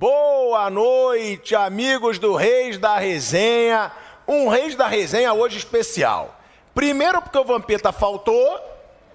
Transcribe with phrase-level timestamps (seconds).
[0.00, 3.92] Boa noite, amigos do Reis da Resenha.
[4.26, 6.40] Um Reis da Resenha hoje especial.
[6.74, 8.58] Primeiro porque o Vampeta faltou,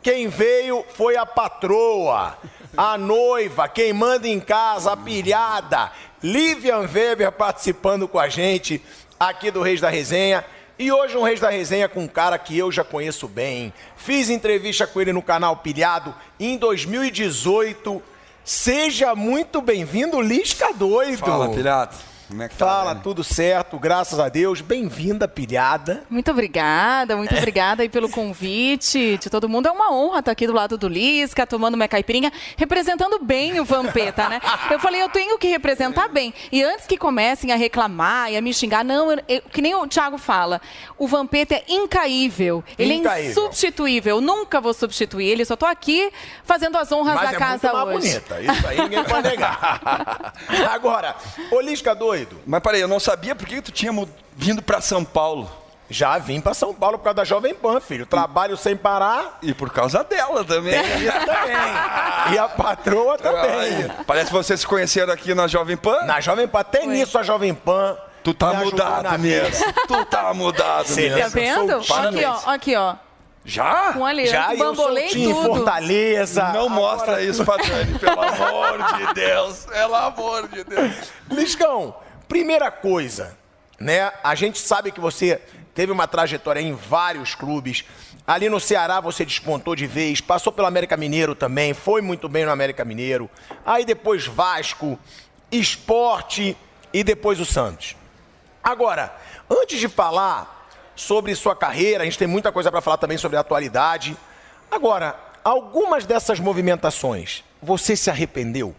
[0.04, 2.38] quem veio foi a patroa,
[2.78, 5.92] a noiva, quem manda em casa, a pilhada.
[6.22, 8.80] Livian Weber participando com a gente
[9.20, 10.46] aqui do Reis da Resenha.
[10.78, 13.74] E hoje um Reis da Resenha com um cara que eu já conheço bem.
[13.98, 18.04] Fiz entrevista com ele no canal Pilhado em 2018
[18.46, 21.18] Seja muito bem-vindo, Lisca Doido.
[21.18, 21.96] Fala, Pilhado.
[22.28, 24.60] Como é que tá, Fala, tudo certo, graças a Deus.
[24.60, 26.04] Bem-vinda, pilhada.
[26.10, 29.68] Muito obrigada, muito obrigada aí pelo convite de todo mundo.
[29.68, 33.66] É uma honra estar aqui do lado do Lisca, tomando minha caipirinha, representando bem o
[33.66, 34.42] Vampeta, né?
[34.72, 36.34] Eu falei, eu tenho que representar bem.
[36.52, 39.86] E antes que comecem a reclamar e a me xingar, não, eu, que nem o
[39.88, 40.60] Thiago fala,
[40.98, 42.64] o Vampeta é incaível.
[42.78, 43.28] Ele incaível.
[43.28, 44.16] é insubstituível.
[44.16, 46.12] Eu nunca vou substituir ele, só tô aqui
[46.44, 48.20] fazendo as honras Mas da é casa muito hoje.
[48.20, 50.34] bonita, isso aí ninguém pode negar.
[50.74, 51.16] Agora,
[51.52, 52.38] ô Lisca Doido.
[52.46, 53.92] Mas peraí, eu não sabia por que tu tinha
[54.38, 55.52] vindo para São Paulo.
[55.90, 58.06] Já vim para São Paulo por causa da Jovem Pan, filho.
[58.06, 59.38] Trabalho sem parar.
[59.42, 60.82] E por causa dela também.
[60.82, 62.34] Tem isso também.
[62.34, 63.92] E a patroa também.
[64.08, 66.04] parece que vocês se conheceram aqui na Jovem Pan.
[66.06, 67.98] Na Jovem Pan, tem nisso a Jovem Pan.
[68.24, 69.74] Tu tá mudado mesmo.
[69.88, 71.20] tu tá mudado Você mesmo.
[71.22, 71.76] Tá vendo?
[71.76, 72.52] Aqui, ó.
[72.52, 72.96] Aqui, ó.
[73.46, 73.94] Já?
[73.94, 75.46] Com aliança, Já, bambolei eu tudo.
[75.46, 76.42] Fortaleza.
[76.46, 76.70] Não Agora...
[76.70, 79.66] mostra isso pra Dani, pelo amor de Deus.
[79.66, 80.94] Pelo amor de Deus.
[81.30, 81.96] Liscão,
[82.28, 83.38] Primeira coisa,
[83.80, 84.12] né?
[84.24, 85.40] A gente sabe que você
[85.76, 87.86] teve uma trajetória em vários clubes.
[88.26, 92.44] Ali no Ceará você despontou de vez, passou pelo América Mineiro também, foi muito bem
[92.44, 93.30] no América Mineiro.
[93.64, 94.98] Aí depois Vasco,
[95.52, 96.58] Esporte
[96.92, 97.96] e depois o Santos.
[98.64, 99.16] Agora,
[99.48, 100.65] antes de falar
[100.96, 104.16] sobre sua carreira, a gente tem muita coisa para falar também sobre a atualidade.
[104.72, 108.76] Agora, algumas dessas movimentações, você se arrependeu?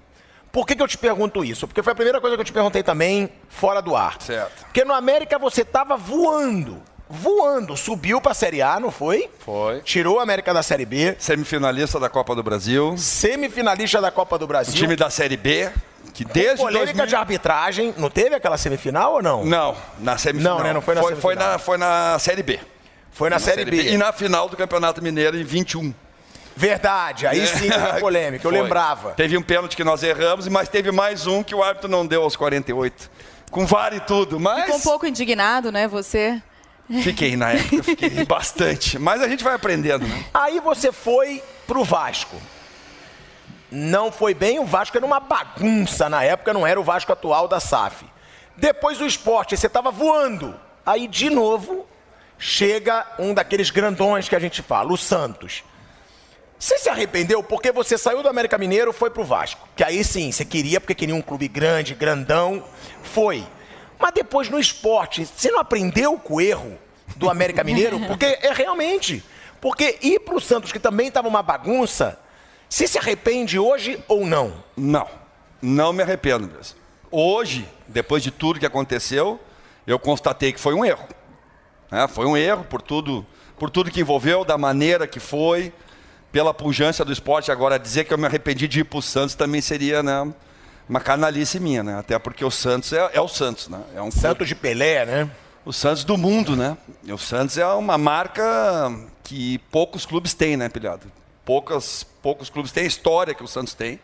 [0.50, 1.66] Por que, que eu te pergunto isso?
[1.66, 4.16] Porque foi a primeira coisa que eu te perguntei também fora do ar.
[4.20, 4.64] Certo.
[4.64, 6.82] Porque no América você estava voando.
[7.08, 9.30] Voando, subiu para a Série A, não foi?
[9.38, 9.80] Foi.
[9.82, 11.14] Tirou a América da Série B.
[11.20, 12.96] Semifinalista da Copa do Brasil.
[12.96, 14.72] Semifinalista da Copa do Brasil.
[14.72, 15.70] O time da Série B,
[16.16, 17.06] que desde polêmica 2000...
[17.08, 19.44] de arbitragem, não teve aquela semifinal ou não?
[19.44, 20.56] Não, na semifinal.
[20.56, 20.72] Não, né?
[20.72, 21.36] Não foi na foi, semifinal.
[21.36, 22.58] Foi na, foi na Série B.
[23.12, 23.82] Foi na, na série, série B.
[23.82, 23.90] B.
[23.90, 25.92] E na final do Campeonato Mineiro em 21.
[26.56, 28.62] Verdade, aí sim teve polêmica, eu Foi.
[28.62, 29.10] lembrava.
[29.10, 32.22] Teve um pênalti que nós erramos, mas teve mais um que o árbitro não deu
[32.22, 33.10] aos 48.
[33.50, 34.62] Com VAR e tudo, mas...
[34.62, 36.40] Ficou um pouco indignado, né, você?
[37.02, 38.98] Fiquei na época, fiquei bastante.
[38.98, 40.24] Mas a gente vai aprendendo, né?
[40.32, 42.36] Aí você foi pro Vasco.
[43.70, 47.48] Não foi bem, o Vasco era uma bagunça na época, não era o Vasco atual
[47.48, 48.04] da SAF.
[48.56, 50.54] Depois o esporte, você estava voando.
[50.84, 51.86] Aí, de novo,
[52.38, 55.64] chega um daqueles grandões que a gente fala, o Santos.
[56.58, 59.68] Você se arrependeu porque você saiu do América Mineiro foi pro Vasco.
[59.76, 62.64] Que aí sim, você queria porque queria um clube grande, grandão.
[63.02, 63.44] Foi.
[63.98, 66.78] Mas depois no esporte, você não aprendeu com o erro
[67.16, 67.98] do América Mineiro?
[68.06, 69.24] Porque é realmente.
[69.60, 72.18] Porque ir pro Santos, que também estava uma bagunça,
[72.68, 74.64] você se arrepende hoje ou não?
[74.76, 75.08] Não.
[75.62, 76.76] Não me arrependo mesmo.
[77.10, 79.40] Hoje, depois de tudo que aconteceu,
[79.86, 81.06] eu constatei que foi um erro.
[81.90, 83.24] É, foi um erro por tudo,
[83.58, 85.72] por tudo que envolveu, da maneira que foi
[86.32, 87.50] pela pujança do esporte.
[87.50, 90.32] Agora, dizer que eu me arrependi de ir para o Santos também seria né,
[90.88, 91.98] uma canalice minha, né?
[91.98, 93.80] Até porque o Santos é, é o Santos, né?
[93.94, 95.30] É um Santos de Pelé, né?
[95.64, 96.76] O Santos do mundo, né?
[97.04, 98.92] E o Santos é uma marca
[99.24, 101.10] que poucos clubes têm, né, pilhado?
[101.46, 104.00] Poucas, poucos clubes têm a história que o Santos tem.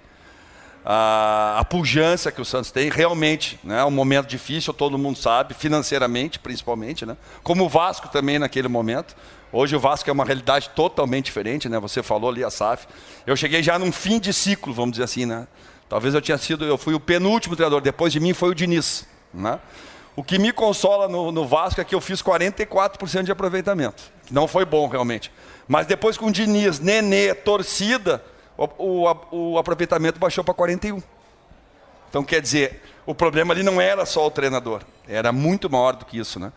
[0.85, 5.19] A, a pujança que o Santos tem, realmente, né, é um momento difícil, todo mundo
[5.19, 7.17] sabe, financeiramente principalmente, né?
[7.43, 9.17] Como o Vasco também naquele momento.
[9.53, 11.81] Hoje o Vasco é uma realidade totalmente diferente, né?
[11.81, 12.87] Você falou ali a SAF.
[13.27, 15.49] Eu cheguei já num fim de ciclo, vamos dizer assim, né?
[15.89, 19.05] Talvez eu tinha sido, eu fui o penúltimo treinador, depois de mim foi o Diniz,
[19.35, 19.59] né?
[20.15, 24.47] O que me consola no, no Vasco é que eu fiz 44% de aproveitamento, não
[24.47, 25.33] foi bom realmente.
[25.69, 28.23] Mas depois com o Diniz, Nenê, torcida,
[28.56, 31.03] o, o, o aproveitamento baixou para 41.
[32.09, 36.05] Então quer dizer, o problema ali não era só o treinador, era muito maior do
[36.05, 36.53] que isso, né?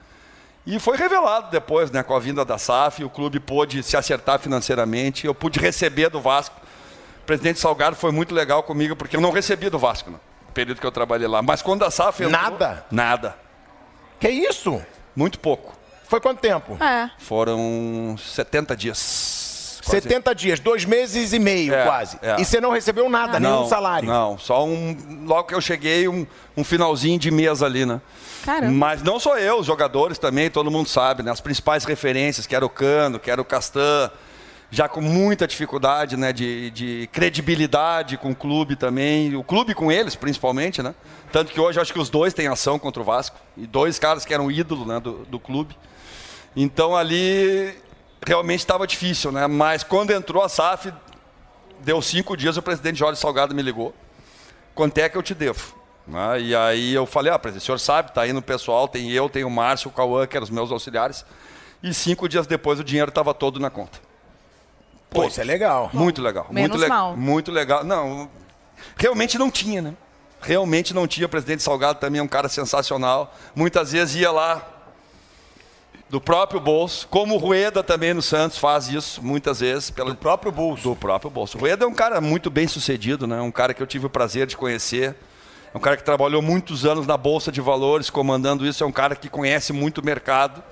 [0.66, 4.40] E foi revelado depois, né, com a vinda da SAF, o clube pôde se acertar
[4.40, 6.60] financeiramente, eu pude receber do Vasco.
[7.22, 10.20] O presidente Salgado foi muito legal comigo, porque eu não recebi do Vasco, no
[10.54, 11.42] período que eu trabalhei lá.
[11.42, 12.86] Mas quando a SAF entrou, Nada?
[12.90, 13.38] Nada.
[14.20, 14.82] Que isso?
[15.16, 15.76] Muito pouco.
[16.16, 16.82] Foi quanto tempo?
[16.82, 17.10] É.
[17.18, 19.82] Foram 70 dias.
[19.84, 20.02] Quase.
[20.02, 22.18] 70 dias, dois meses e meio é, quase.
[22.22, 22.40] É.
[22.40, 24.08] E você não recebeu nada, não, nenhum salário?
[24.08, 24.96] Não, só um.
[25.26, 26.26] Logo que eu cheguei, um,
[26.56, 28.00] um finalzinho de mês ali, né?
[28.46, 28.72] Caramba.
[28.72, 31.32] Mas não só eu, os jogadores também, todo mundo sabe, né?
[31.32, 34.10] As principais referências, que era o Cano, que era o Castan,
[34.72, 39.92] já com muita dificuldade né, de, de, credibilidade com o clube também, o clube com
[39.92, 40.94] eles principalmente, né?
[41.32, 44.26] Tanto que hoje acho que os dois têm ação contra o Vasco, e dois caras
[44.26, 45.78] que eram ídolo né, do, do clube.
[46.56, 47.76] Então ali
[48.26, 49.48] realmente estava difícil, né?
[49.48, 50.92] Mas quando entrou a SAF,
[51.82, 53.94] deu cinco dias, o presidente Jorge Salgado me ligou.
[54.74, 55.76] Quanto é que eu te devo?
[56.08, 56.42] Né?
[56.42, 59.30] E aí eu falei, ah, presidente, o senhor sabe, está aí no pessoal, tem eu,
[59.30, 61.26] tem o Márcio, o Cauã, que eram os meus auxiliares.
[61.82, 64.00] E cinco dias depois o dinheiro estava todo na conta.
[65.10, 65.90] Pô, isso é legal.
[65.94, 66.48] Muito legal.
[66.50, 67.16] Menos muito, le mal.
[67.16, 67.84] muito legal.
[67.84, 68.30] Não,
[68.98, 69.94] realmente não tinha, né?
[70.42, 71.26] Realmente não tinha.
[71.26, 73.34] O presidente Salgado também é um cara sensacional.
[73.56, 74.66] Muitas vezes ia lá
[76.10, 79.90] do próprio bolso, como o Rueda também no Santos faz isso muitas vezes.
[79.90, 80.84] Pelo, do próprio bolso.
[80.84, 81.58] Do próprio bolso.
[81.58, 83.42] O Rueda é um cara muito bem sucedido, né?
[83.42, 85.16] um cara que eu tive o prazer de conhecer.
[85.74, 88.84] É um cara que trabalhou muitos anos na Bolsa de Valores, comandando isso.
[88.84, 90.64] É um cara que conhece muito o mercado.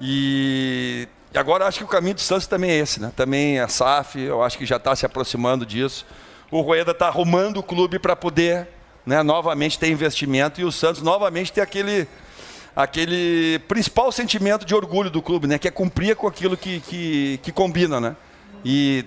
[0.00, 1.06] E,
[1.36, 3.12] e agora acho que o caminho do Santos também é esse, né?
[3.14, 6.06] Também a SAF, eu acho que já está se aproximando disso.
[6.50, 8.66] O Rueda está arrumando o clube para poder
[9.04, 12.08] né, novamente ter investimento e o Santos novamente ter aquele
[12.74, 15.58] aquele principal sentimento de orgulho do clube, né?
[15.58, 18.16] Que é cumprir com aquilo que, que, que combina, né?
[18.64, 19.04] E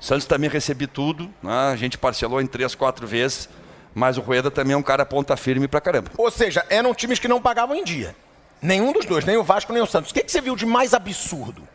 [0.00, 1.70] Santos também recebi tudo, né?
[1.72, 3.48] a gente parcelou em três, quatro vezes,
[3.94, 6.10] mas o Rueda também é um cara ponta firme pra caramba.
[6.18, 8.16] Ou seja, eram times que não pagavam em dia.
[8.60, 10.10] Nenhum dos dois, nem o Vasco nem o Santos.
[10.10, 11.66] O que, que você viu de mais absurdo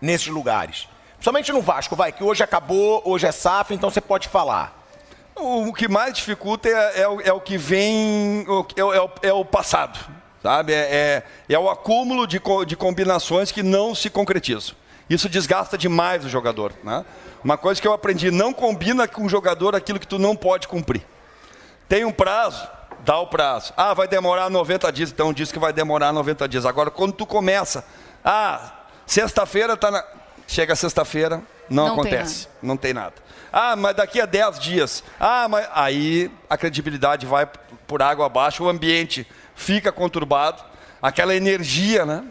[0.00, 0.88] nesses lugares?
[1.20, 4.80] Somente no Vasco, vai, que hoje acabou, hoje é SAF, então você pode falar.
[5.36, 8.44] O, que mais dificulta é, é, o, é o, que vem,
[8.76, 9.98] é, é, o, é o passado
[10.42, 10.72] sabe?
[10.72, 14.74] É, é, é o acúmulo de, de combinações que não se concretizam.
[15.08, 16.72] Isso desgasta demais o jogador.
[16.82, 17.04] Né?
[17.44, 20.66] Uma coisa que eu aprendi, não combina com o jogador aquilo que tu não pode
[20.66, 21.02] cumprir.
[21.88, 22.66] Tem um prazo,
[23.04, 23.72] dá o prazo.
[23.76, 26.66] Ah, vai demorar 90 dias, então diz que vai demorar 90 dias.
[26.66, 27.84] Agora, quando tu começa,
[28.24, 28.72] ah,
[29.06, 30.04] sexta-feira tá na...
[30.46, 31.40] Chega sexta-feira,
[31.70, 33.14] não, não, acontece, tem não tem nada.
[33.52, 35.04] Ah, mas daqui a 10 dias.
[35.18, 37.48] Ah, mas aí a credibilidade vai
[37.86, 40.62] por água abaixo, o ambiente fica conturbado,
[41.00, 42.24] aquela energia, né?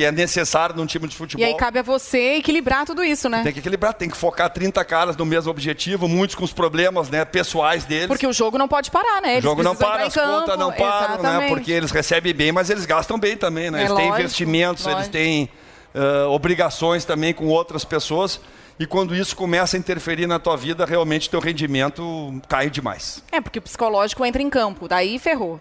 [0.00, 1.46] Que é necessário num time de futebol.
[1.46, 3.42] E aí cabe a você equilibrar tudo isso, né?
[3.42, 7.10] Tem que equilibrar, tem que focar 30 caras no mesmo objetivo, muitos com os problemas
[7.10, 8.06] né, pessoais deles.
[8.06, 9.32] Porque o jogo não pode parar, né?
[9.32, 11.42] Eles o jogo não para, as campo, contas não param, exatamente.
[11.42, 11.48] né?
[11.50, 13.80] Porque eles recebem bem, mas eles gastam bem também, né?
[13.80, 15.02] É eles lógico, têm investimentos, lógico.
[15.02, 15.50] eles têm
[15.94, 18.40] uh, obrigações também com outras pessoas.
[18.78, 23.22] E quando isso começa a interferir na tua vida, realmente teu rendimento cai demais.
[23.30, 25.60] É, porque o psicológico entra em campo, daí ferrou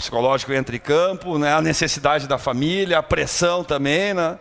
[0.00, 1.52] psicológico entra em campo, né?
[1.52, 4.38] a necessidade da família, a pressão também, né?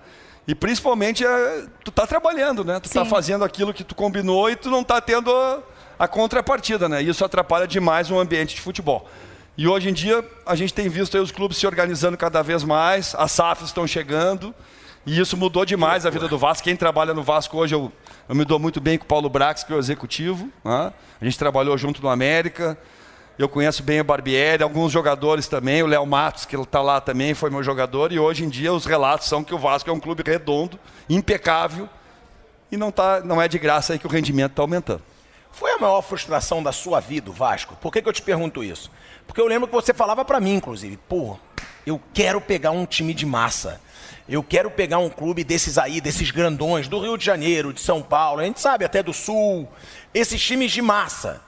[0.48, 2.80] E principalmente é, tu está trabalhando, né?
[2.80, 5.60] Tu está fazendo aquilo que tu combinou e tu não está tendo a,
[6.00, 7.04] a, contrapartida, né?
[7.04, 9.08] Isso atrapalha demais o ambiente de futebol.
[9.56, 13.14] E hoje em dia a gente tem visto os clubes se organizando cada vez mais,
[13.16, 14.56] as SAFs estão chegando,
[15.06, 16.64] e isso mudou demais a vida do Vasco.
[16.64, 17.92] Quem trabalha no Vasco hoje, eu,
[18.28, 20.50] eu me dou muito bem com o Paulo Brax, que é o executivo.
[20.64, 20.94] Né?
[21.22, 22.78] A gente trabalhou junto no América.
[23.40, 27.34] Eu conheço bem o Barbieri, alguns jogadores também, o Léo Matos, que está lá também,
[27.34, 30.00] foi meu jogador, e hoje em dia os relatos são que o Vasco é um
[30.00, 30.78] clube redondo,
[31.10, 31.88] impecável,
[32.70, 35.02] e não, tá, não é de graça aí que o rendimento está aumentando.
[35.54, 37.78] Foi a maior frustração da sua vida, o Vasco?
[37.78, 38.92] Por que, que eu te pergunto isso?
[39.26, 41.40] Porque eu lembro que você falava para mim, inclusive, pô,
[41.86, 43.80] eu quero pegar um time de massa.
[44.28, 48.02] Eu quero pegar um clube desses aí, desses grandões, do Rio de Janeiro, de São
[48.02, 49.66] Paulo, a gente sabe até do Sul,
[50.14, 51.48] esses times de massa.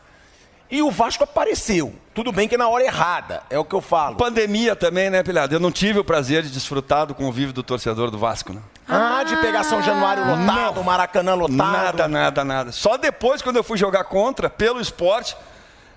[0.72, 1.94] E o Vasco apareceu.
[2.14, 4.16] Tudo bem que na hora errada, é o que eu falo.
[4.16, 5.54] Pandemia também, né, Pilhado?
[5.54, 8.62] Eu não tive o prazer de desfrutar do convívio do torcedor do Vasco, né?
[8.88, 10.84] Ah, de pegar São Januário lotado, não.
[10.84, 11.58] Maracanã lotado.
[11.58, 12.72] Nada, nada, nada.
[12.72, 15.36] Só depois, quando eu fui jogar contra, pelo esporte,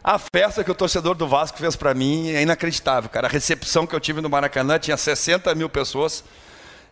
[0.02, 3.28] a festa que o torcedor do Vasco fez para mim é inacreditável, cara.
[3.28, 6.24] A recepção que eu tive no Maracanã tinha 60 mil pessoas.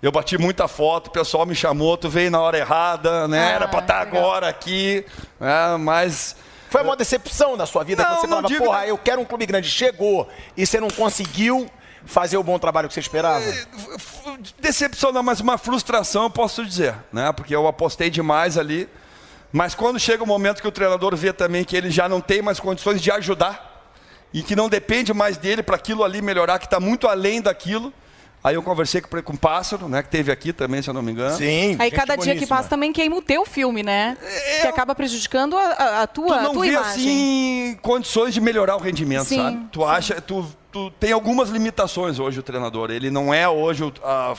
[0.01, 3.39] Eu bati muita foto, o pessoal me chamou, tu veio na hora errada, né?
[3.39, 5.05] Ah, Era para estar tá agora aqui,
[5.39, 5.77] né?
[5.79, 6.35] mas
[6.73, 8.03] foi uma decepção na sua vida?
[8.03, 8.65] Não, você falava, digo...
[8.65, 9.69] porra, eu quero um clube grande.
[9.69, 11.71] Chegou e você não conseguiu
[12.05, 13.45] fazer o bom trabalho que você esperava?
[13.45, 13.67] É,
[14.59, 17.31] decepção não, mas uma frustração eu posso dizer, né?
[17.33, 18.89] Porque eu apostei demais ali.
[19.53, 22.41] Mas quando chega o momento que o treinador vê também que ele já não tem
[22.41, 23.93] mais condições de ajudar
[24.33, 27.93] e que não depende mais dele para aquilo ali melhorar, que está muito além daquilo,
[28.45, 31.03] Aí eu conversei com, com o Pássaro, né, que teve aqui também, se eu não
[31.03, 31.37] me engano.
[31.37, 31.77] Sim.
[31.79, 34.17] Aí cada dia que passa também queima o teu filme, né?
[34.21, 36.91] É, que acaba prejudicando a, a tua, tu não a tua vê, imagem.
[36.91, 39.67] assim condições de melhorar o rendimento, sim, sabe?
[39.71, 39.87] Tu sim.
[39.87, 42.91] acha, tu, tu tem algumas limitações hoje o treinador.
[42.91, 44.35] Ele não é hoje o, a,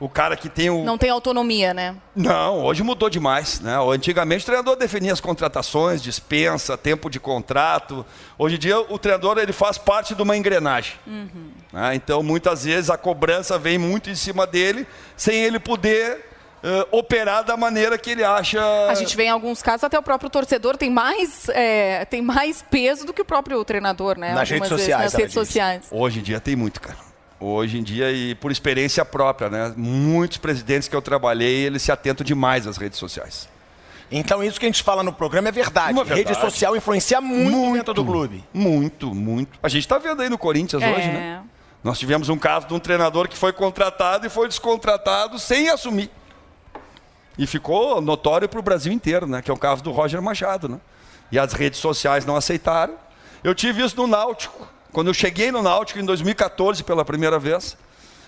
[0.00, 0.84] o cara que tem o.
[0.84, 1.96] Não tem autonomia, né?
[2.14, 3.60] Não, hoje mudou demais.
[3.60, 3.76] Né?
[3.90, 8.04] Antigamente o treinador definia as contratações, dispensa, tempo de contrato.
[8.38, 10.94] Hoje em dia o treinador ele faz parte de uma engrenagem.
[11.06, 11.50] Uhum.
[11.72, 11.94] Né?
[11.94, 14.86] Então muitas vezes a cobrança vem muito em cima dele,
[15.16, 16.24] sem ele poder
[16.64, 18.60] uh, operar da maneira que ele acha.
[18.88, 22.62] A gente vê em alguns casos até o próprio torcedor tem mais, é, tem mais
[22.62, 24.34] peso do que o próprio treinador, né?
[24.34, 25.02] Nas redes sociais.
[25.02, 25.86] Vezes, nas redes sociais.
[25.90, 27.13] Hoje em dia tem muito, cara.
[27.46, 29.74] Hoje em dia, e por experiência própria, né?
[29.76, 33.50] Muitos presidentes que eu trabalhei, eles se atentam demais às redes sociais.
[34.10, 35.92] Então isso que a gente fala no programa é verdade.
[35.92, 36.28] Uma verdade.
[36.28, 38.42] Rede social influencia muito, muito dentro do clube.
[38.50, 39.58] Muito, muito.
[39.62, 40.90] A gente está vendo aí no Corinthians é.
[40.90, 41.42] hoje, né?
[41.82, 46.10] Nós tivemos um caso de um treinador que foi contratado e foi descontratado sem assumir.
[47.36, 49.42] E ficou notório para o Brasil inteiro, né?
[49.42, 50.80] Que é o caso do Roger Machado, né?
[51.30, 52.94] E as redes sociais não aceitaram.
[53.42, 54.66] Eu tive isso no Náutico.
[54.94, 57.76] Quando eu cheguei no Náutico em 2014 pela primeira vez,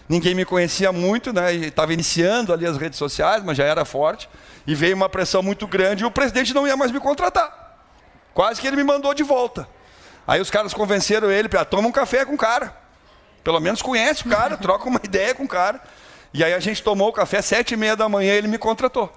[0.08, 1.54] ninguém me conhecia muito, né?
[1.54, 4.28] Estava iniciando ali as redes sociais, mas já era forte.
[4.66, 7.78] E veio uma pressão muito grande e o presidente não ia mais me contratar.
[8.34, 9.68] Quase que ele me mandou de volta.
[10.26, 12.76] Aí os caras convenceram ele para tomar um café com o cara.
[13.44, 15.80] Pelo menos conhece o cara, troca uma ideia com o cara.
[16.34, 18.58] E aí a gente tomou o café sete e meia da manhã e ele me
[18.58, 19.12] contratou.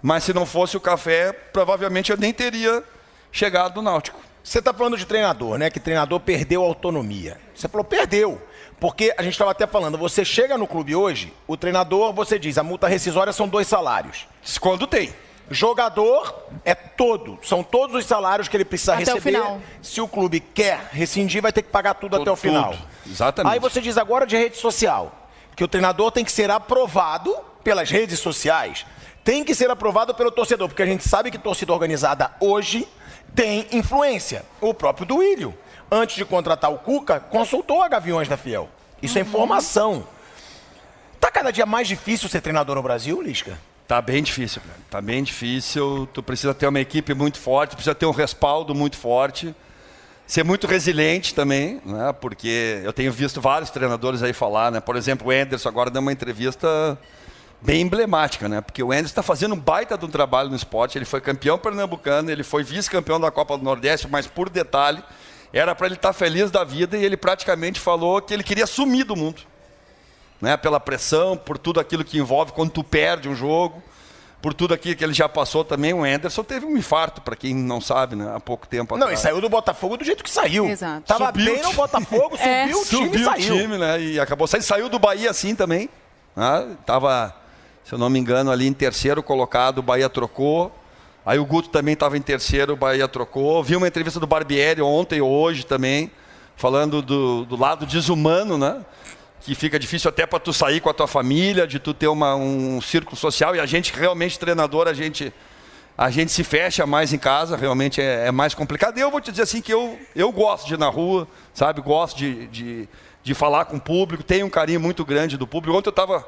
[0.00, 2.82] Mas se não fosse o café, provavelmente eu nem teria
[3.30, 4.31] chegado no Náutico.
[4.42, 5.70] Você está falando de treinador, né?
[5.70, 7.40] Que treinador perdeu a autonomia.
[7.54, 8.40] Você falou, perdeu.
[8.80, 12.58] Porque a gente estava até falando, você chega no clube hoje, o treinador, você diz,
[12.58, 14.26] a multa rescisória são dois salários.
[14.60, 15.14] Quando tem.
[15.50, 19.18] Jogador é todo, são todos os salários que ele precisa até receber.
[19.18, 19.60] O final.
[19.82, 22.72] Se o clube quer rescindir, vai ter que pagar tudo, tudo até o final.
[22.72, 22.82] Tudo.
[23.06, 23.52] Exatamente.
[23.52, 27.90] Aí você diz agora de rede social, que o treinador tem que ser aprovado pelas
[27.90, 28.86] redes sociais,
[29.22, 32.88] tem que ser aprovado pelo torcedor, porque a gente sabe que torcida organizada hoje
[33.34, 34.44] tem influência.
[34.60, 35.54] O próprio Duílio,
[35.90, 38.68] antes de contratar o Cuca, consultou a Gaviões da Fiel.
[39.02, 39.26] Isso é uhum.
[39.26, 40.06] é informação.
[41.20, 43.58] Tá cada dia mais difícil ser treinador no Brasil, Lisca?
[43.86, 44.78] Tá bem difícil, cara.
[44.90, 46.08] Tá bem difícil.
[46.12, 49.54] Tu precisa ter uma equipe muito forte, precisa ter um respaldo muito forte.
[50.26, 52.12] Ser muito resiliente também, né?
[52.12, 54.80] Porque eu tenho visto vários treinadores aí falar, né?
[54.80, 56.98] Por exemplo, o Anderson agora deu uma entrevista
[57.62, 58.60] bem emblemática, né?
[58.60, 60.98] Porque o Anderson está fazendo um baita de um trabalho no esporte.
[60.98, 65.02] Ele foi campeão pernambucano, ele foi vice-campeão da Copa do Nordeste, mas por detalhe,
[65.52, 68.66] era para ele estar tá feliz da vida e ele praticamente falou que ele queria
[68.66, 69.42] sumir do mundo
[70.42, 73.80] né, pela pressão, por tudo aquilo que envolve quando tu perde um jogo,
[74.42, 75.94] por tudo aquilo que ele já passou também.
[75.94, 79.16] O Anderson teve um infarto, para quem não sabe, né, há pouco tempo Não, e
[79.16, 80.66] saiu do Botafogo do jeito que saiu.
[80.66, 81.06] Exato.
[81.06, 82.64] Tava subiu bem no Botafogo, subiu é.
[82.64, 83.54] o time subiu e saiu.
[83.54, 84.64] o time, né, e acabou saindo.
[84.64, 85.88] Saiu do Bahia assim também.
[86.34, 87.32] Né, tava,
[87.84, 90.72] se eu não me engano, ali em terceiro colocado, o Bahia trocou.
[91.24, 93.62] Aí o Guto também estava em terceiro, o Bahia trocou.
[93.62, 96.10] Vi uma entrevista do Barbieri ontem ou hoje também,
[96.56, 98.84] falando do, do lado desumano, né?
[99.44, 102.36] que fica difícil até para tu sair com a tua família, de tu ter uma,
[102.36, 103.56] um círculo social.
[103.56, 105.32] E a gente, realmente, treinador, a gente,
[105.98, 108.96] a gente se fecha mais em casa, realmente é, é mais complicado.
[108.98, 111.80] E eu vou te dizer assim que eu, eu gosto de ir na rua, sabe?
[111.80, 112.88] Gosto de, de,
[113.22, 115.76] de falar com o público, tenho um carinho muito grande do público.
[115.76, 116.24] Ontem eu estava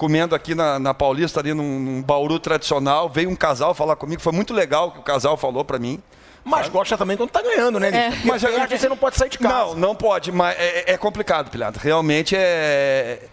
[0.00, 4.22] comendo aqui na, na Paulista, ali num, num bauru tradicional, veio um casal falar comigo,
[4.22, 6.02] foi muito legal o que o casal falou para mim.
[6.42, 6.70] Mas sabe?
[6.70, 7.88] gosta também quando tá ganhando, né?
[8.06, 8.10] É.
[8.24, 9.54] Mas a gente você não pode sair de casa.
[9.54, 11.78] Não, não pode, mas é, é complicado, Pilhado.
[11.78, 13.24] Realmente é.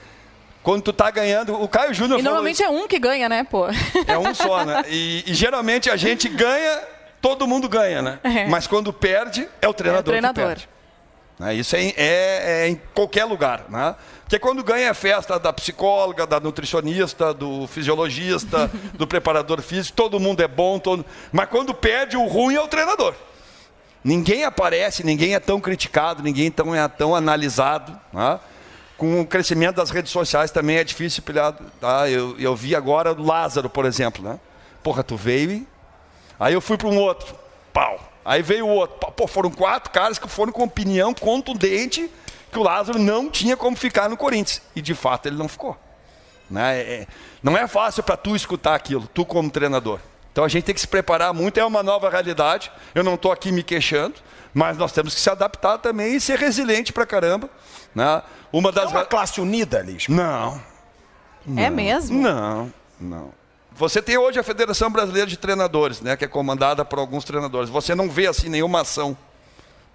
[0.61, 2.19] Quando tu tá ganhando, o Caio Júnior.
[2.19, 2.65] E normalmente isso.
[2.65, 3.67] é um que ganha, né, pô?
[4.05, 4.83] É um só, né?
[4.89, 6.81] E, e geralmente a gente ganha,
[7.21, 8.19] todo mundo ganha, né?
[8.25, 8.45] É.
[8.47, 10.43] Mas quando perde, é o treinador, é o treinador.
[10.43, 10.69] que perde.
[11.39, 11.53] Né?
[11.55, 13.65] Isso é, é, é, em qualquer lugar.
[13.69, 13.95] Né?
[14.27, 20.19] Porque quando ganha é festa da psicóloga, da nutricionista, do fisiologista, do preparador físico, todo
[20.19, 21.05] mundo é bom, todo...
[21.31, 23.15] mas quando perde, o ruim é o treinador.
[24.03, 27.97] Ninguém aparece, ninguém é tão criticado, ninguém tão, é tão analisado.
[28.11, 28.37] Né?
[28.97, 31.53] Com o crescimento das redes sociais também é difícil pilhar.
[31.79, 32.09] Tá?
[32.09, 34.21] Eu, eu vi agora o Lázaro, por exemplo.
[34.21, 34.37] Né?
[34.83, 35.67] Porra, tu veio e...
[36.37, 37.33] Aí eu fui para um outro.
[37.71, 37.97] Pau.
[38.25, 39.09] Aí veio o outro.
[39.13, 42.11] Pô, foram quatro caras que foram com opinião contundente
[42.51, 44.61] que o Lázaro não tinha como ficar no Corinthians.
[44.75, 45.77] E de fato ele não ficou.
[46.49, 46.79] Né?
[46.79, 47.07] É,
[47.43, 49.99] não é fácil para tu escutar aquilo, tu como treinador.
[50.31, 52.71] Então a gente tem que se preparar muito, é uma nova realidade.
[52.93, 54.15] Eu não estou aqui me queixando,
[54.53, 57.49] mas nós temos que se adaptar também e ser resiliente para caramba.
[57.93, 58.21] Né?
[58.53, 58.91] Uma das...
[58.91, 60.07] É uma classe unida, Liz?
[60.07, 60.61] Não.
[61.45, 61.63] não.
[61.63, 62.21] É mesmo?
[62.21, 63.31] Não, não.
[63.77, 67.69] Você tem hoje a Federação Brasileira de Treinadores, né, que é comandada por alguns treinadores.
[67.69, 69.15] Você não vê assim nenhuma ação,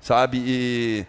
[0.01, 1.07] sabe, e,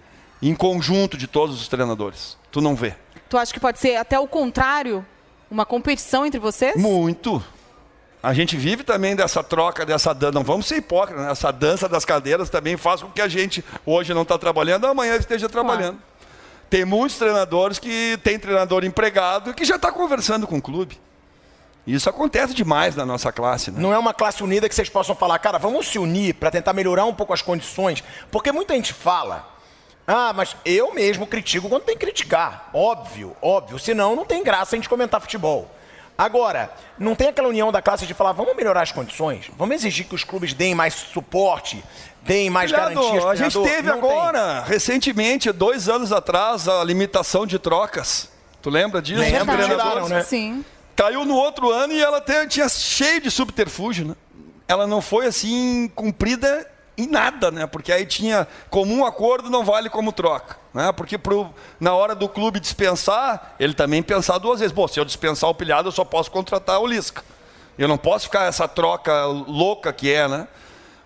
[0.49, 2.37] em conjunto de todos os treinadores.
[2.51, 2.95] Tu não vê.
[3.29, 5.05] Tu acha que pode ser até o contrário,
[5.49, 6.75] uma competição entre vocês?
[6.75, 7.43] Muito.
[8.21, 10.33] A gente vive também dessa troca, dessa dança.
[10.33, 11.31] Não vamos ser hipócritas, né?
[11.31, 15.15] essa dança das cadeiras também faz com que a gente hoje não está trabalhando, amanhã
[15.15, 15.97] esteja trabalhando.
[15.97, 16.13] Claro.
[16.69, 20.99] Tem muitos treinadores que tem treinador empregado e que já está conversando com o clube.
[21.85, 23.71] Isso acontece demais na nossa classe.
[23.71, 23.79] Né?
[23.79, 26.73] Não é uma classe unida que vocês possam falar, cara, vamos se unir para tentar
[26.73, 28.03] melhorar um pouco as condições.
[28.31, 29.52] Porque muita gente fala,
[30.05, 32.69] ah, mas eu mesmo critico quando tem que criticar.
[32.73, 33.79] Óbvio, óbvio.
[33.79, 35.69] Senão não tem graça a gente comentar futebol.
[36.17, 40.05] Agora, não tem aquela união da classe de falar, vamos melhorar as condições, vamos exigir
[40.05, 41.83] que os clubes deem mais suporte,
[42.21, 43.25] deem mais Filhado, garantias.
[43.25, 44.11] a gente teve Não tem.
[44.11, 48.29] agora, recentemente, dois anos atrás, a limitação de trocas.
[48.61, 49.21] Tu lembra disso?
[49.21, 50.21] Treinadores- tiraram, né?
[50.23, 50.63] Sim.
[50.95, 54.15] Caiu no outro ano e ela tinha cheio de subterfúgio, né?
[54.67, 57.65] Ela não foi assim cumprida em nada, né?
[57.65, 60.91] Porque aí tinha comum acordo não vale como troca, né?
[60.91, 64.73] Porque pro, na hora do clube dispensar, ele também pensar duas vezes.
[64.73, 67.23] Bom, se eu dispensar o pilhado, eu só posso contratar o Lisca.
[67.77, 70.47] Eu não posso ficar essa troca louca que é, né?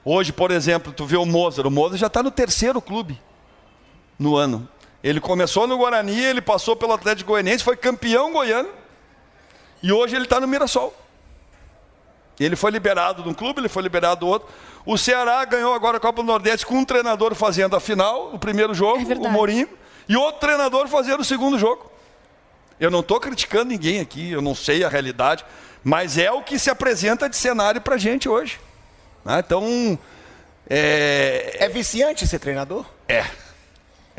[0.03, 1.67] Hoje, por exemplo, tu vê o Mozart.
[1.67, 3.20] O Mozart já está no terceiro clube
[4.20, 4.67] no ano.
[5.03, 8.70] Ele começou no Guarani, ele passou pelo Atlético Goianiense, foi campeão goiano.
[9.82, 10.94] E hoje ele está no Mirassol.
[12.39, 14.48] Ele foi liberado de um clube, ele foi liberado do outro.
[14.88, 18.39] O Ceará ganhou agora a Copa do Nordeste com um treinador fazendo a final, o
[18.39, 19.29] primeiro jogo, É o.
[19.29, 19.67] Mourinho,
[20.08, 21.91] e outro treinador fazendo o segundo jogo.
[22.79, 25.44] Eu não estou criticando ninguém aqui, eu não sei a realidade,
[25.84, 28.62] mas é o que se apresenta de cenário para gente hoje.
[29.25, 29.44] né?
[29.46, 30.00] Então,
[30.70, 32.86] é, É viciante ser treinador?
[33.10, 33.25] é,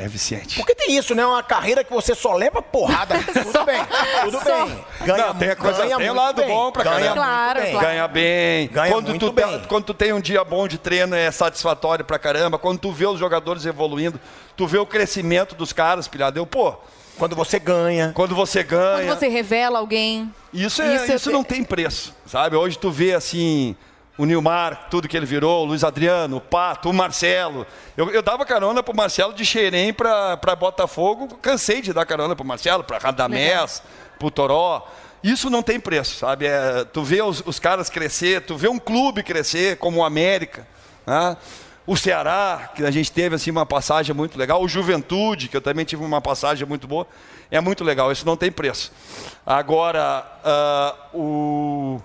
[0.00, 0.55] é viciante.
[0.57, 1.26] Porque tem isso, né?
[1.26, 3.17] Uma carreira que você só leva porrada.
[3.43, 3.81] tudo bem,
[4.25, 4.64] tudo Só.
[4.67, 4.85] bem.
[5.05, 6.49] Ganha, Não, tem a coisa- ganha tem muito lado bem.
[6.49, 7.14] bom pra ganha caramba.
[7.17, 7.73] Claro, muito bem.
[7.73, 7.87] claro.
[7.88, 8.69] Ganha bem.
[8.69, 9.62] Ganha quando, muito tu bem.
[9.69, 12.59] quando tu tem um dia bom de treino é satisfatório pra caramba.
[12.59, 14.21] Quando tu vê os jogadores evoluindo,
[14.57, 16.38] tu vê o crescimento dos caras, pilhado.
[16.38, 16.75] Eu, pô,
[17.19, 18.12] Quando você ganha.
[18.14, 19.05] quando você ganha.
[19.09, 20.33] Quando você revela alguém.
[20.55, 22.55] Isso, é, Isso isso, é- não tem preço, sabe?
[22.55, 23.75] Hoje tu vê assim
[24.18, 27.64] o Nilmar, tudo que ele virou, o Luiz Adriano, o Pato, o Marcelo.
[27.96, 32.34] Eu, eu dava carona pro Marcelo de Xerém pra, pra Botafogo, cansei de dar carona
[32.34, 33.80] pro Marcelo, pra Radamés,
[34.18, 34.87] pro Toró.
[35.22, 36.46] Isso não tem preço, sabe?
[36.46, 40.66] É, tu vê os, os caras crescer, tu vê um clube crescer, como o América,
[41.06, 41.37] né?
[41.87, 45.60] o Ceará, que a gente teve assim uma passagem muito legal, o Juventude, que eu
[45.60, 47.06] também tive uma passagem muito boa,
[47.50, 48.92] é muito legal, isso não tem preço.
[49.46, 51.98] Agora, ah, o,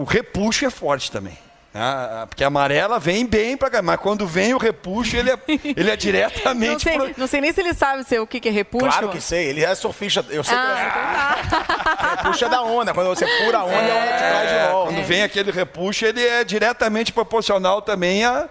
[0.00, 1.38] o repuxo é forte também.
[1.72, 2.26] né?
[2.28, 5.88] porque a amarela vem bem para cá, mas quando vem o repuxo, ele é, ele
[5.88, 8.48] é Não diretamente sei, pro- não sei nem se ele sabe ser o que, que
[8.48, 8.86] é repuxo.
[8.86, 10.24] Claro que sei, ele é surfista.
[10.30, 11.98] Eu sei Ah, que então tá.
[12.12, 12.94] ele é puxa da onda.
[12.94, 14.92] Quando você fura a onda, a onda te traz de volta.
[14.94, 18.48] Quando vem aquele repuxo, ele é diretamente proporcional também à,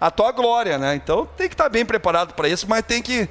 [0.00, 0.94] à tua glória, né?
[0.96, 3.28] Então tem que estar bem preparado para isso, mas tem que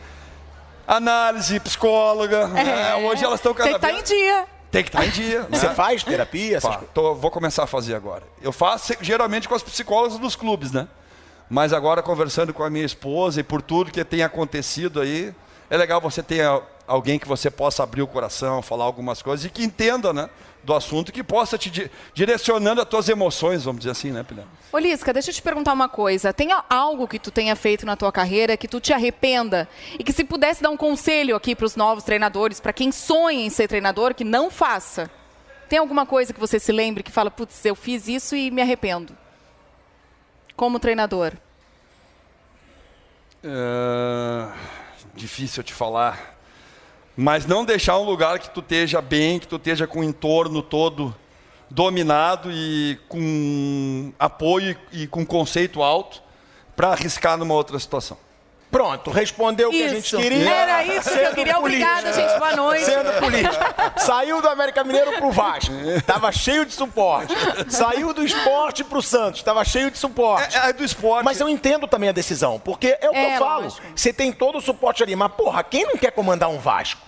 [0.88, 2.48] análise, psicóloga.
[2.48, 2.96] né?
[2.96, 4.46] Hoje elas estão cada Tem que estar vez em dia.
[4.74, 5.44] Tem que estar em dia.
[5.52, 5.76] Você né?
[5.76, 6.60] faz terapia?
[6.60, 8.24] Pá, tô- vou começar a fazer agora.
[8.42, 10.88] Eu faço geralmente com as psicólogas dos clubes, né?
[11.48, 15.32] Mas agora conversando com a minha esposa e por tudo que tem acontecido aí,
[15.70, 16.44] é legal você ter
[16.88, 20.28] alguém que você possa abrir o coração, falar algumas coisas e que entenda, né,
[20.64, 24.46] do assunto, que possa te di- direcionando as tuas emoções, vamos dizer assim, né, Pilhão?
[24.72, 26.32] Ô, Lisca, deixa eu te perguntar uma coisa.
[26.34, 29.68] Tem algo que tu tenha feito na tua carreira que tu te arrependa?
[30.00, 33.46] E que se pudesse dar um conselho aqui para os novos treinadores, para quem sonha
[33.46, 35.12] em ser treinador, que não faça.
[35.68, 38.62] Tem alguma coisa que você se lembre que fala, putz, eu fiz isso e me
[38.62, 39.16] arrependo?
[40.56, 41.34] Como treinador.
[43.44, 44.48] É,
[45.14, 46.38] difícil te falar.
[47.16, 50.62] Mas não deixar um lugar que tu esteja bem, que tu esteja com o entorno
[50.62, 51.16] todo
[51.70, 56.22] dominado e com apoio e com conceito alto
[56.76, 58.18] para arriscar numa outra situação.
[58.74, 60.50] Pronto, respondeu o que a gente queria.
[60.52, 61.60] Era isso que eu queria.
[61.60, 62.40] Obrigada, gente.
[62.40, 62.86] Boa noite.
[62.86, 63.56] Sendo político.
[63.98, 65.72] Saiu do América Mineiro pro Vasco.
[66.08, 67.32] Tava cheio de suporte.
[67.70, 69.44] Saiu do esporte pro Santos.
[69.44, 70.58] Tava cheio de suporte.
[70.58, 71.24] É, é do esporte.
[71.24, 73.64] Mas eu entendo também a decisão, porque é o que É, eu falo.
[73.66, 73.86] lógico.
[73.96, 77.02] Você tem todo o suporte ali, mas porra, quem não quer comandar um Vasco?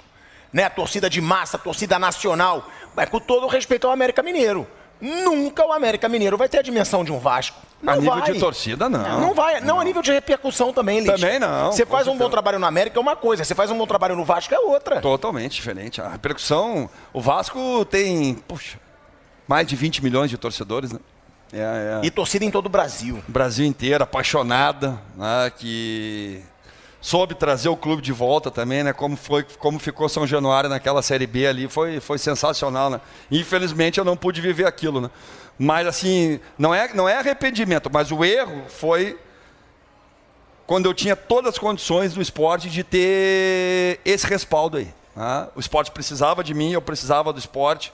[0.53, 0.65] Né?
[0.65, 4.67] A torcida de massa, a torcida nacional, é com todo o respeito ao América Mineiro.
[5.05, 7.61] Nunca o América Mineiro vai ter a dimensão de um Vasco.
[7.81, 8.31] Não a nível vai.
[8.33, 9.21] de torcida, não.
[9.21, 11.21] Não vai, não a nível de repercussão também, Liz.
[11.21, 13.77] Também não, Você faz um bom trabalho no América é uma coisa, você faz um
[13.77, 15.01] bom trabalho no Vasco é outra.
[15.01, 16.01] Totalmente diferente.
[16.01, 16.89] A repercussão.
[17.13, 18.79] O Vasco tem, puxa,
[19.47, 20.99] mais de 20 milhões de torcedores, né?
[21.53, 22.05] É, é.
[22.05, 23.23] E torcida em todo o Brasil.
[23.27, 26.41] Brasil inteiro, apaixonada, né, que
[27.05, 28.91] soube trazer o clube de volta também, né?
[28.91, 32.99] Como foi, como ficou São Januário naquela série B ali, foi, foi sensacional, né?
[33.29, 35.11] Infelizmente eu não pude viver aquilo, né?
[35.55, 39.19] Mas assim, não é, não é arrependimento, mas o erro foi
[40.65, 44.91] quando eu tinha todas as condições do esporte de ter esse respaldo aí.
[45.15, 45.47] né?
[45.55, 47.93] O esporte precisava de mim, eu precisava do esporte.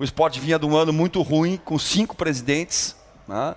[0.00, 2.96] O esporte vinha de um ano muito ruim, com cinco presidentes.
[3.28, 3.54] né?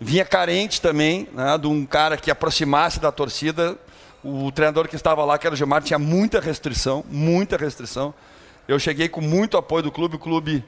[0.00, 3.78] Vinha carente também né, de um cara que aproximasse da torcida.
[4.24, 8.14] O treinador que estava lá, que era o Gilmar, tinha muita restrição, muita restrição.
[8.66, 10.64] Eu cheguei com muito apoio do clube, o clube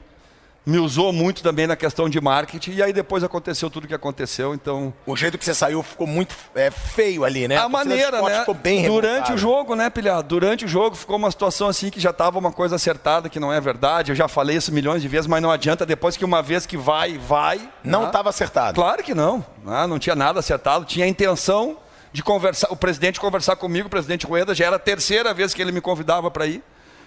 [0.67, 3.93] me usou muito também na questão de marketing, e aí depois aconteceu tudo o que
[3.93, 4.93] aconteceu, então...
[5.05, 7.55] O jeito que você saiu ficou muito é, feio ali, né?
[7.55, 8.39] A, maneira, né?
[8.41, 10.27] Ficou bem Durante o jogo, né, pilhado?
[10.27, 13.53] Durante o jogo ficou uma situação assim que já estava uma coisa acertada, que não
[13.53, 14.11] é verdade.
[14.11, 16.75] Eu já falei isso milhões de vezes, mas não adianta, depois que uma vez que
[16.75, 17.61] vai, vai...
[17.81, 18.29] Não estava né?
[18.31, 18.75] acertado.
[18.75, 19.87] Claro que não, né?
[19.87, 21.77] não tinha nada acertado, tinha a intenção
[22.11, 25.61] de conversar, o presidente conversar comigo, o presidente Rueda, já era a terceira vez que
[25.61, 26.63] ele me convidava para ir.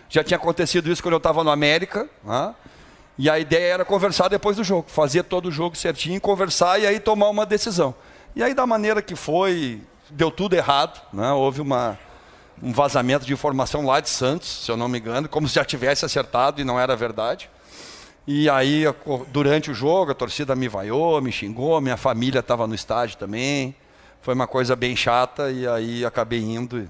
[0.08, 2.08] Já tinha acontecido isso quando eu estava no América.
[2.24, 2.54] Né?
[3.16, 6.86] E a ideia era conversar depois do jogo, fazer todo o jogo certinho, conversar e
[6.86, 7.94] aí tomar uma decisão.
[8.34, 11.00] E aí, da maneira que foi, deu tudo errado.
[11.12, 11.30] Né?
[11.32, 11.98] Houve uma,
[12.62, 15.64] um vazamento de informação lá de Santos, se eu não me engano, como se já
[15.64, 17.48] tivesse acertado e não era verdade.
[18.26, 18.84] E aí,
[19.28, 23.74] durante o jogo, a torcida me vaiou, me xingou, minha família estava no estádio também.
[24.22, 26.88] Foi uma coisa bem chata e aí acabei indo.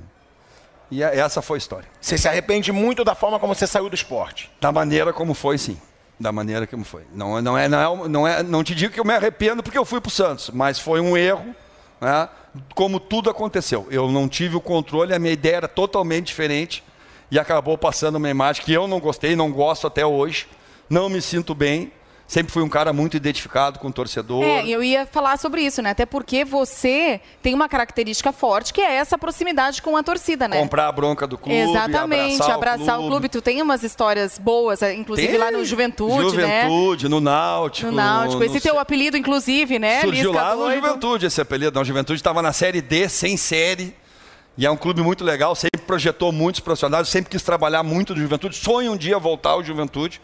[0.90, 1.88] E é, essa foi a história.
[2.00, 4.50] Você se arrepende muito da forma como você saiu do esporte?
[4.60, 5.80] Da maneira como foi, sim.
[6.18, 7.04] Da maneira como foi.
[7.14, 9.78] Não, não, é, não, é, não, é, não te digo que eu me arrependo porque
[9.78, 11.54] eu fui para o Santos, mas foi um erro,
[12.00, 12.28] né?
[12.74, 13.86] como tudo aconteceu.
[13.90, 16.82] Eu não tive o controle, a minha ideia era totalmente diferente
[17.30, 20.48] e acabou passando uma imagem que eu não gostei, não gosto até hoje,
[20.88, 21.92] não me sinto bem
[22.30, 24.44] sempre fui um cara muito identificado com o torcedor.
[24.44, 25.90] É, eu ia falar sobre isso, né?
[25.90, 30.56] Até porque você tem uma característica forte que é essa proximidade com a torcida, né?
[30.60, 33.06] Comprar a bronca do clube, Exatamente, abraçar, abraçar o, clube.
[33.06, 33.28] o, clube.
[33.30, 35.38] Tu tem umas histórias boas, é, inclusive tem.
[35.38, 36.62] lá no Juventude, Juventude né?
[36.62, 37.90] Juventude, no Náutico.
[37.90, 38.38] No Náutico.
[38.38, 38.44] No...
[38.44, 40.00] Esse teu apelido, inclusive, né?
[40.02, 40.80] Surgiu Lisca lá doido.
[40.80, 41.76] no Juventude esse apelido.
[41.76, 43.92] Não, Juventude estava na Série D, sem série.
[44.56, 48.20] E é um clube muito legal, sempre projetou muitos profissionais, sempre quis trabalhar muito do
[48.20, 48.54] Juventude.
[48.54, 50.20] Sonho um dia voltar ao Juventude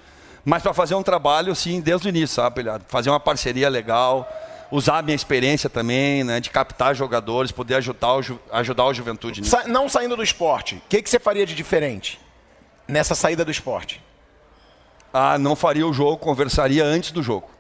[0.48, 2.62] mas para fazer um trabalho, sim, desde o início, sabe?
[2.86, 4.32] Fazer uma parceria legal,
[4.70, 9.40] usar a minha experiência também, né, de captar jogadores, poder ajudar o, ajudar o juventude
[9.40, 9.50] nisso.
[9.50, 12.20] Sa não saindo do esporte, o que, que você faria de diferente
[12.86, 14.00] nessa saída do esporte?
[15.12, 17.50] Ah, não faria o jogo, conversaria antes do jogo.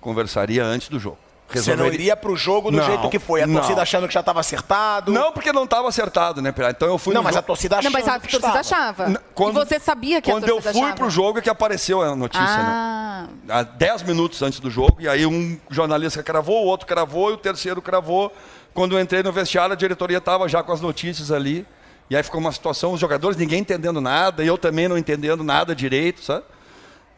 [0.00, 1.18] Conversaria antes do jogo.
[1.60, 3.42] Você não iria para o jogo do não, jeito que foi?
[3.42, 3.56] A não.
[3.56, 5.12] torcida achando que já estava acertado?
[5.12, 6.74] Não, porque não estava acertado, né, Pirata?
[6.76, 7.14] Então eu fui.
[7.14, 7.44] Não, mas jogo...
[7.44, 7.98] a torcida achava.
[7.98, 9.20] Não, mas a torcida achava.
[9.34, 11.50] Quando, e você sabia que a torcida Quando eu fui para o jogo é que
[11.50, 13.26] apareceu a notícia, ah.
[13.46, 13.54] né?
[13.54, 17.34] Há 10 minutos antes do jogo, e aí um jornalista cravou, o outro cravou e
[17.34, 18.32] o terceiro cravou.
[18.74, 21.66] Quando eu entrei no vestiário, a diretoria estava já com as notícias ali.
[22.08, 25.42] E aí ficou uma situação, os jogadores, ninguém entendendo nada, e eu também não entendendo
[25.42, 26.44] nada direito, sabe?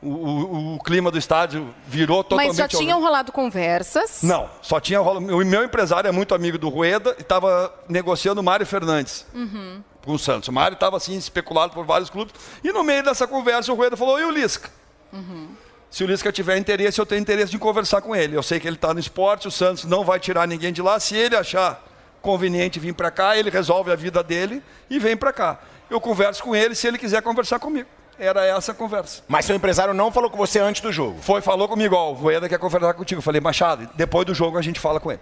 [0.05, 2.49] O, o, o, clima do estádio virou totalmente...
[2.49, 4.23] Mas já tinham rolado conversas?
[4.23, 5.25] Não, só tinha rolado...
[5.27, 9.83] O meu empresário é muito amigo do Rueda e estava negociando o Mário Fernandes uhum.
[10.05, 10.49] com o Santos.
[10.49, 12.35] O Mário estava assim, especulado por vários clubes.
[12.63, 14.71] E no meio dessa conversa o Rueda falou, e o Lisca?
[15.13, 15.49] Uhum.
[15.91, 18.37] Se o Lisca tiver interesse, eu tenho interesse de conversar com ele.
[18.37, 20.99] Eu sei que ele está no esporte, o Santos não vai tirar ninguém de lá.
[20.99, 21.83] Se ele achar
[22.21, 25.61] conveniente vir para cá, ele resolve a vida dele e vem para cá.
[25.89, 27.89] Eu converso com ele se ele quiser conversar comigo.
[28.19, 29.23] Era essa a conversa.
[29.29, 31.19] Mas seu empresário não falou com você antes do jogo?
[31.21, 33.19] Foi, falou comigo, ó, o Voeda quer conversar contigo.
[33.19, 35.21] Eu falei, Machado, depois do jogo a gente fala com ele.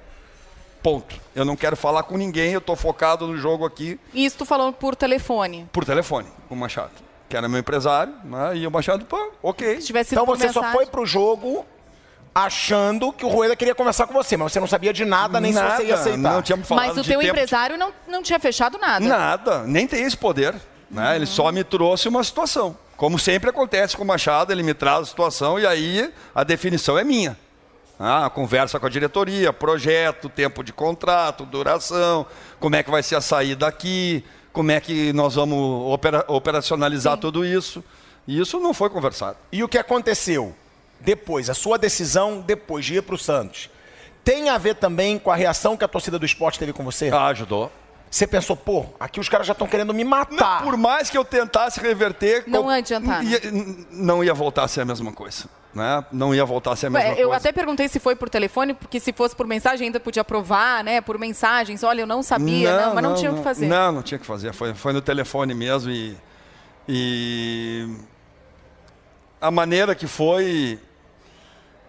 [0.82, 1.14] Ponto.
[1.34, 3.98] Eu não quero falar com ninguém, eu estou focado no jogo aqui.
[4.12, 5.68] Isso tu falou por telefone?
[5.72, 6.90] Por telefone, com o Machado.
[7.28, 8.56] Que era meu empresário, né?
[8.56, 9.80] e o Machado, pô, ok.
[9.80, 10.70] Se tivesse então você mensagem...
[10.70, 11.64] só foi pro jogo
[12.34, 15.52] achando que o Rueda queria conversar com você, mas você não sabia de nada, nem
[15.52, 16.32] nada, se você ia aceitar.
[16.32, 17.80] Não tinha falado mas o teu empresário de...
[17.80, 19.06] não, não tinha fechado nada?
[19.06, 20.54] Nada, nem tem esse poder.
[20.92, 21.16] Né?
[21.16, 22.76] Ele só me trouxe uma situação.
[22.96, 26.98] Como sempre acontece com o Machado, ele me traz a situação e aí a definição
[26.98, 27.36] é minha.
[27.98, 32.26] Ah, conversa com a diretoria, projeto, tempo de contrato, duração,
[32.60, 37.14] como é que vai ser a saída aqui, como é que nós vamos opera operacionalizar
[37.14, 37.20] Sim.
[37.20, 37.82] tudo isso.
[38.26, 39.36] E isso não foi conversado.
[39.50, 40.54] E o que aconteceu
[41.00, 43.70] depois, a sua decisão depois de ir para o Santos,
[44.24, 47.10] tem a ver também com a reação que a torcida do esporte teve com você?
[47.12, 47.70] Ah, ajudou.
[48.12, 50.60] Você pensou, pô, aqui os caras já estão querendo me matar.
[50.60, 53.24] Não, por mais que eu tentasse reverter, não ia adiantar.
[53.24, 53.40] Ia,
[53.90, 55.46] não ia voltar a ser a mesma coisa.
[55.74, 56.04] Né?
[56.12, 57.22] Não ia voltar a ser a mesma eu coisa.
[57.22, 60.84] Eu até perguntei se foi por telefone, porque se fosse por mensagem ainda podia provar,
[60.84, 61.00] né?
[61.00, 63.66] Por mensagens, olha, eu não sabia, não, não mas não, não tinha o que fazer.
[63.66, 64.52] Não, não tinha o que fazer.
[64.52, 66.14] Foi, foi no telefone mesmo e,
[66.86, 67.96] e
[69.40, 70.78] a maneira que foi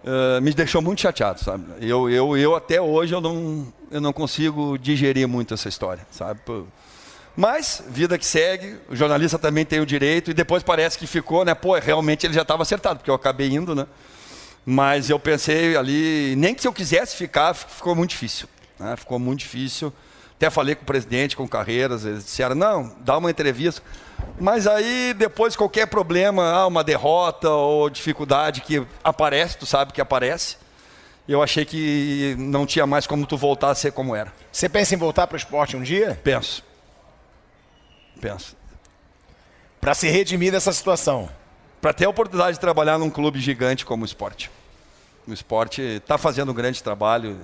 [0.04, 1.66] uh, me deixou muito chateado, sabe?
[1.82, 6.42] Eu, eu, eu até hoje eu não, eu não consigo digerir muito essa história, sabe?
[7.36, 11.44] Mas, vida que segue, o jornalista também tem o direito, e depois parece que ficou,
[11.44, 11.56] né?
[11.56, 13.88] Pô, realmente ele já estava acertado, porque eu acabei indo, né?
[14.66, 18.48] Mas eu pensei ali, nem que se eu quisesse ficar, ficou muito difícil.
[18.80, 18.96] Né?
[18.96, 19.92] Ficou muito difícil.
[20.36, 23.82] Até falei com o presidente, com Carreiras, eles disseram, não, dá uma entrevista.
[24.40, 30.02] Mas aí, depois, qualquer problema, ah, uma derrota ou dificuldade que aparece, tu sabe que
[30.02, 30.58] aparece,
[31.28, 34.34] eu achei que não tinha mais como tu voltar a ser como era.
[34.52, 36.20] Você pensa em voltar para o esporte um dia?
[36.24, 36.64] Penso.
[38.20, 38.56] Penso.
[39.80, 41.30] Para se redimir dessa situação?
[41.84, 44.50] para ter a oportunidade de trabalhar num clube gigante como o esporte.
[45.28, 47.38] O esporte está fazendo um grande trabalho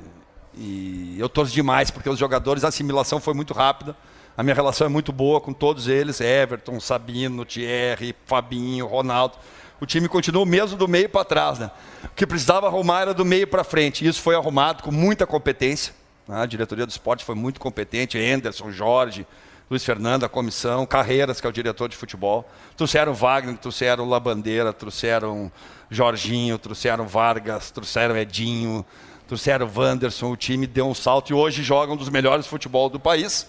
[0.55, 3.97] e eu torço demais, porque os jogadores, a assimilação foi muito rápida.
[4.39, 9.37] A minha relação é muito boa com todos eles: Everton, Sabino, Thierry, Fabinho, Ronaldo.
[9.81, 11.59] O time continua mesmo do meio para trás.
[11.59, 11.69] Né?
[12.05, 14.07] O que precisava arrumar era do meio para frente.
[14.07, 15.93] Isso foi arrumado com muita competência.
[16.25, 16.41] Né?
[16.41, 19.27] A diretoria do esporte foi muito competente: Anderson, Jorge,
[19.69, 22.49] Luiz Fernando, a comissão, Carreiras, que é o diretor de futebol.
[22.77, 25.51] Trouxeram Wagner, trouxeram Labandeira, trouxeram
[25.91, 28.85] Jorginho, trouxeram Vargas, trouxeram Edinho,
[29.27, 30.31] trouxeram Wanderson.
[30.31, 33.45] O time deu um salto e hoje joga um dos melhores futebol do país.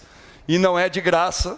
[0.51, 1.57] E não é de graça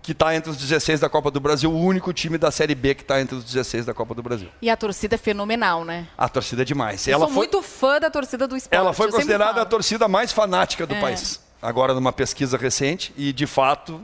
[0.00, 2.94] que está entre os 16 da Copa do Brasil, o único time da Série B
[2.94, 4.48] que está entre os 16 da Copa do Brasil.
[4.62, 6.08] E a torcida é fenomenal, né?
[6.16, 7.06] A torcida é demais.
[7.06, 8.74] Eu ela sou foi, muito fã da torcida do esporte.
[8.80, 11.00] ela foi eu considerada a torcida mais fanática do É.
[11.02, 11.38] país.
[11.60, 14.00] Agora, numa pesquisa recente, e de fato,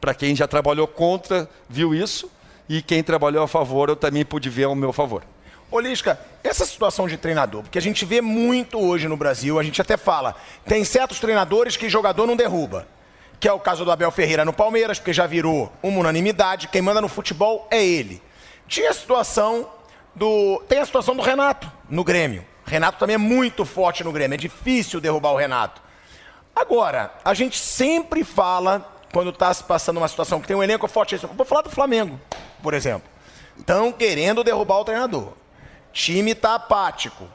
[0.00, 2.30] para quem já trabalhou contra, viu isso,
[2.68, 5.24] e quem trabalhou a favor, eu também pude ver ao meu favor.
[5.72, 9.62] Ô Lisca, essa situação de treinador, porque a gente vê muito hoje no Brasil, a
[9.64, 12.86] gente até fala, tem certos treinadores que jogador não derruba.
[13.40, 16.82] Que é o caso do Abel Ferreira no Palmeiras, porque já virou uma unanimidade, quem
[16.82, 18.22] manda no futebol é ele.
[18.68, 19.68] Tinha a situação
[20.14, 20.62] do.
[20.68, 22.44] Tem a situação do Renato no Grêmio.
[22.66, 25.82] Renato também é muito forte no Grêmio, é difícil derrubar o Renato.
[26.54, 30.86] Agora, a gente sempre fala, quando está se passando uma situação que tem um elenco
[30.86, 32.20] forte, vou falar do Flamengo,
[32.62, 33.08] por exemplo.
[33.58, 35.32] Estão querendo derrubar o treinador.
[35.92, 37.26] Time tá apático.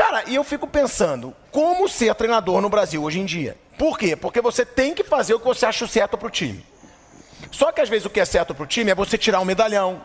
[0.00, 3.54] Cara, e eu fico pensando, como ser treinador no Brasil hoje em dia?
[3.76, 4.16] Por quê?
[4.16, 6.64] Porque você tem que fazer o que você acha certo pro time.
[7.50, 10.02] Só que às vezes o que é certo pro time é você tirar um medalhão,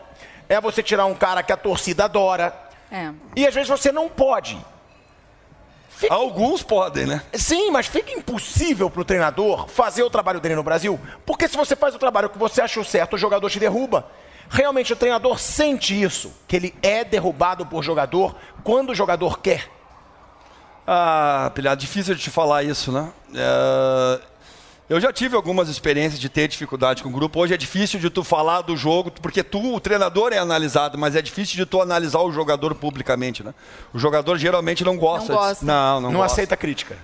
[0.50, 2.54] é você tirar um cara que a torcida adora.
[2.92, 3.10] É.
[3.34, 4.62] E às vezes você não pode.
[5.88, 7.22] Fica Alguns podem, né?
[7.32, 11.74] Sim, mas fica impossível pro treinador fazer o trabalho dele no Brasil, porque se você
[11.74, 14.06] faz o trabalho que você acha certo, o jogador te derruba.
[14.50, 19.74] Realmente o treinador sente isso, que ele é derrubado por jogador quando o jogador quer.
[20.86, 23.08] Ah, pilhado, difícil de te falar isso, né?
[23.34, 24.20] É,
[24.88, 27.40] Eu já tive algumas experiências de ter dificuldade com o grupo.
[27.40, 31.16] Hoje é difícil de tu falar do jogo, porque tu, o treinador, é analisado, mas
[31.16, 33.52] é difícil de tu analisar o jogador publicamente, né?
[33.92, 35.32] O jogador geralmente não gosta.
[35.32, 35.48] Não disso.
[35.48, 35.66] gosta.
[35.66, 36.34] Não, não, Não, gosta.
[36.34, 36.96] aceita crítica.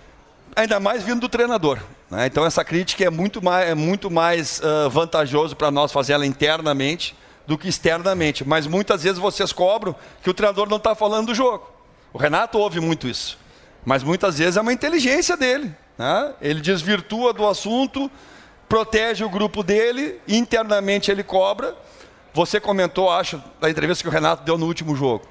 [0.55, 1.79] Ainda mais vindo do treinador.
[2.09, 2.27] né?
[2.27, 6.25] Então essa crítica é muito mais, é muito mais ah, vantajoso para nós fazer ela
[6.27, 7.17] internamente
[7.49, 8.45] do que externamente.
[8.47, 9.93] Mas muitas vezes vocês cobram
[10.23, 11.69] que o treinador não está falando do jogo.
[12.13, 13.39] O Renato ouve muito isso.
[13.85, 15.75] Mas muitas vezes é uma inteligência dele.
[15.99, 16.35] né?
[16.41, 18.11] Ele desvirtua do assunto,
[18.69, 21.75] protege o grupo dele, internamente ele cobra.
[22.33, 25.27] Você comentou, acho, da entrevista que o Renato deu no último jogo.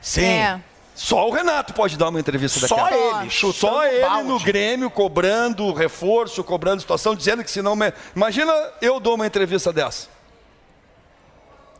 [0.00, 0.24] Sim.
[0.26, 0.60] É.
[0.94, 3.22] Só o Renato pode dar uma entrevista Só daquela.
[3.22, 4.28] ele, chutando Só ele balde.
[4.28, 7.74] no Grêmio cobrando reforço, cobrando situação, dizendo que se não.
[7.74, 7.92] Me...
[8.14, 10.06] Imagina eu dou uma entrevista dessa.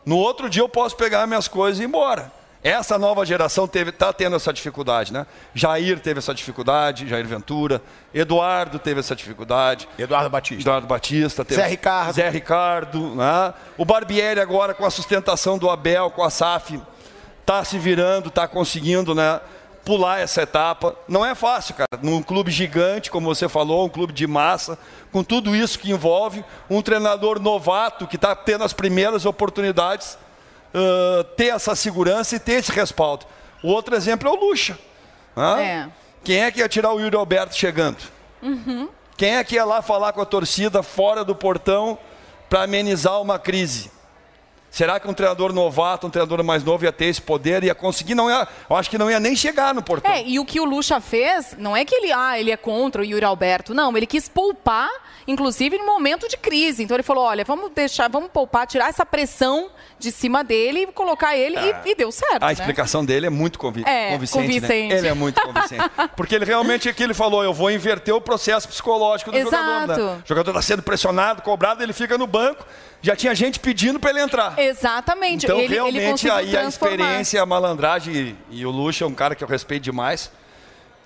[0.05, 2.29] No outro dia eu posso pegar minhas coisas e ir embora.
[2.65, 5.27] Essa nova geração está tendo essa dificuldade, né?
[5.53, 7.79] Jair teve essa dificuldade, Jair Ventura.
[8.11, 9.87] Eduardo teve essa dificuldade.
[9.99, 10.63] Eduardo Batista.
[10.63, 11.45] Eduardo Batista.
[11.45, 12.13] Teve Zé Ricardo.
[12.13, 13.13] Zé Ricardo.
[13.13, 13.53] Né?
[13.77, 16.81] O Barbieri agora com a sustentação do Abel, com a SAF,
[17.39, 19.39] está se virando, está conseguindo né,
[19.83, 20.95] pular essa etapa.
[21.07, 22.01] Não é fácil, cara.
[22.01, 24.75] Num clube gigante, como você falou, um clube de massa,
[25.11, 30.17] com tudo isso que envolve, um treinador novato que está tendo as primeiras oportunidades,
[31.35, 33.25] ter essa segurança e ter esse respaldo.
[33.63, 34.77] O outro exemplo é o Lucha.
[35.35, 35.63] né?
[35.63, 35.89] É.
[36.23, 37.97] Quem é que ia tirar o Yuri Alberto chegando?
[39.17, 41.97] Quem é que ia lá falar com a torcida fora do portão
[42.49, 43.91] para amenizar uma crise?
[44.75, 48.13] Será que um treinador novato, um treinador mais novo ia ter esse poder, ia conseguir?
[48.13, 50.11] Não ia, eu acho que não ia nem chegar no portão.
[50.11, 53.01] É, e o que o Lucha fez, não é que ele, ah, ele é contra
[53.01, 54.89] o Yuri Alberto, não, ele quis poupar,
[55.25, 56.83] inclusive em momento de crise.
[56.83, 60.87] Então ele falou, olha, vamos deixar, vamos poupar, tirar essa pressão de cima dele e
[60.87, 62.51] colocar ele e, e deu certo, A né?
[62.51, 64.57] explicação dele é muito convi É, convincente, né?
[64.57, 64.93] convincente.
[64.93, 65.89] Ele é muito convincente.
[66.17, 69.87] Porque ele realmente, é que ele falou, eu vou inverter o processo psicológico do jogador.
[69.87, 69.93] Né?
[69.93, 70.21] Exato.
[70.25, 72.65] O jogador está sendo pressionado, cobrado, ele fica no banco,
[73.01, 74.53] já tinha gente pedindo para ele entrar.
[74.65, 75.45] Exatamente.
[75.45, 79.07] Então, ele, ele realmente, conseguiu aí a experiência, a malandragem, e, e o Lucha é
[79.07, 80.31] um cara que eu respeito demais.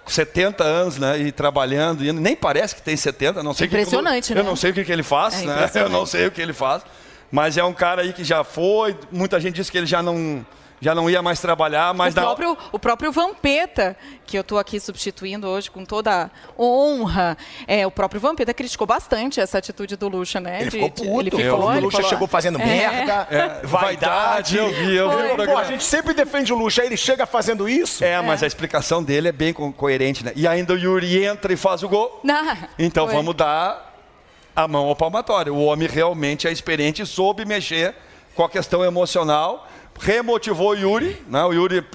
[0.03, 3.69] Com 70 anos, né, e trabalhando, e nem parece que tem 70, não sei o
[3.69, 4.43] que Impressionante, Eu né?
[4.43, 5.51] não sei o que, que ele faz, É né?
[5.53, 5.91] Eu impressionante.
[5.91, 6.83] não sei o que ele faz.
[7.31, 10.43] Mas é um cara aí que já foi, muita gente disse que ele já não,
[10.81, 14.57] já não ia mais trabalhar, mas o, na- próprio, o próprio Vampeta, que eu estou
[14.57, 17.37] aqui substituindo hoje com toda honra,
[17.67, 20.61] é, o próprio Vampeta criticou bastante essa atitude do Lucha, né?
[20.61, 21.03] Ele De- ficou puto.
[21.03, 22.65] ele Ele ficou, o ele Lucha falou- chegou fazendo É.
[22.65, 24.57] merda, É, vaidade.
[24.57, 27.25] eu vi, eu vi o Pô, a gente sempre defende o Lucha, aí ele chega
[27.25, 28.03] fazendo isso.
[28.03, 30.31] É, mas a explicação dele é bem co- coerente, né?
[30.35, 32.19] E ainda o Yuri entra e faz o gol.
[32.23, 33.15] Não, Então foi.
[33.15, 33.87] vamos dar
[34.55, 35.53] a mão ao palmatório.
[35.55, 37.95] O homem realmente é experiente e soube mexer
[38.35, 39.67] com a questão emocional
[39.99, 41.43] remotivou o Yuri, né?
[41.43, 41.85] O Yuri,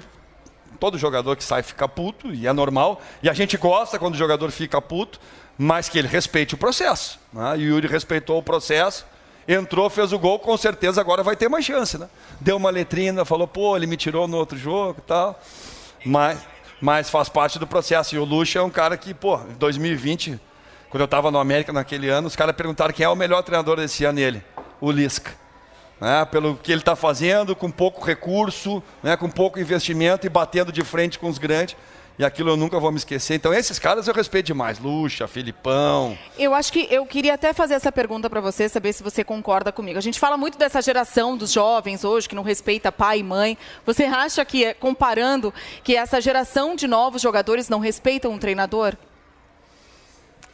[0.79, 3.01] todo jogador que sai fica puto, e é normal.
[3.23, 5.19] E a gente gosta quando o jogador fica puto,
[5.57, 7.19] mas que ele respeite o processo.
[7.33, 7.59] Né?
[7.59, 9.07] E o Yuri respeitou o processo,
[9.49, 12.09] entrou, fez o gol, com certeza agora vai ter mais chance, né?
[12.41, 15.41] Deu uma letrinha, falou, pô, ele me tirou no outro jogo e tal.
[16.05, 16.39] Mas,
[16.81, 18.15] mas faz parte do processo.
[18.15, 20.39] E o Lucha é um cara que, pô, em 2020,
[20.91, 23.77] quando eu estava no América naquele ano, os caras perguntaram quem é o melhor treinador
[23.77, 24.45] desse ano, e ele,
[24.81, 25.44] o Lisca.
[26.01, 30.73] Né, pelo que ele está fazendo, com pouco recurso, né, com pouco investimento e batendo
[30.73, 31.77] de frente com os grandes.
[32.17, 33.35] E aquilo eu nunca vou me esquecer.
[33.35, 34.79] Então, esses caras eu respeito demais.
[34.79, 36.17] Luxa, Filipão.
[36.39, 39.73] Eu acho que eu queria até fazer essa pergunta para você, saber se você concorda
[39.73, 39.99] comigo.
[39.99, 43.59] A gente fala muito dessa geração dos jovens hoje, que não respeita pai e mãe.
[43.85, 45.53] Você acha que, comparando,
[45.83, 48.95] que essa geração de novos jogadores não respeitam um treinador?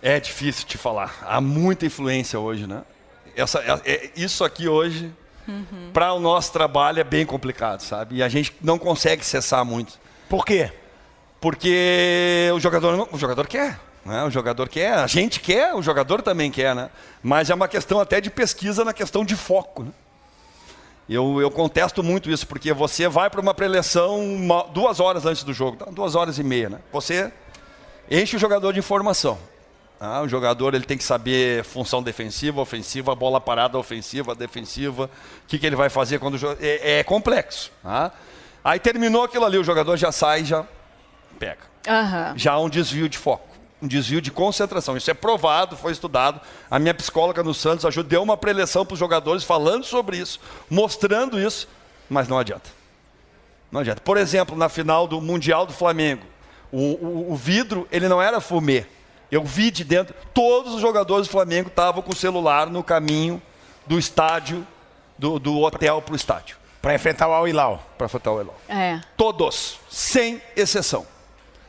[0.00, 1.18] É difícil te falar.
[1.26, 2.82] Há muita influência hoje, né?
[3.36, 5.12] Essa, é, é isso aqui hoje,
[5.50, 5.90] uhum.
[5.92, 8.16] para o nosso trabalho, é bem complicado, sabe?
[8.16, 9.98] E a gente não consegue cessar muito.
[10.28, 10.72] Por quê?
[11.40, 13.78] Porque o jogador, o jogador quer.
[14.04, 14.24] Né?
[14.24, 16.90] O jogador quer, a gente quer, o jogador também quer, né?
[17.22, 19.82] Mas é uma questão até de pesquisa na questão de foco.
[19.82, 19.90] Né?
[21.08, 25.42] Eu, eu contesto muito isso, porque você vai para uma preleção uma, duas horas antes
[25.42, 25.86] do jogo, tá?
[25.90, 26.70] duas horas e meia.
[26.70, 26.78] Né?
[26.92, 27.32] Você
[28.10, 29.38] enche o jogador de informação.
[30.00, 30.22] Tá?
[30.22, 35.10] O jogador ele tem que saber função defensiva, ofensiva, bola parada, ofensiva, defensiva,
[35.44, 36.56] o que, que ele vai fazer quando o jogo.
[36.58, 37.70] É, é complexo.
[37.82, 38.10] Tá?
[38.64, 40.64] Aí terminou aquilo ali, o jogador já sai, já
[41.38, 41.60] pega.
[41.86, 42.38] Uhum.
[42.38, 43.46] Já há um desvio de foco,
[43.80, 44.96] um desvio de concentração.
[44.96, 46.40] Isso é provado, foi estudado.
[46.70, 51.38] A minha psicóloga no Santos ajudou uma preleção para os jogadores falando sobre isso, mostrando
[51.38, 51.68] isso,
[52.08, 52.70] mas não adianta.
[53.70, 54.00] Não adianta.
[54.00, 56.24] Por exemplo, na final do Mundial do Flamengo,
[56.72, 58.86] o, o, o vidro ele não era fumê.
[59.30, 63.40] Eu vi de dentro, todos os jogadores do Flamengo estavam com o celular no caminho
[63.86, 64.66] do estádio,
[65.16, 66.56] do, do hotel para o estádio.
[66.82, 67.82] Para enfrentar o Al-Hilal.
[67.96, 68.60] Para enfrentar o Al-Hilal.
[68.68, 69.00] É.
[69.16, 71.06] Todos, sem exceção.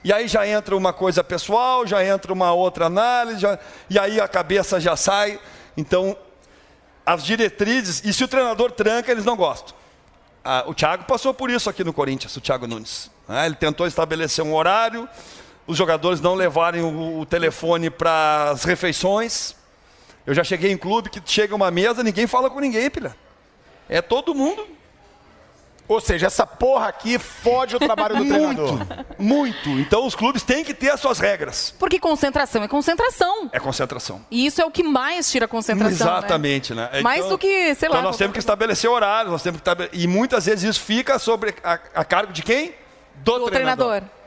[0.03, 4.19] E aí já entra uma coisa pessoal, já entra uma outra análise, já, e aí
[4.19, 5.39] a cabeça já sai.
[5.77, 6.17] Então,
[7.05, 9.75] as diretrizes, e se o treinador tranca, eles não gostam.
[10.43, 13.11] Ah, o Thiago passou por isso aqui no Corinthians, o Thiago Nunes.
[13.27, 15.07] Ah, ele tentou estabelecer um horário,
[15.67, 19.55] os jogadores não levarem o, o telefone para as refeições.
[20.25, 23.15] Eu já cheguei em clube que chega uma mesa, ninguém fala com ninguém, pilha.
[23.89, 24.65] É todo mundo
[25.91, 28.79] ou seja, essa porra aqui fode o trabalho do treinador.
[29.19, 29.69] Muito.
[29.71, 31.75] Então os clubes têm que ter as suas regras.
[31.77, 33.49] Porque concentração é concentração.
[33.51, 34.25] É concentração.
[34.31, 36.07] E isso é o que mais tira a concentração.
[36.07, 36.17] Né?
[36.17, 36.89] Exatamente, né?
[36.93, 37.01] né?
[37.01, 37.95] Mais então, do que, sei lá.
[37.95, 39.99] Então nós temos que estabelecer horários, nós temos que estabelecer...
[39.99, 42.73] E muitas vezes isso fica sobre a, a cargo de quem?
[43.15, 43.97] Do, do treinador.
[43.97, 44.20] treinador.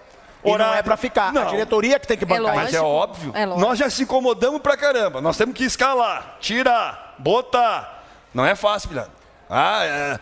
[0.44, 0.72] E Horário.
[0.72, 1.32] não é para ficar.
[1.32, 1.42] Não.
[1.42, 2.54] A diretoria que tem que bancar.
[2.54, 3.32] É Mas é óbvio.
[3.34, 5.20] É nós já se incomodamos pra caramba.
[5.20, 8.04] Nós temos que escalar, tirar, botar.
[8.32, 9.08] Não é fácil, filha.
[9.48, 10.20] Ah, é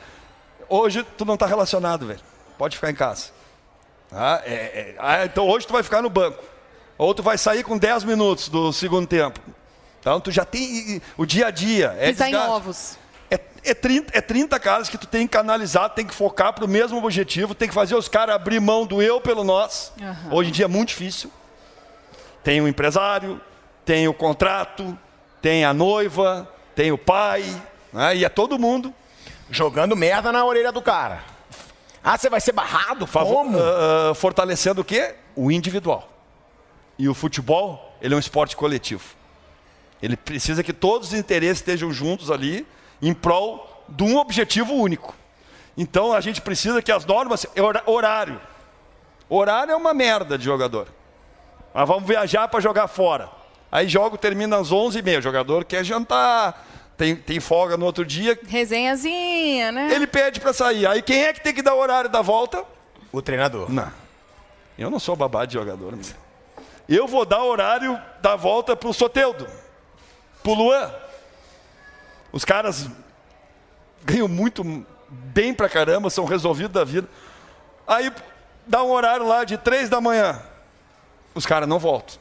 [0.72, 2.20] hoje tu não está relacionado, velho.
[2.56, 3.30] Pode ficar em casa.
[4.10, 6.42] Ah, é, é, ah, então hoje tu vai ficar no banco.
[6.96, 9.40] Ou tu vai sair com 10 minutos do segundo tempo.
[10.00, 11.94] Então tu já tem o dia a dia.
[11.98, 12.98] É Pisar em ovos.
[13.64, 16.64] É, é, 30, é 30 caras que tu tem que analisar, tem que focar para
[16.64, 19.92] o mesmo objetivo, tem que fazer os caras abrir mão do eu pelo nós.
[20.00, 20.34] Uhum.
[20.36, 21.30] Hoje em dia é muito difícil.
[22.42, 23.40] Tem o empresário,
[23.84, 24.98] tem o contrato,
[25.40, 27.44] tem a noiva, tem o pai,
[27.92, 28.16] né?
[28.16, 28.92] e é todo mundo
[29.52, 31.22] Jogando merda na orelha do cara.
[32.02, 33.06] Ah, você vai ser barrado?
[33.06, 33.58] Como?
[33.58, 35.14] Uh, uh, fortalecendo o quê?
[35.36, 36.10] O individual.
[36.98, 39.04] E o futebol, ele é um esporte coletivo.
[40.02, 42.66] Ele precisa que todos os interesses estejam juntos ali
[43.02, 45.14] em prol de um objetivo único.
[45.76, 47.46] Então a gente precisa que as normas.
[47.86, 48.40] Horário.
[49.28, 50.88] Horário é uma merda de jogador.
[51.74, 53.28] Mas vamos viajar para jogar fora.
[53.70, 55.18] Aí jogo termina às 11h30.
[55.18, 58.38] O jogador quer jantar, tem, tem folga no outro dia.
[58.46, 59.92] Resenhazinha, né?
[59.92, 60.86] Ele pede para sair.
[60.86, 62.64] Aí quem é que tem que dar o horário da volta?
[63.10, 63.70] O treinador.
[63.72, 63.90] Não.
[64.78, 65.96] Eu não sou babá de jogador.
[65.96, 66.04] Meu.
[66.88, 69.46] Eu vou dar o horário da volta pro Soteudo,
[70.42, 70.92] pro Luan.
[72.32, 72.88] Os caras
[74.04, 74.64] ganham muito
[75.08, 77.08] bem pra caramba, são resolvidos da vida.
[77.86, 78.12] Aí
[78.66, 80.40] dá um horário lá de três da manhã.
[81.34, 82.16] Os caras não voltam.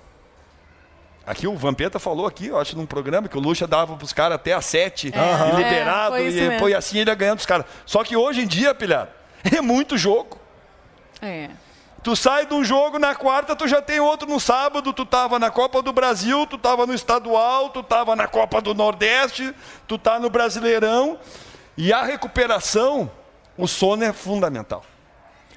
[1.25, 4.11] Aqui o Vampeta falou aqui, eu acho, num programa que o Lucha dava para os
[4.11, 7.65] caras até às sete, é, liberado, é, e foi assim ele ia ganhando os caras.
[7.85, 9.11] Só que hoje em dia, pilhado,
[9.55, 10.39] é muito jogo.
[11.21, 11.49] É.
[12.03, 15.37] Tu sai de um jogo na quarta, tu já tem outro no sábado, tu tava
[15.37, 19.53] na Copa do Brasil, tu tava no estadual, tu tava na Copa do Nordeste,
[19.87, 21.19] tu tá no Brasileirão.
[21.77, 23.11] E a recuperação,
[23.55, 24.83] o sono é fundamental.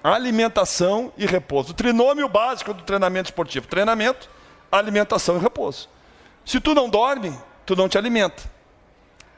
[0.03, 1.71] Alimentação e repouso.
[1.71, 3.67] O trinômio básico do treinamento esportivo.
[3.67, 4.29] Treinamento,
[4.71, 5.89] alimentação e repouso.
[6.45, 7.35] Se tu não dorme,
[7.65, 8.43] tu não te alimenta.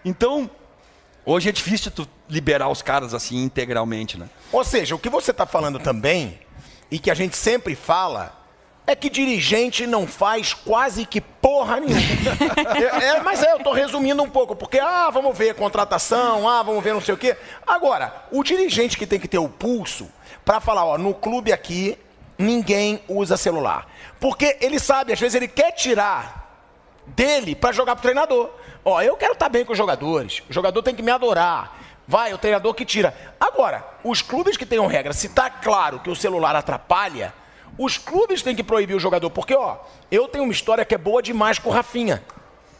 [0.04, 0.50] Então,
[1.28, 4.28] Hoje é difícil tu liberar os caras assim integralmente, né?
[4.52, 6.38] Ou seja, o que você está falando também,
[6.90, 8.36] e que a gente sempre fala,
[8.86, 12.00] é que dirigente não faz quase que porra nenhuma.
[13.02, 16.62] é, é, mas é, eu estou resumindo um pouco, porque, ah, vamos ver contratação, ah,
[16.62, 17.36] vamos ver não sei o quê.
[17.66, 20.08] Agora, o dirigente que tem que ter o pulso
[20.44, 21.98] para falar, ó, no clube aqui,
[22.38, 23.88] ninguém usa celular.
[24.20, 26.44] Porque ele sabe, às vezes ele quer tirar
[27.06, 28.50] dele para jogar pro treinador.
[28.84, 31.76] Ó, eu quero estar tá bem com os jogadores, o jogador tem que me adorar.
[32.08, 33.14] Vai, o treinador que tira.
[33.40, 37.34] Agora, os clubes que tenham regra, se está claro que o celular atrapalha,
[37.78, 39.28] os clubes têm que proibir o jogador.
[39.30, 39.78] Porque, ó,
[40.10, 42.22] eu tenho uma história que é boa demais com o Rafinha.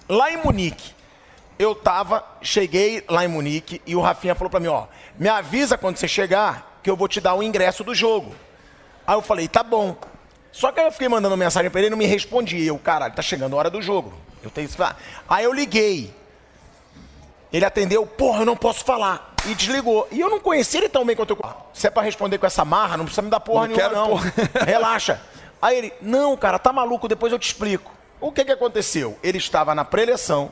[0.09, 0.95] Lá em Munique,
[1.59, 4.87] eu tava, cheguei lá em Munique e o Rafinha falou para mim, ó,
[5.19, 8.35] me avisa quando você chegar que eu vou te dar o ingresso do jogo.
[9.07, 9.97] Aí eu falei, tá bom.
[10.53, 12.65] Só que aí eu fiquei mandando mensagem para ele e não me respondia.
[12.65, 14.15] Eu, caralho, tá chegando a hora do jogo.
[14.43, 14.79] Eu tenho isso.
[15.29, 16.15] Aí eu liguei.
[17.53, 19.35] Ele atendeu, porra, eu não posso falar.
[19.47, 20.09] E desligou.
[20.11, 21.39] E eu não conheci ele tão bem quanto eu.
[21.73, 24.09] Se é pra responder com essa marra, não precisa me dar porra não nenhuma, não.
[24.09, 24.33] Porra.
[24.67, 25.21] Relaxa.
[25.61, 27.93] Aí ele, não, cara, tá maluco, depois eu te explico.
[28.21, 29.17] O que que aconteceu?
[29.23, 30.51] Ele estava na preleção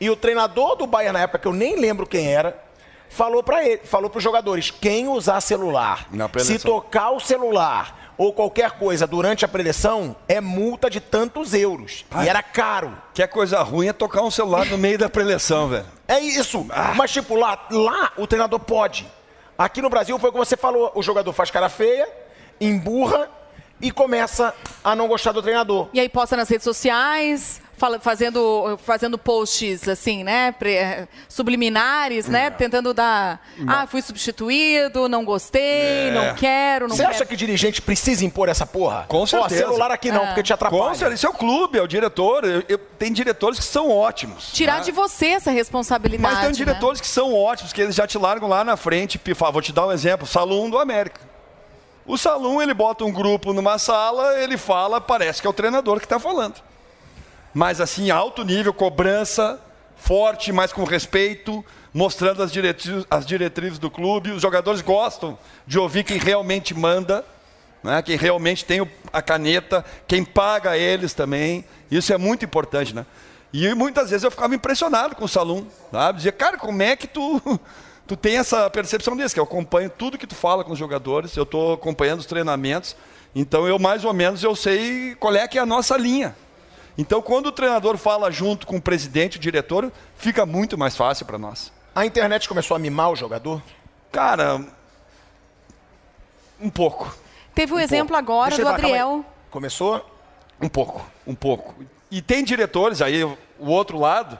[0.00, 2.62] e o treinador do Bahia na época, que eu nem lembro quem era,
[3.08, 6.08] falou para ele, falou para os jogadores, quem usar celular,
[6.38, 12.04] se tocar o celular ou qualquer coisa durante a preleção, é multa de tantos euros.
[12.10, 12.96] Ai, e era caro.
[13.12, 15.86] Que é coisa ruim é tocar um celular no meio da preleção, velho.
[16.08, 16.66] É isso.
[16.70, 16.94] Ah.
[16.94, 19.06] Mas, tipo, lá, lá o treinador pode.
[19.58, 22.08] Aqui no Brasil foi o que você falou: o jogador faz cara feia,
[22.60, 23.28] emburra
[23.80, 25.88] e começa a não gostar do treinador.
[25.92, 30.52] E aí posta nas redes sociais, fala, fazendo, fazendo posts assim, né?
[30.52, 32.50] Pre, subliminares, né?
[32.50, 33.40] Tentando dar.
[33.66, 36.10] Ah, fui substituído, não gostei, é.
[36.12, 37.14] não quero, não Você quero.
[37.14, 39.04] acha que dirigente precisa impor essa porra?
[39.08, 39.62] Com certeza.
[39.62, 40.26] Pô, celular aqui não, é.
[40.26, 40.82] porque te atrapalha.
[40.82, 41.14] Com certeza.
[41.14, 42.44] Isso é o clube, é o diretor.
[42.44, 44.52] Eu, eu, tem diretores que são ótimos.
[44.52, 44.84] Tirar né?
[44.84, 46.34] de você essa responsabilidade.
[46.34, 46.54] Mas tem né?
[46.54, 47.02] diretores né?
[47.02, 49.20] que são ótimos, que eles já te largam lá na frente.
[49.52, 51.20] Vou te dar um exemplo: Salum do América.
[52.06, 55.98] O Salum, ele bota um grupo numa sala, ele fala, parece que é o treinador
[55.98, 56.54] que está falando
[57.56, 59.58] mas assim, alto nível, cobrança,
[59.96, 64.30] forte, mas com respeito, mostrando as diretrizes, as diretrizes do clube.
[64.30, 67.24] Os jogadores gostam de ouvir quem realmente manda,
[67.82, 68.02] né?
[68.02, 71.64] quem realmente tem a caneta, quem paga eles também.
[71.90, 73.06] Isso é muito importante, né?
[73.50, 76.18] E muitas vezes eu ficava impressionado com o Salum, sabe?
[76.18, 77.40] Dizia, cara, como é que tu,
[78.06, 79.32] tu tem essa percepção disso?
[79.32, 82.94] Que eu acompanho tudo que tu fala com os jogadores, eu estou acompanhando os treinamentos,
[83.34, 86.36] então eu mais ou menos eu sei qual é que é a nossa linha.
[86.98, 91.26] Então, quando o treinador fala junto com o presidente, o diretor, fica muito mais fácil
[91.26, 91.72] para nós.
[91.94, 93.62] A internet começou a mimar o jogador?
[94.10, 94.64] Cara,
[96.60, 97.14] um pouco.
[97.54, 98.18] Teve um, um exemplo pouco.
[98.18, 99.24] agora Deixa do Adriel.
[99.50, 100.04] Começou?
[100.60, 101.74] Um pouco, um pouco.
[102.10, 103.36] E tem diretores aí, o
[103.66, 104.38] outro lado,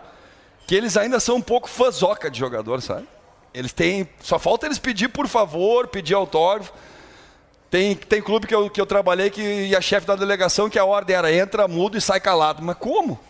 [0.67, 3.07] que eles ainda são um pouco fãzoca de jogador, sabe?
[3.53, 4.09] Eles têm.
[4.21, 6.73] Só falta eles pedir por favor, pedir autógrafo.
[7.77, 10.85] Tem, tem clube que eu, que eu trabalhei que a chefe da delegação que a
[10.87, 12.63] ordem era entra, mudo e sai calado.
[12.63, 13.21] Mas como?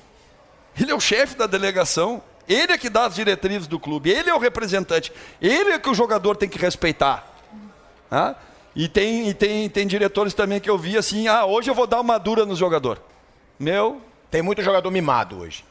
[0.81, 2.23] Ele é o chefe da delegação.
[2.49, 4.09] Ele é que dá as diretrizes do clube.
[4.09, 5.13] Ele é o representante.
[5.43, 7.27] Ele é que o jogador tem que respeitar.
[8.09, 8.37] Ah?
[8.73, 11.89] E, tem, e tem, tem diretores também que eu vi assim, ah, hoje eu vou
[11.89, 13.03] dar uma dura no jogador.
[13.59, 14.01] Meu.
[14.31, 15.65] Tem muito jogador mimado hoje.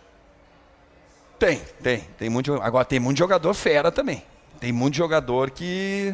[1.40, 2.02] Tem, tem.
[2.18, 4.22] tem muito, agora tem muito jogador fera também.
[4.60, 6.14] Tem muito jogador que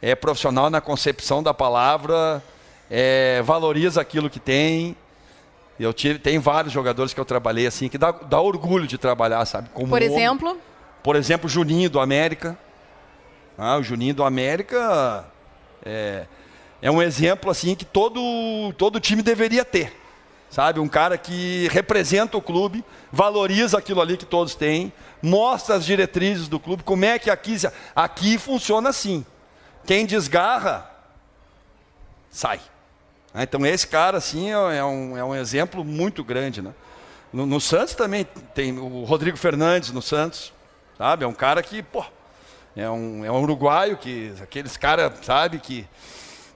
[0.00, 2.42] é profissional na concepção da palavra,
[2.90, 4.96] é, valoriza aquilo que tem.
[5.78, 9.44] Eu tive, tem vários jogadores que eu trabalhei assim, que dá, dá orgulho de trabalhar,
[9.44, 9.68] sabe?
[9.72, 10.50] Como Por exemplo?
[10.50, 10.62] Homem.
[11.02, 12.56] Por exemplo, Juninho do América.
[13.58, 15.24] Ah, o Juninho do América
[15.84, 16.26] é,
[16.80, 19.92] é um exemplo assim que todo, todo time deveria ter.
[20.48, 20.78] Sabe?
[20.78, 26.46] Um cara que representa o clube, valoriza aquilo ali que todos têm, mostra as diretrizes
[26.46, 27.56] do clube, como é que aqui,
[27.94, 29.26] aqui funciona assim.
[29.86, 30.90] Quem desgarra,
[32.30, 32.60] sai.
[33.32, 33.42] Né?
[33.42, 36.72] Então esse cara assim é, é um, é um exemplo muito grande, né?
[37.32, 38.24] No, no, Santos também
[38.54, 40.52] tem o Rodrigo Fernandes no Santos,
[40.96, 41.24] sabe?
[41.24, 42.04] É um cara que, pô,
[42.76, 45.84] é um, é um uruguaio que aqueles caras, sabe, que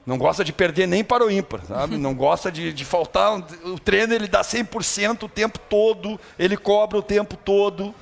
[0.07, 1.99] não gosta de perder nem para o ímpar, sabe?
[1.99, 3.39] Não gosta de, de faltar.
[3.65, 7.95] O treino ele dá 100% o tempo todo, ele cobra o tempo todo.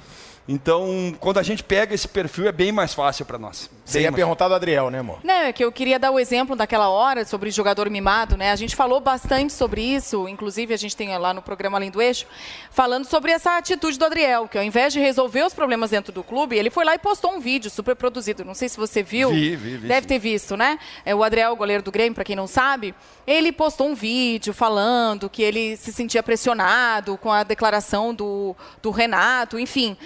[0.47, 3.69] Então, quando a gente pega esse perfil, é bem mais fácil para nós.
[3.87, 5.21] Você ia perguntar do Adriel, né, amor?
[5.23, 8.51] Não, é que eu queria dar o exemplo daquela hora sobre jogador mimado, né?
[8.51, 12.03] A gente falou bastante sobre isso, inclusive a gente tem lá no programa Além do
[12.03, 12.27] Eixo,
[12.69, 16.25] falando sobre essa atitude do Adriel, que ao invés de resolver os problemas dentro do
[16.25, 18.45] clube, ele foi lá e postou um vídeo super produzido.
[18.45, 19.31] Não sei se você viu.
[19.31, 19.87] Vi, vi, vi.
[19.87, 20.09] Deve sim.
[20.09, 20.81] ter visto, né?
[21.05, 22.93] É o Adriel, goleiro do Grêmio, para quem não sabe,
[23.25, 28.91] ele postou um vídeo falando que ele se sentia pressionado com a declaração do, do
[28.91, 29.97] Renato, enfim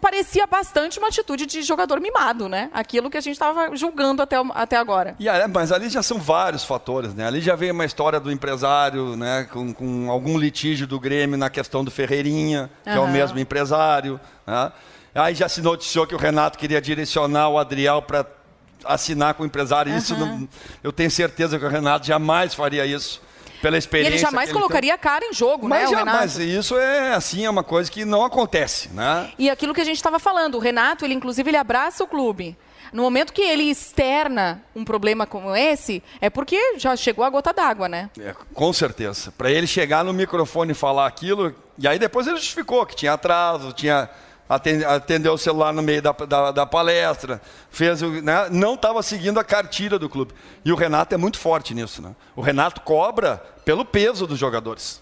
[0.00, 2.70] parecia bastante uma atitude de jogador mimado, né?
[2.72, 5.16] Aquilo que a gente estava julgando até, até agora.
[5.18, 7.26] E, mas ali já são vários fatores, né?
[7.26, 9.48] Ali já vem uma história do empresário, né?
[9.50, 12.96] Com, com algum litígio do Grêmio na questão do Ferreirinha, que uhum.
[12.96, 14.20] é o mesmo empresário.
[14.46, 14.72] Né?
[15.14, 18.26] Aí já se noticiou que o Renato queria direcionar o Adriel para
[18.84, 19.92] assinar com o empresário.
[19.92, 19.98] Uhum.
[19.98, 20.48] Isso não,
[20.82, 23.20] eu tenho certeza que o Renato jamais faria isso
[23.60, 24.10] pela experiência.
[24.10, 27.44] E ele jamais colocaria a cara em jogo, mas né, já, Mas isso é assim,
[27.44, 29.30] é uma coisa que não acontece, né?
[29.38, 32.56] E aquilo que a gente estava falando, o Renato, ele inclusive ele abraça o clube.
[32.92, 37.52] No momento que ele externa um problema como esse, é porque já chegou a gota
[37.52, 38.10] d'água, né?
[38.18, 39.32] É, com certeza.
[39.36, 43.12] Para ele chegar no microfone e falar aquilo, e aí depois ele justificou que tinha
[43.12, 44.10] atraso, tinha
[44.50, 47.40] atendeu o celular no meio da, da, da palestra,
[47.70, 48.48] fez, né?
[48.50, 50.34] não estava seguindo a cartilha do clube.
[50.64, 52.02] E o Renato é muito forte nisso.
[52.02, 52.16] Né?
[52.34, 55.00] O Renato cobra pelo peso dos jogadores.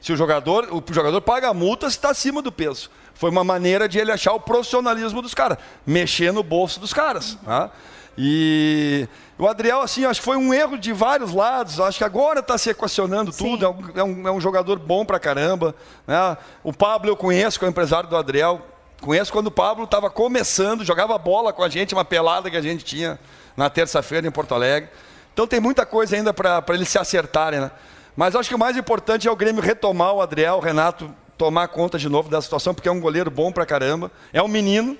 [0.00, 2.90] Se o jogador, o jogador paga a multa se está acima do peso.
[3.14, 7.38] Foi uma maneira de ele achar o profissionalismo dos caras, mexer no bolso dos caras.
[7.42, 7.70] Né?
[8.16, 9.08] E
[9.38, 11.80] o Adriel, assim, acho que foi um erro de vários lados.
[11.80, 13.64] Acho que agora está se equacionando tudo.
[13.64, 15.74] É, é um, é um, jogador bom pra caramba.
[16.06, 16.36] Né?
[16.62, 18.60] O Pablo eu conheço, que é o empresário do Adriel.
[19.00, 22.60] Conheço quando o Pablo estava começando, jogava bola com a gente, uma pelada que a
[22.60, 23.18] gente tinha
[23.56, 24.90] na terça-feira em Porto Alegre.
[25.32, 27.60] Então tem muita coisa ainda para eles se acertarem.
[27.60, 27.70] Né?
[28.14, 31.66] Mas acho que o mais importante é o Grêmio retomar o Adriel, o Renato tomar
[31.68, 34.12] conta de novo da situação, porque é um goleiro bom pra caramba.
[34.32, 34.96] É um menino,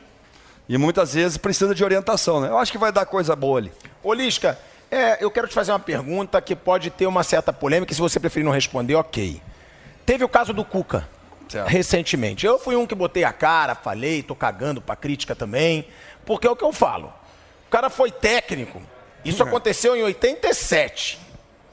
[0.68, 2.48] e muitas vezes precisa de orientação, né?
[2.48, 3.72] Eu acho que vai dar coisa boa ali.
[4.02, 4.58] Olisca,
[4.90, 8.20] é, eu quero te fazer uma pergunta que pode ter uma certa polêmica, se você
[8.20, 9.40] preferir não responder, ok.
[10.04, 11.08] Teve o caso do Cuca,
[11.48, 11.68] certo.
[11.68, 12.44] recentemente.
[12.44, 15.86] Eu fui um que botei a cara, falei, tô cagando pra crítica também,
[16.26, 17.12] porque é o que eu falo.
[17.66, 18.82] O cara foi técnico.
[19.24, 19.48] Isso uhum.
[19.48, 21.21] aconteceu em 87.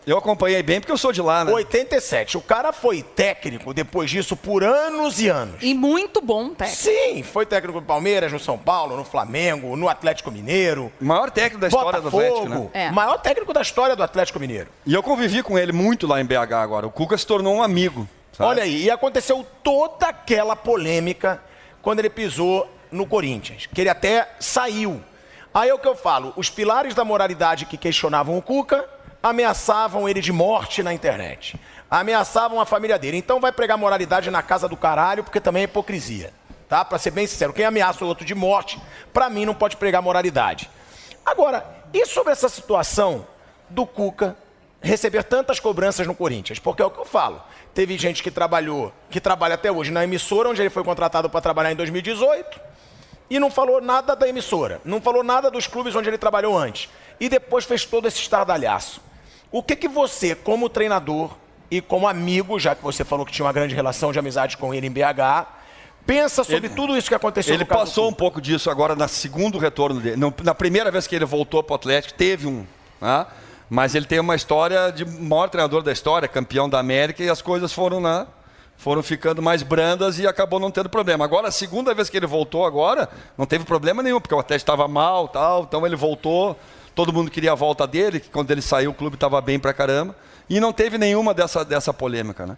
[0.05, 1.51] Eu acompanhei bem porque eu sou de lá, né?
[1.51, 2.37] 87.
[2.37, 5.57] O cara foi técnico depois disso por anos e anos.
[5.61, 6.81] E muito bom técnico.
[6.81, 10.91] Sim, foi técnico do Palmeiras, no São Paulo, no Flamengo, no Atlético Mineiro.
[10.99, 12.69] Maior técnico da história Botafogo, do Atlético, né?
[12.73, 12.91] É.
[12.91, 14.69] Maior técnico da história do Atlético Mineiro.
[14.85, 16.87] E eu convivi com ele muito lá em BH agora.
[16.87, 18.07] O Cuca se tornou um amigo.
[18.31, 18.49] Sabe?
[18.49, 21.41] Olha aí, e aconteceu toda aquela polêmica
[21.81, 25.01] quando ele pisou no Corinthians, que ele até saiu.
[25.53, 28.87] Aí é o que eu falo, os pilares da moralidade que questionavam o Cuca
[29.21, 31.59] ameaçavam ele de morte na internet.
[31.89, 33.17] Ameaçavam a família dele.
[33.17, 36.33] Então vai pregar moralidade na casa do caralho, porque também é hipocrisia.
[36.67, 36.85] Tá?
[36.85, 38.79] Para ser bem sincero, quem ameaça o outro de morte,
[39.11, 40.69] para mim não pode pregar moralidade.
[41.25, 43.25] Agora, e sobre essa situação
[43.69, 44.37] do Cuca
[44.81, 46.59] receber tantas cobranças no Corinthians?
[46.59, 47.41] Porque é o que eu falo.
[47.73, 51.41] Teve gente que trabalhou, que trabalha até hoje na emissora, onde ele foi contratado para
[51.41, 52.59] trabalhar em 2018,
[53.29, 56.89] e não falou nada da emissora, não falou nada dos clubes onde ele trabalhou antes.
[57.19, 59.01] E depois fez todo esse estardalhaço.
[59.51, 61.31] O que, que você, como treinador
[61.71, 64.73] e como amigo, já que você falou que tinha uma grande relação de amizade com
[64.73, 65.47] ele em BH,
[66.05, 69.57] pensa sobre ele, tudo isso que aconteceu Ele passou um pouco disso agora na segundo
[69.57, 70.17] retorno dele.
[70.43, 72.65] Na primeira vez que ele voltou para o Atlético, teve um.
[73.01, 73.25] Né?
[73.69, 77.41] Mas ele tem uma história de maior treinador da história, campeão da América, e as
[77.41, 78.25] coisas foram, né,
[78.77, 81.23] foram ficando mais brandas e acabou não tendo problema.
[81.23, 84.71] Agora, a segunda vez que ele voltou agora, não teve problema nenhum, porque o Atlético
[84.71, 86.57] estava mal, tal, então ele voltou
[86.99, 89.73] todo mundo queria a volta dele, que quando ele saiu o clube estava bem pra
[89.73, 90.13] caramba.
[90.49, 92.45] E não teve nenhuma dessa, dessa polêmica.
[92.45, 92.57] Né?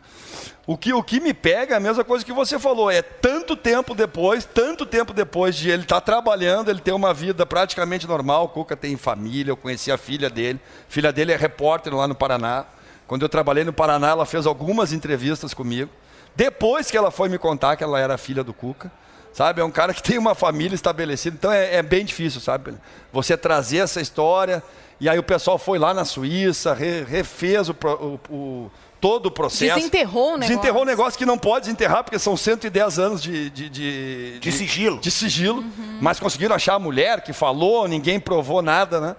[0.66, 3.56] O, que, o que me pega é a mesma coisa que você falou, é tanto
[3.56, 8.08] tempo depois, tanto tempo depois de ele estar tá trabalhando, ele ter uma vida praticamente
[8.08, 8.46] normal.
[8.46, 10.60] O Cuca tem família, eu conheci a filha dele.
[10.90, 12.66] A filha dele é repórter lá no Paraná.
[13.06, 15.92] Quando eu trabalhei no Paraná, ela fez algumas entrevistas comigo.
[16.36, 18.92] Depois que ela foi me contar que ela era filha do Cuca
[19.34, 19.62] sabe?
[19.62, 22.74] É um cara que tem uma família estabelecida, então é, é bem difícil, sabe?
[23.12, 24.64] Você trazer essa história,
[25.00, 29.32] e aí o pessoal foi lá na Suíça, re, refez o, o, o, todo o
[29.32, 29.76] processo.
[29.76, 30.48] Desenterrou o negócio.
[30.48, 33.50] Desenterrou um negócio que não pode desenterrar, porque são 110 anos de...
[33.50, 35.00] De, de, de sigilo.
[35.00, 35.98] De sigilo, uhum.
[36.02, 39.16] mas conseguiram achar a mulher que falou, ninguém provou nada, né?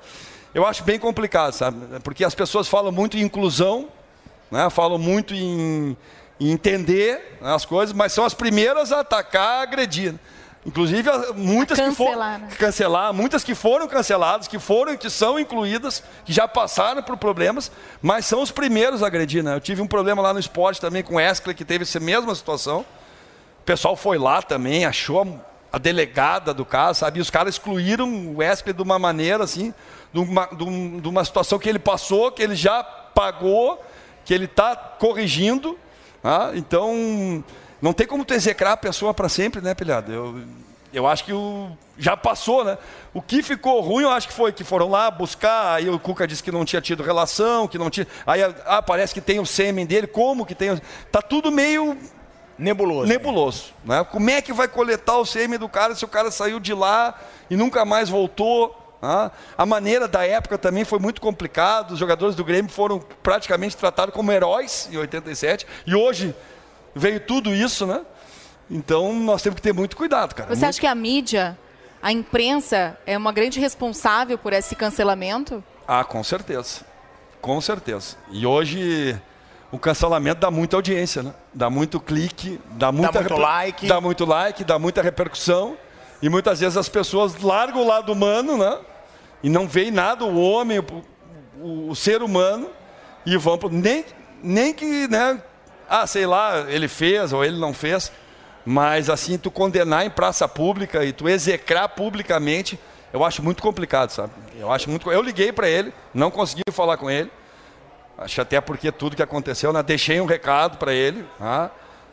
[0.55, 1.79] Eu acho bem complicado, sabe?
[2.01, 3.89] Porque as pessoas falam muito em inclusão,
[4.51, 4.69] né?
[4.69, 5.97] falam muito em
[6.51, 10.15] entender as coisas, mas são as primeiras a atacar, a agredir.
[10.65, 12.49] Inclusive muitas que foram né?
[12.57, 17.71] cancelar, muitas que foram canceladas, que foram, que são incluídas, que já passaram por problemas,
[18.01, 19.43] mas são os primeiros a agredir.
[19.43, 19.57] Né?
[19.57, 22.33] Eu tive um problema lá no esporte também com o Escler, que teve essa mesma
[22.35, 22.87] situação.
[23.61, 25.41] O pessoal foi lá também, achou
[25.73, 27.19] a delegada do caso, sabe?
[27.19, 29.75] E os caras excluíram o Escler de uma maneira assim,
[30.13, 33.83] de uma, de uma situação que ele passou, que ele já pagou,
[34.25, 35.77] que ele está corrigindo
[36.23, 37.43] ah, então,
[37.81, 40.13] não tem como tu execrar a pessoa para sempre, né, Pilhado?
[40.13, 40.43] Eu,
[40.93, 42.79] eu acho que o, já passou, né?
[43.15, 46.27] O que ficou ruim, eu acho que foi que foram lá buscar, aí o Cuca
[46.27, 48.07] disse que não tinha tido relação, que não tinha.
[48.27, 50.81] Aí ah, parece que tem o sêmen dele, como que tem.
[51.11, 51.97] Tá tudo meio
[52.59, 53.09] Nebuloso.
[53.09, 53.65] nebuloso.
[53.85, 54.05] Né?
[54.05, 57.19] Como é que vai coletar o sêmen do cara se o cara saiu de lá
[57.51, 58.79] e nunca mais voltou?
[59.03, 59.31] Né?
[59.59, 61.93] A maneira da época também foi muito complicada.
[61.93, 66.35] Os jogadores do Grêmio foram praticamente tratados como heróis em 87 e hoje
[66.95, 68.03] veio tudo isso, né?
[68.71, 70.49] Então nós temos que ter muito cuidado, cara.
[70.49, 71.59] Você Muito- acha que a mídia,
[72.01, 75.63] a imprensa, é uma grande responsável por esse cancelamento?
[75.87, 76.81] Ah, com certeza.
[77.41, 78.17] Com certeza.
[78.31, 79.21] E hoje
[79.73, 81.35] o cancelamento dá muita audiência, né?
[81.53, 83.87] Dá muito clique, dá muita muito like.
[83.89, 85.77] dá muito like, dá muita repercussão.
[86.23, 88.79] E muitas vezes as pessoas largam o lado humano, né?
[89.43, 90.85] E não veem nada, o homem, o,
[91.61, 92.71] o- o ser humano,
[93.27, 94.05] e vão nem
[94.43, 95.41] nem que, né?
[95.89, 98.11] Ah, sei lá, ele fez ou ele não fez.
[98.65, 102.79] Mas assim, tu condenar em praça pública e tu execrar publicamente,
[103.13, 104.33] eu acho muito complicado, sabe?
[104.59, 105.11] Eu acho muito.
[105.11, 107.31] Eu liguei para ele, não consegui falar com ele.
[108.19, 109.83] Acho até porque tudo que aconteceu, né?
[109.83, 111.71] deixei um recado para ele, tá?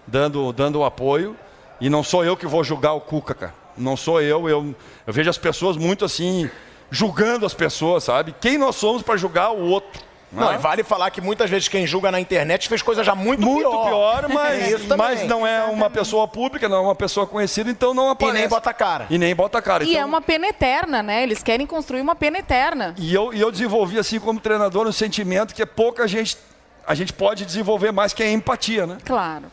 [0.07, 1.35] dando, dando apoio.
[1.79, 3.53] E não sou eu que vou julgar o Cuca, cara.
[3.77, 4.49] Não sou eu.
[4.49, 4.75] Eu,
[5.07, 6.49] eu vejo as pessoas muito assim,
[6.91, 8.33] julgando as pessoas, sabe?
[8.39, 10.01] Quem nós somos para julgar o outro?
[10.31, 10.55] Não, né?
[10.55, 13.67] e vale falar que muitas vezes quem julga na internet fez coisa já muito, muito
[13.67, 13.85] pior.
[13.87, 18.09] pior, mas, mas não é uma pessoa pública, não é uma pessoa conhecida, então não
[18.09, 18.37] E aparece.
[18.39, 19.07] nem bota a cara.
[19.09, 19.83] E nem bota a cara.
[19.83, 21.23] E Então- é uma pena eterna, né?
[21.23, 22.93] Eles querem construir uma pena eterna.
[22.95, 26.37] E eu, e eu desenvolvi, assim, como treinador, um sentimento que é pouca gente.
[26.85, 28.97] A gente pode desenvolver mais, que é a empatia, né?
[29.03, 29.45] Claro.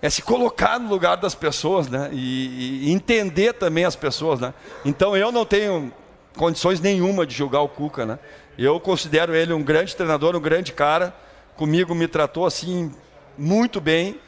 [0.00, 2.08] É se colocar no lugar das pessoas, né?
[2.12, 4.54] E, e entender também as pessoas, né?
[4.84, 5.92] Então eu não tenho
[6.36, 8.18] condições nenhuma de julgar o Cuca, né?
[8.58, 11.14] Eu considero ele um grande treinador, um grande cara.
[11.56, 12.92] Comigo me tratou assim
[13.36, 14.18] muito bem.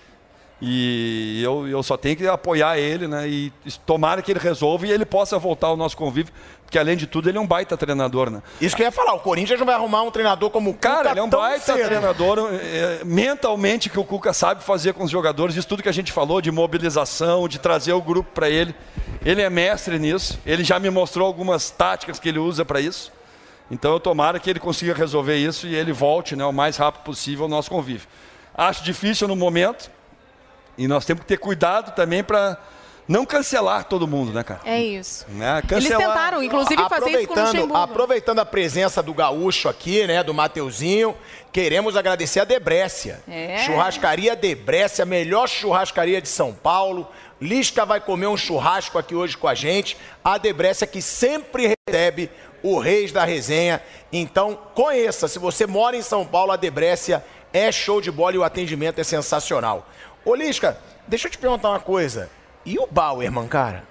[0.60, 3.28] E eu, eu só tenho que apoiar ele, né?
[3.28, 3.52] E
[3.84, 6.32] tomara que ele resolva e ele possa voltar ao nosso convívio,
[6.72, 8.42] porque além de tudo ele é um baita treinador, né?
[8.58, 10.96] Isso que eu ia falar, o Corinthians não vai arrumar um treinador como o Cara,
[11.00, 11.84] Cuca ele é um baita cedo.
[11.84, 15.92] treinador, é, mentalmente que o Cuca sabe fazer com os jogadores, isso tudo que a
[15.92, 18.74] gente falou de mobilização, de trazer o grupo para ele.
[19.22, 23.12] Ele é mestre nisso, ele já me mostrou algumas táticas que ele usa para isso.
[23.70, 27.02] Então eu tomara que ele consiga resolver isso e ele volte né, o mais rápido
[27.02, 28.08] possível ao nosso convívio.
[28.54, 29.90] Acho difícil no momento
[30.78, 32.56] e nós temos que ter cuidado também para
[33.08, 34.60] não cancelar todo mundo, né, cara?
[34.64, 35.26] É isso.
[35.28, 35.58] Né?
[35.70, 37.76] Eles Cancelar- tentaram, inclusive, fazer isso com o aproveitando, Luxemburgo.
[37.76, 41.16] aproveitando a presença do gaúcho aqui, né, do Mateuzinho,
[41.52, 43.20] queremos agradecer a Debrécia.
[43.28, 43.58] É.
[43.66, 47.08] Churrascaria Debrécia, a melhor churrascaria de São Paulo.
[47.40, 49.96] Lisca vai comer um churrasco aqui hoje com a gente.
[50.24, 52.30] A Debrécia que sempre recebe
[52.62, 53.82] o Reis da Resenha.
[54.12, 55.26] Então, conheça.
[55.26, 59.00] Se você mora em São Paulo, a Debrécia é show de bola e o atendimento
[59.00, 59.88] é sensacional.
[60.24, 60.78] Ô, Lisca,
[61.08, 62.30] deixa eu te perguntar uma coisa.
[62.64, 63.84] E o Bauerman, cara?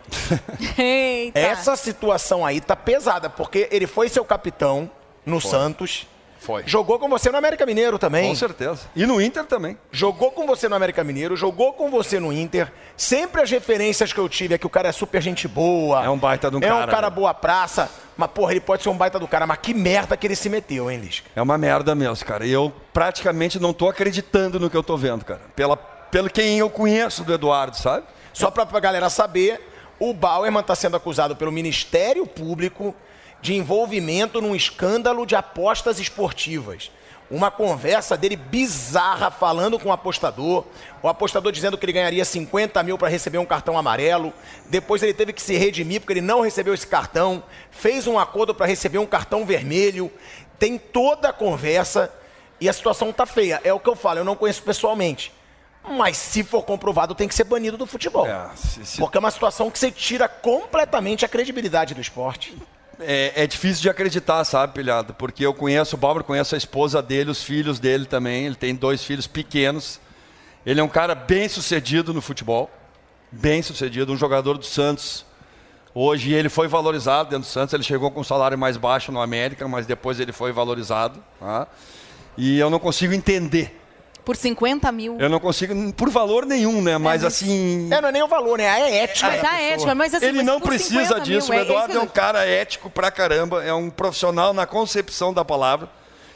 [0.77, 1.39] Eita.
[1.39, 4.89] Essa situação aí tá pesada, porque ele foi seu capitão
[5.25, 6.07] no Santos.
[6.39, 6.63] Foi.
[6.65, 8.29] Jogou com você no América Mineiro também.
[8.29, 8.87] Com certeza.
[8.95, 9.77] E no Inter também.
[9.91, 12.71] Jogou com você no América Mineiro, jogou com você no Inter.
[12.97, 16.03] Sempre as referências que eu tive é que o cara é super gente boa.
[16.03, 17.15] É um baita de um É um cara, cara né?
[17.15, 17.91] boa praça.
[18.17, 19.45] Mas, porra, ele pode ser um baita do cara.
[19.45, 21.29] Mas que merda que ele se meteu, hein, Lisca?
[21.35, 22.43] É uma merda mesmo, cara.
[22.43, 25.41] E eu praticamente não tô acreditando no que eu tô vendo, cara.
[25.55, 28.03] Pela, pelo quem eu conheço do Eduardo, sabe?
[28.33, 29.61] Só pra, pra galera saber,
[29.99, 32.95] o Bauerman está sendo acusado pelo Ministério Público
[33.41, 36.91] de envolvimento num escândalo de apostas esportivas.
[37.29, 40.65] Uma conversa dele bizarra falando com o apostador.
[41.01, 44.33] O apostador dizendo que ele ganharia 50 mil para receber um cartão amarelo.
[44.65, 47.41] Depois ele teve que se redimir porque ele não recebeu esse cartão.
[47.71, 50.11] Fez um acordo para receber um cartão vermelho.
[50.59, 52.13] Tem toda a conversa
[52.59, 53.61] e a situação tá feia.
[53.63, 55.31] É o que eu falo, eu não conheço pessoalmente.
[55.87, 58.27] Mas se for comprovado, tem que ser banido do futebol.
[58.27, 62.55] É, se- se- Porque é uma situação que você tira completamente a credibilidade do esporte.
[62.99, 65.13] É, é difícil de acreditar, sabe, pilhado?
[65.15, 68.45] Porque eu conheço o Bauer, conheço a esposa dele, os filhos dele também.
[68.45, 69.99] Ele tem dois filhos pequenos.
[70.63, 72.69] Ele é um cara bem sucedido no futebol.
[73.31, 75.25] Bem sucedido, um jogador do Santos.
[75.95, 77.73] Hoje ele foi valorizado dentro do Santos.
[77.73, 81.23] Ele chegou com um salário mais baixo no América, mas depois ele foi valorizado.
[81.39, 81.65] tá?
[82.37, 83.80] E eu não consigo entender.
[84.23, 85.17] Por 50 mil.
[85.19, 86.97] Eu não consigo, por valor nenhum, né?
[86.97, 87.89] Mas mas- assim.
[87.91, 88.65] É, não é nem o valor, né?
[88.65, 89.27] É ética.
[89.27, 91.51] Mas da a ética, mas assim, Ele mas não por precisa 50 mil, disso.
[91.53, 95.33] é o Eduardo isso é um cara ético pra caramba, é um profissional na concepção
[95.33, 95.89] da palavra.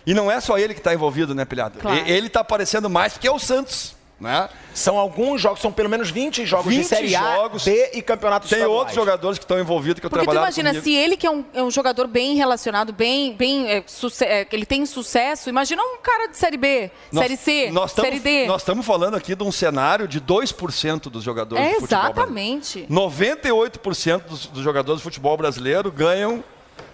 [0.05, 1.79] E não é só ele que está envolvido, né, Pilhado?
[1.79, 1.97] Claro.
[2.07, 4.47] Ele está aparecendo mais porque é o Santos, né?
[4.73, 7.65] São alguns jogos, são pelo menos 20 jogos 20 de Série A, jogos.
[7.65, 8.79] B e campeonatos Tem estaduais.
[8.79, 10.83] outros jogadores que estão envolvidos que eu Porque tu imagina, comigo.
[10.85, 13.83] se ele que é um, é um jogador bem relacionado, bem, bem é,
[14.21, 18.07] é, ele tem sucesso, imagina um cara de Série B, Nós- Série C, nós tamo-
[18.07, 18.45] Série D.
[18.47, 22.57] Nós estamos falando aqui de um cenário de 2% dos jogadores É, de futebol brasileiro.
[22.59, 22.85] exatamente.
[22.89, 26.43] 98% dos, dos jogadores de futebol brasileiro ganham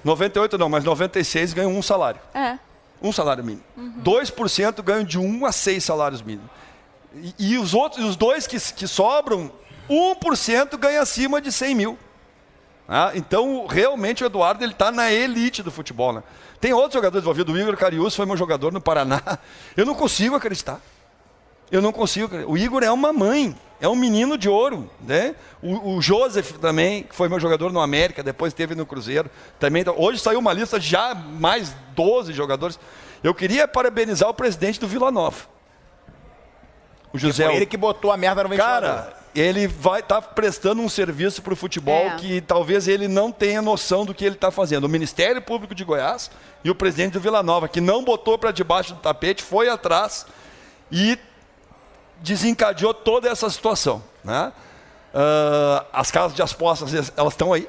[0.03, 2.19] 98 não, mas 96 ganham um salário.
[2.33, 2.57] É.
[3.01, 3.63] Um salário mínimo.
[4.03, 6.49] 2% ganham de 1 a 6 salários mínimos.
[7.37, 9.51] E, os outros, os dois que, que sobram,
[9.89, 11.99] 1% ganha acima de 100 mil.
[12.87, 16.13] Ah, então, realmente, o Eduardo está na elite do futebol.
[16.13, 16.23] Né?
[16.59, 17.53] Tem outros jogadores envolvidos.
[17.53, 19.21] O Igor Carius foi meu jogador no Paraná.
[19.75, 20.79] Eu não consigo acreditar.
[21.71, 22.35] Eu não consigo.
[22.47, 24.89] O Igor é uma mãe, é um menino de ouro.
[24.99, 25.35] Né?
[25.61, 29.29] O, o Joseph também, que foi meu jogador no América, depois teve no Cruzeiro.
[29.57, 32.77] Também, tá, hoje saiu uma lista já mais 12 jogadores.
[33.23, 35.45] Eu queria parabenizar o presidente do Vila Nova.
[37.13, 37.45] O José.
[37.45, 38.89] Foi ele que botou a merda no ventilador.
[38.89, 42.15] Cara, ele vai estar tá prestando um serviço para o futebol é.
[42.15, 44.85] que talvez ele não tenha noção do que ele está fazendo.
[44.85, 46.29] O Ministério Público de Goiás
[46.63, 50.25] e o presidente do Vila Nova, que não botou para debaixo do tapete, foi atrás
[50.91, 51.17] e
[52.21, 54.03] desencadeou toda essa situação.
[54.23, 54.51] Né?
[55.13, 57.67] Uh, as casas de apostas, elas estão aí.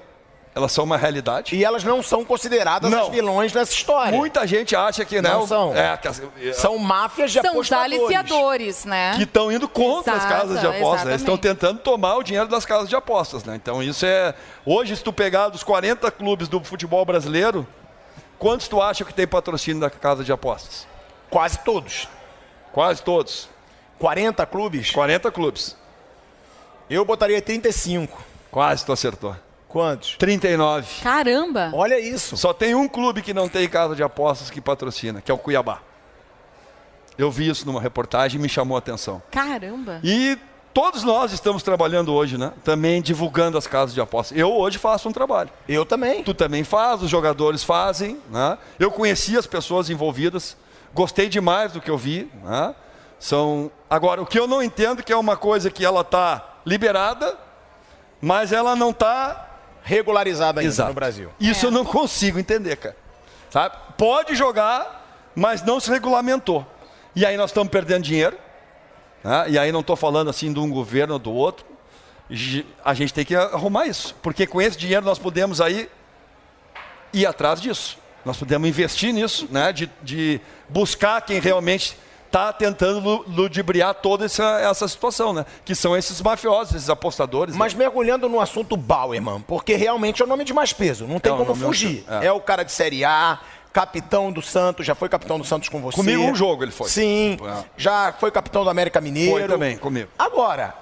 [0.55, 1.57] Elas são uma realidade.
[1.57, 3.05] E elas não são consideradas não.
[3.05, 4.16] as vilões dessa história.
[4.16, 5.40] Muita gente acha que não.
[5.40, 5.74] Né, são.
[5.74, 7.96] É, que, são máfias de são apostadores.
[7.96, 9.14] São aliciadores, né?
[9.16, 11.09] Que estão indo contra Exato, as casas de apostas.
[11.09, 13.44] Eles estão tentando tomar o dinheiro das casas de apostas.
[13.44, 13.57] Né?
[13.57, 14.34] Então isso é...
[14.66, 17.66] Hoje, se tu pegar dos 40 clubes do futebol brasileiro,
[18.38, 20.86] quantos tu acha que tem patrocínio da casa de apostas?
[21.30, 22.09] Quase todos.
[22.74, 23.48] Quase todos.
[23.98, 24.90] 40 clubes?
[24.90, 25.76] 40 clubes.
[26.90, 28.22] Eu botaria 35.
[28.50, 29.34] Quase tu acertou.
[29.72, 30.16] Quantos?
[30.18, 31.00] 39.
[31.02, 31.70] Caramba!
[31.72, 32.36] Olha isso.
[32.36, 35.38] Só tem um clube que não tem casa de apostas que patrocina, que é o
[35.38, 35.80] Cuiabá.
[37.16, 39.22] Eu vi isso numa reportagem e me chamou a atenção.
[39.30, 39.98] Caramba!
[40.04, 40.36] E
[40.74, 42.52] todos nós estamos trabalhando hoje, né?
[42.62, 44.36] Também divulgando as casas de apostas.
[44.36, 45.48] Eu hoje faço um trabalho.
[45.66, 46.22] Eu também.
[46.22, 48.58] Tu também faz, os jogadores fazem, né?
[48.78, 50.54] Eu conheci as pessoas envolvidas,
[50.92, 52.74] gostei demais do que eu vi, né?
[53.18, 56.58] São agora o que eu não entendo é que é uma coisa que ela está
[56.66, 57.38] liberada,
[58.20, 59.48] mas ela não está
[59.83, 60.89] regularizada ainda Exato.
[60.89, 61.30] no Brasil.
[61.41, 61.68] Isso é.
[61.68, 62.97] eu não consigo entender, cara.
[63.51, 63.76] Sabe?
[63.99, 66.66] Pode jogar, mas não se regulamentou.
[67.14, 68.37] E aí nós estamos perdendo dinheiro.
[69.22, 69.51] Né?
[69.51, 71.66] E aí não estou falando assim de um governo ou do outro.
[72.85, 74.14] A gente tem que arrumar isso.
[74.22, 75.89] Porque com esse dinheiro nós podemos aí
[77.12, 77.99] ir atrás disso.
[78.24, 79.72] Nós podemos investir nisso, né?
[79.72, 81.97] de, de buscar quem realmente
[82.33, 85.45] está tentando ludibriar toda essa, essa situação, né?
[85.66, 87.55] Que são esses mafiosos, esses apostadores.
[87.55, 87.80] Mas né?
[87.80, 91.37] mergulhando no assunto Bauerman, porque realmente é o nome de mais peso, não tem é
[91.37, 92.05] como fugir.
[92.09, 92.26] É.
[92.26, 92.33] é.
[92.33, 93.39] o cara de Série A,
[93.70, 95.97] capitão do Santos, já foi capitão do Santos com você.
[95.97, 96.89] Comigo um jogo ele foi.
[96.89, 97.64] Sim, é.
[97.76, 99.33] já foi capitão do América Mineiro.
[99.33, 100.09] Foi também, comigo.
[100.18, 100.74] Agora,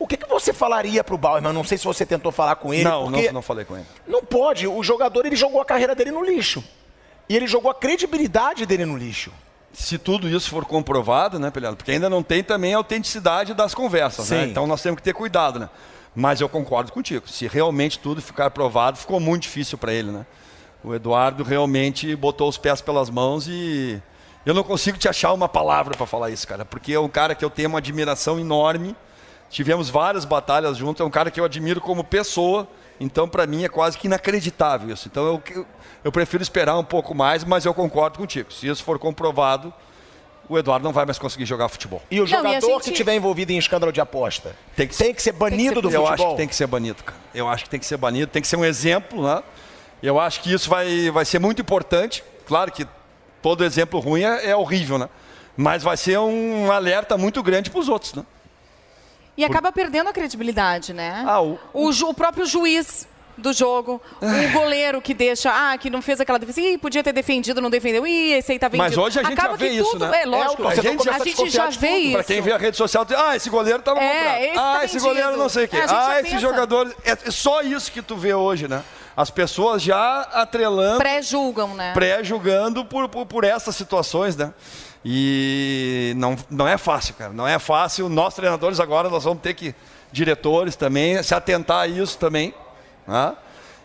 [0.00, 1.52] o que, que você falaria para o Bauerman?
[1.52, 2.82] Não sei se você tentou falar com ele.
[2.82, 3.86] Não, não, não falei com ele.
[4.04, 6.62] Não pode, o jogador ele jogou a carreira dele no lixo.
[7.28, 9.30] E ele jogou a credibilidade dele no lixo
[9.72, 11.76] se tudo isso for comprovado, né, Pelhado?
[11.76, 14.44] Porque ainda não tem também a autenticidade das conversas, né?
[14.44, 15.68] Então nós temos que ter cuidado, né?
[16.14, 17.28] Mas eu concordo contigo.
[17.28, 20.26] Se realmente tudo ficar provado, ficou muito difícil para ele, né?
[20.82, 24.00] O Eduardo realmente botou os pés pelas mãos e
[24.46, 27.34] eu não consigo te achar uma palavra para falar isso, cara, porque é um cara
[27.34, 28.96] que eu tenho uma admiração enorme.
[29.50, 32.68] Tivemos várias batalhas juntos, é um cara que eu admiro como pessoa.
[33.00, 35.08] Então, para mim, é quase que inacreditável isso.
[35.08, 35.66] Então, eu,
[36.04, 38.52] eu prefiro esperar um pouco mais, mas eu concordo contigo.
[38.52, 39.72] Se isso for comprovado,
[40.48, 42.02] o Eduardo não vai mais conseguir jogar futebol.
[42.10, 42.84] E o não, jogador e gente...
[42.84, 45.82] que estiver envolvido em escândalo de aposta tem que, tem que ser banido que ser...
[45.82, 46.06] do futebol?
[46.06, 47.18] Eu acho que tem que ser banido, cara.
[47.34, 49.42] Eu acho que tem que ser banido, tem que ser um exemplo, né?
[50.02, 52.24] Eu acho que isso vai, vai ser muito importante.
[52.46, 52.86] Claro que
[53.42, 55.08] todo exemplo ruim é, é horrível, né?
[55.56, 58.24] Mas vai ser um alerta muito grande para os outros, né?
[59.36, 59.50] E Por...
[59.50, 61.24] acaba perdendo a credibilidade, né?
[61.26, 61.58] Ah, o...
[61.72, 63.06] O, ju, o próprio juiz
[63.38, 64.00] do jogo.
[64.20, 67.70] O goleiro que deixa, ah, que não fez aquela defesa, ih, podia ter defendido, não
[67.70, 68.84] defendeu, ih, esse aí tá vendido.
[68.84, 70.22] Mas hoje a gente Acaba já vê isso, tudo, né?
[70.22, 72.12] É, lógico, é, a gente, já, a gente já vê isso.
[72.12, 74.42] Pra quem vê a rede social, ah, esse goleiro tava é, comprado.
[74.42, 75.76] Esse ah, tá esse goleiro não sei o quê.
[75.76, 76.38] É, ah, esse pensa.
[76.40, 76.94] jogador...
[77.04, 78.82] É só isso que tu vê hoje, né?
[79.16, 80.98] As pessoas já atrelando...
[80.98, 81.92] Pré-julgam, né?
[81.92, 84.52] Pré-julgando por, por, por essas situações, né?
[85.04, 87.32] E não, não é fácil, cara.
[87.32, 88.08] Não é fácil.
[88.08, 89.74] Nós, treinadores, agora nós vamos ter que
[90.10, 92.54] diretores também, se atentar a isso também.
[93.08, 93.34] Né?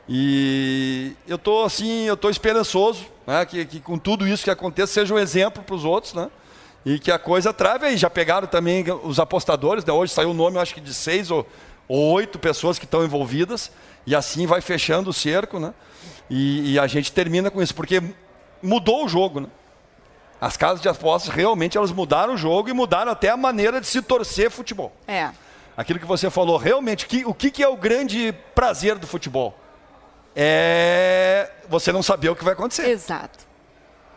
[0.08, 3.46] E eu estou assim, eu estou esperançoso né?
[3.46, 6.30] que, que, com tudo isso que aconteça seja um exemplo para os outros, né?
[6.86, 7.96] E que a coisa trave aí.
[7.96, 9.94] Já pegaram também os apostadores, né?
[9.94, 11.48] hoje saiu o nome, acho que de seis ou,
[11.88, 13.72] ou oito pessoas que estão envolvidas,
[14.06, 15.74] e assim vai fechando o cerco, né?
[16.30, 18.04] E, e, a gente termina com isso, porque
[18.62, 19.48] mudou o jogo, né?
[20.42, 23.88] As casas de apostas realmente elas mudaram o jogo e mudaram até a maneira de
[23.88, 24.92] se torcer futebol.
[25.08, 25.30] É
[25.76, 29.58] aquilo que você falou, realmente, que, o que, que é o grande prazer do futebol?
[30.36, 32.88] É você não saber o que vai acontecer.
[32.88, 33.40] Exato.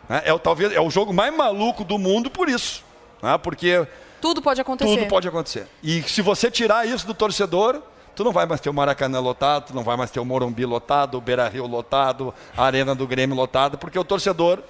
[0.09, 2.83] É, é, talvez, é o jogo mais maluco do mundo por isso.
[3.21, 3.37] Né?
[3.37, 3.87] Porque
[4.21, 4.97] tudo pode acontecer.
[4.97, 5.67] Tudo pode acontecer.
[5.83, 7.81] E se você tirar isso do torcedor,
[8.15, 10.65] tu não vai mais ter o Maracanã lotado, tu não vai mais ter o Morumbi
[10.65, 14.63] lotado, o Beira-Rio lotado, a Arena do Grêmio lotado, porque o torcedor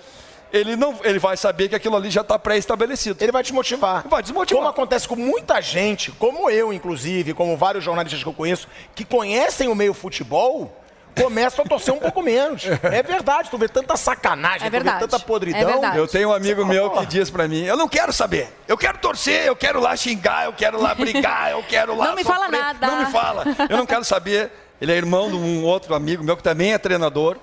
[0.52, 3.18] ele não, ele vai saber que aquilo ali já está pré-estabelecido.
[3.24, 4.08] Ele vai te motivar.
[4.08, 4.60] Vai desmotivar.
[4.60, 9.04] Como acontece com muita gente, como eu, inclusive, como vários jornalistas que eu conheço, que
[9.04, 10.84] conhecem o meio futebol,
[11.22, 12.64] começam a torcer um pouco menos.
[12.84, 15.84] É verdade, tu vê tanta sacanagem, É tu vê tanta podridão.
[15.84, 16.00] É.
[16.00, 18.48] Eu tenho um amigo Você meu fala, que diz pra mim: eu não quero saber,
[18.68, 22.08] eu quero torcer, eu quero lá xingar, eu quero lá brigar, eu quero lá.
[22.10, 22.88] Não me fala nada.
[22.88, 24.52] Não me fala, eu não quero saber.
[24.80, 27.38] Ele é irmão de um outro amigo meu que também é treinador.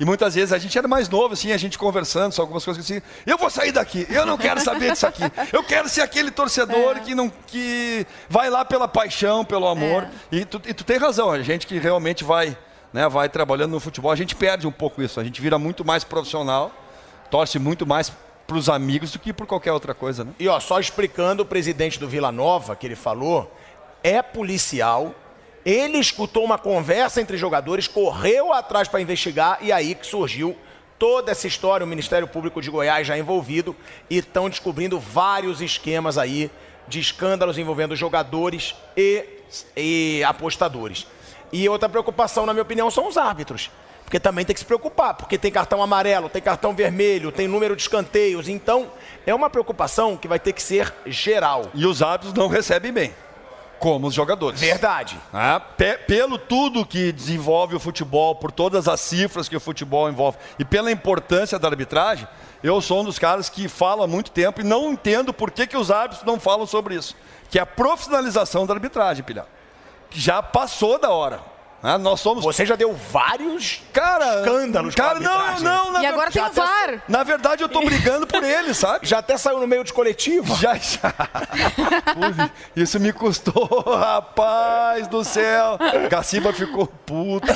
[0.00, 2.82] E muitas vezes a gente era mais novo, assim, a gente conversando sobre algumas coisas
[2.82, 3.02] assim.
[3.26, 5.22] Eu vou sair daqui, eu não quero saber disso aqui.
[5.52, 7.00] Eu quero ser aquele torcedor É.
[7.00, 10.04] que, não, que vai lá pela paixão, pelo amor.
[10.32, 10.36] É.
[10.36, 12.56] E, tu, e tu tem razão, a gente que realmente vai,
[12.94, 15.20] né, vai trabalhando no futebol, a gente perde um pouco isso.
[15.20, 16.72] A gente vira muito mais profissional,
[17.30, 18.10] torce muito mais
[18.46, 20.32] para os amigos do que por qualquer outra coisa, né?
[20.40, 23.54] E ó, só explicando o presidente do Vila Nova, que ele falou,
[24.02, 25.14] é policial.
[25.64, 30.56] Ele escutou uma conversa entre jogadores, correu atrás para investigar e aí que surgiu
[30.98, 31.84] toda essa história.
[31.84, 33.76] O Ministério Público de Goiás já envolvido
[34.08, 36.50] e estão descobrindo vários esquemas aí
[36.88, 39.24] de escândalos envolvendo jogadores e,
[39.76, 41.06] e apostadores.
[41.52, 43.70] E outra preocupação, na minha opinião, são os árbitros.
[44.04, 47.76] Porque também tem que se preocupar, porque tem cartão amarelo, tem cartão vermelho, tem número
[47.76, 48.48] de escanteios.
[48.48, 48.90] Então,
[49.24, 51.66] é uma preocupação que vai ter que ser geral.
[51.72, 53.14] E os árbitros não recebem bem,
[53.80, 54.60] como os jogadores.
[54.60, 55.18] Verdade.
[55.32, 60.08] Ah, pe- pelo tudo que desenvolve o futebol, por todas as cifras que o futebol
[60.08, 62.28] envolve e pela importância da arbitragem,
[62.62, 65.66] eu sou um dos caras que fala há muito tempo e não entendo por que,
[65.66, 67.16] que os árbitros não falam sobre isso.
[67.50, 69.46] Que é a profissionalização da arbitragem, pilhar.
[70.10, 71.40] Já passou da hora.
[71.82, 71.96] Né?
[71.98, 72.44] Nós somos.
[72.44, 76.42] Você já deu vários Cara, escândalos com a cara, não, não, na E agora tem
[76.42, 76.84] ver- o já VAR.
[76.88, 79.06] até- Na verdade, eu tô brigando por ele, sabe?
[79.06, 80.54] Já até saiu no meio de coletiva.
[80.56, 81.00] Já, já.
[82.74, 83.66] Isso me custou,
[83.96, 85.78] rapaz do céu.
[86.08, 87.46] Gaciba ficou puto.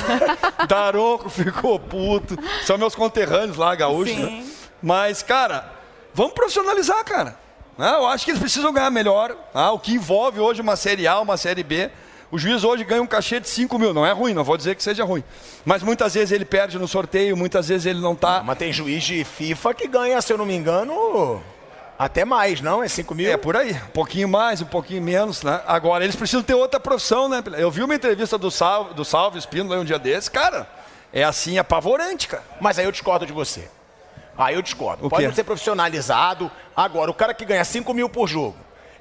[0.67, 2.37] Daronco ficou puto.
[2.65, 4.15] São meus conterrâneos lá, gaúchos.
[4.17, 4.43] né?
[4.81, 5.71] Mas, cara,
[6.13, 7.37] vamos profissionalizar, cara.
[7.77, 7.89] Né?
[7.93, 9.35] Eu acho que eles precisam ganhar melhor.
[9.53, 9.71] tá?
[9.71, 11.91] O que envolve hoje uma Série A, uma Série B.
[12.31, 13.93] O juiz hoje ganha um cachê de 5 mil.
[13.93, 15.23] Não é ruim, não vou dizer que seja ruim.
[15.63, 18.41] Mas muitas vezes ele perde no sorteio, muitas vezes ele não tá.
[18.43, 21.41] Mas tem juiz de FIFA que ganha, se eu não me engano,
[21.97, 22.83] até mais, não?
[22.83, 23.31] É 5 mil?
[23.31, 25.61] É por aí, um pouquinho mais, um pouquinho menos, né?
[25.65, 27.41] Agora eles precisam ter outra profissão, né?
[27.57, 30.67] Eu vi uma entrevista do Salve, do Salve Espino um dia desse, cara,
[31.13, 32.43] é assim apavorante, cara.
[32.59, 33.69] Mas aí eu discordo de você.
[34.37, 35.05] Aí eu discordo.
[35.05, 35.27] O Pode quê?
[35.27, 36.51] não ser profissionalizado.
[36.75, 38.57] Agora, o cara que ganha 5 mil por jogo,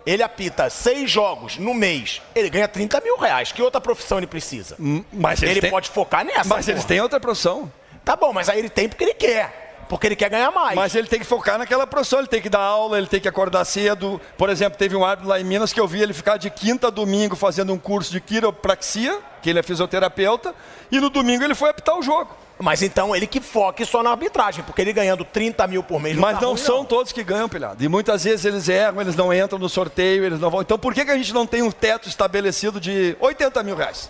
[0.07, 3.52] ele apita seis jogos no mês, ele ganha 30 mil reais.
[3.52, 4.76] Que outra profissão ele precisa?
[5.12, 6.44] Mas eles ele têm, pode focar nessa.
[6.44, 6.88] mas eles porra.
[6.88, 7.72] têm outra profissão.
[8.05, 9.62] Tá bom, mas aí ele tem porque ele quer.
[9.88, 10.74] Porque ele quer ganhar mais.
[10.74, 13.28] Mas ele tem que focar naquela profissão, ele tem que dar aula, ele tem que
[13.28, 14.20] acordar cedo.
[14.36, 16.88] Por exemplo, teve um árbitro lá em Minas que eu vi ele ficar de quinta
[16.88, 20.55] a domingo fazendo um curso de quiropraxia, que ele é fisioterapeuta,
[20.90, 22.34] e no domingo ele foi apitar o jogo.
[22.59, 26.16] Mas então ele que foque só na arbitragem, porque ele ganhando 30 mil por mês
[26.16, 27.82] Mas tá não ruim, são todos que ganham, pilhado.
[27.82, 30.62] E muitas vezes eles erram, eles não entram no sorteio, eles não vão.
[30.62, 34.09] Então por que, que a gente não tem um teto estabelecido de 80 mil reais?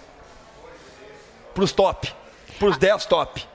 [1.55, 2.13] Para os top,
[2.59, 3.47] para os 10 top.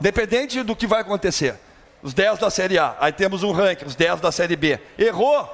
[0.00, 1.54] Dependente do que vai acontecer.
[2.02, 4.78] Os 10 da Série A, aí temos um ranking, os 10 da Série B.
[4.98, 5.48] Errou,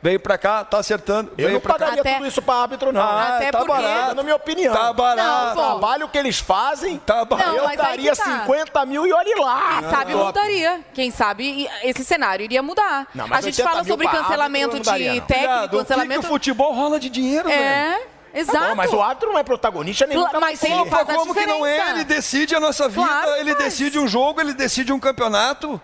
[0.00, 1.78] veio para cá, tá acertando, Eu veio não pra cá.
[1.80, 3.00] pagaria Até- tudo isso para árbitro, não.
[3.02, 4.08] Ah, Até tá porque- barato.
[4.14, 4.72] Dando minha opinião.
[4.74, 5.58] Tá barato.
[5.58, 7.48] O trabalho que eles fazem, Tá barato.
[7.50, 8.24] Não, eu daria tá.
[8.24, 9.78] 50 mil e olhe lá.
[9.80, 10.24] Quem sabe Top.
[10.26, 10.80] mudaria.
[10.94, 13.06] Quem sabe esse cenário iria mudar.
[13.14, 15.14] Não, mas a gente 80 fala sobre pra cancelamento árbitro não de não.
[15.26, 16.20] técnico, Pilhado, o que que cancelamento.
[16.26, 17.60] o futebol rola de dinheiro, velho?
[17.60, 18.00] É,
[18.34, 18.68] exato.
[18.68, 21.46] Bom, mas o árbitro não é protagonista nem Claro, mas ele faz a como que
[21.46, 21.70] não é?
[21.72, 21.94] diferença.
[21.96, 23.64] Ele decide a nossa vida, Claro ele faz.
[23.64, 25.80] decide um jogo, ele decide um campeonato,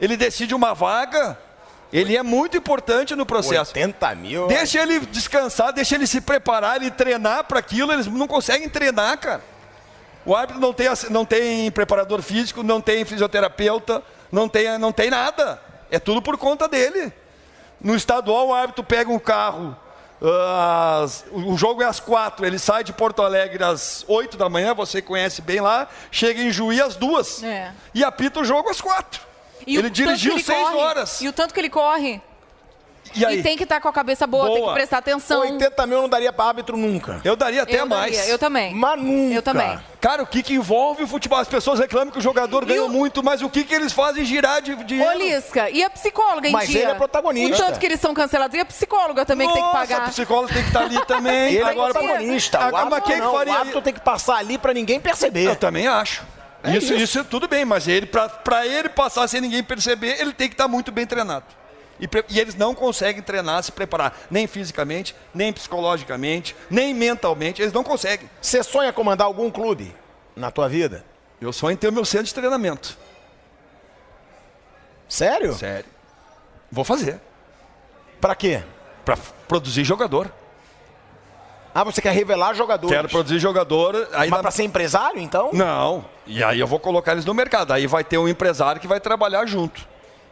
[0.00, 1.36] ele decide uma vaga.
[1.92, 3.72] Ele é muito importante no processo.
[3.74, 4.46] 80 mil.
[4.46, 9.18] Deixa ele descansar, deixa ele se preparar, ele treinar para aquilo, eles não conseguem treinar,
[9.18, 9.42] cara.
[10.24, 15.10] O árbitro não tem, não tem preparador físico, não tem fisioterapeuta, não tem, não tem
[15.10, 15.60] nada.
[15.90, 17.12] É tudo por conta dele.
[17.80, 19.76] No estadual, o árbitro pega um carro,
[21.02, 24.72] às- o jogo é às quatro, ele sai de Porto Alegre às oito da manhã,
[24.74, 27.42] você conhece bem lá, chega em Juí às duas.
[27.42, 27.72] É.
[27.94, 29.20] E apita o jogo às quatro.
[29.66, 31.20] E ele dirigiu ele seis corre, horas.
[31.20, 32.20] E o tanto que ele corre.
[33.14, 33.40] E aí?
[33.40, 34.72] E tem que estar com a cabeça boa, tem que Boa.
[34.74, 35.40] prestar atenção.
[35.40, 37.20] 80 mil eu não daria para árbitro nunca.
[37.24, 38.16] Eu daria até eu mais.
[38.16, 38.72] daria, eu também.
[38.74, 39.34] Mas nunca.
[39.34, 39.78] Eu também.
[40.00, 41.38] Cara, o que, que envolve o futebol?
[41.38, 44.24] As pessoas reclamam que o jogador ganha o- muito, mas o que, que eles fazem
[44.24, 45.10] girar de dinheiro?
[45.14, 46.82] Ô, Lisca, e a psicóloga em Mas dia?
[46.82, 47.54] ele é protagonista.
[47.56, 48.56] O tanto que eles são cancelados.
[48.56, 50.04] E a psicóloga também que tem que Nossa, pagar.
[50.06, 51.54] a psicóloga tem que estar ali também.
[51.54, 52.58] Ele Agora, é protagonista.
[52.58, 55.44] O árbitro, mas não, faria o árbitro tem que passar ali para ninguém perceber.
[55.44, 56.22] Eu também acho.
[56.62, 57.02] É isso, isso.
[57.02, 60.54] isso é tudo bem, mas ele para ele passar sem ninguém perceber, ele tem que
[60.54, 61.46] estar muito bem treinado.
[62.00, 67.72] E, e eles não conseguem treinar, se preparar, nem fisicamente, nem psicologicamente, nem mentalmente, eles
[67.72, 68.28] não conseguem.
[68.40, 69.94] Você sonha comandar algum clube
[70.34, 71.04] na tua vida?
[71.40, 72.96] Eu sonho em ter o meu centro de treinamento.
[75.08, 75.54] Sério?
[75.54, 75.90] Sério.
[76.70, 77.20] Vou fazer.
[78.20, 78.62] Pra quê?
[79.04, 80.32] Para produzir jogador.
[81.74, 82.94] Ah, você quer revelar jogadores?
[82.94, 83.96] Quero produzir jogador.
[84.12, 85.50] Aí Mas na- pra ser empresário, então?
[85.52, 86.04] Não.
[86.26, 87.72] E aí eu vou colocar eles no mercado.
[87.72, 89.86] Aí vai ter um empresário que vai trabalhar junto.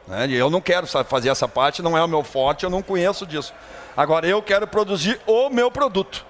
[0.07, 0.27] né?
[0.27, 3.25] E eu não quero fazer essa parte, não é o meu forte, eu não conheço
[3.25, 3.55] disso.
[3.97, 6.27] Agora eu quero produzir o meu produto.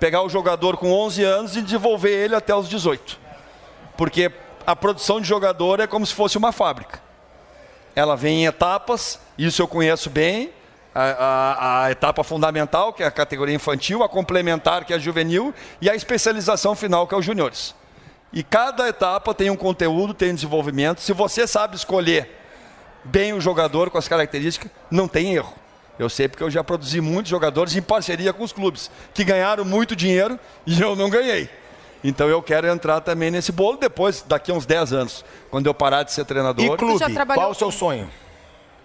[0.00, 3.18] Pegar o jogador com 11 anos e desenvolver ele até os 18.
[3.96, 4.30] Porque
[4.66, 7.00] a produção de jogador é como se fosse uma fábrica.
[7.96, 10.50] Ela vem em etapas, isso eu conheço bem.
[11.00, 11.04] A,
[11.82, 15.54] a- a etapa fundamental, que é a categoria infantil, a complementar, que é a juvenil,
[15.80, 17.74] e a especialização final, que é os juniores.
[18.32, 21.00] E cada etapa tem um conteúdo, tem um desenvolvimento.
[21.00, 22.28] Se você sabe escolher
[23.04, 25.54] bem o jogador com as características, não tem erro.
[25.98, 29.64] Eu sei porque eu já produzi muitos jogadores em parceria com os clubes, que ganharam
[29.64, 31.48] muito dinheiro e eu não ganhei.
[32.04, 35.74] Então eu quero entrar também nesse bolo depois, daqui a uns 10 anos, quando eu
[35.74, 36.98] parar de ser E treinador, clube?
[36.98, 38.10] já trabalhou Qual o seu com- sonho?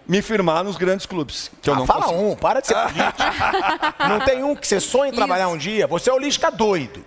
[0.07, 1.49] Me firmar nos grandes clubes.
[1.61, 2.21] Que eu Ah, não fala consigo.
[2.31, 3.23] um, para de ser político.
[4.09, 5.53] não tem um que você sonha em trabalhar Isso.
[5.55, 5.87] um dia?
[5.87, 7.05] Você é o Lisca doido.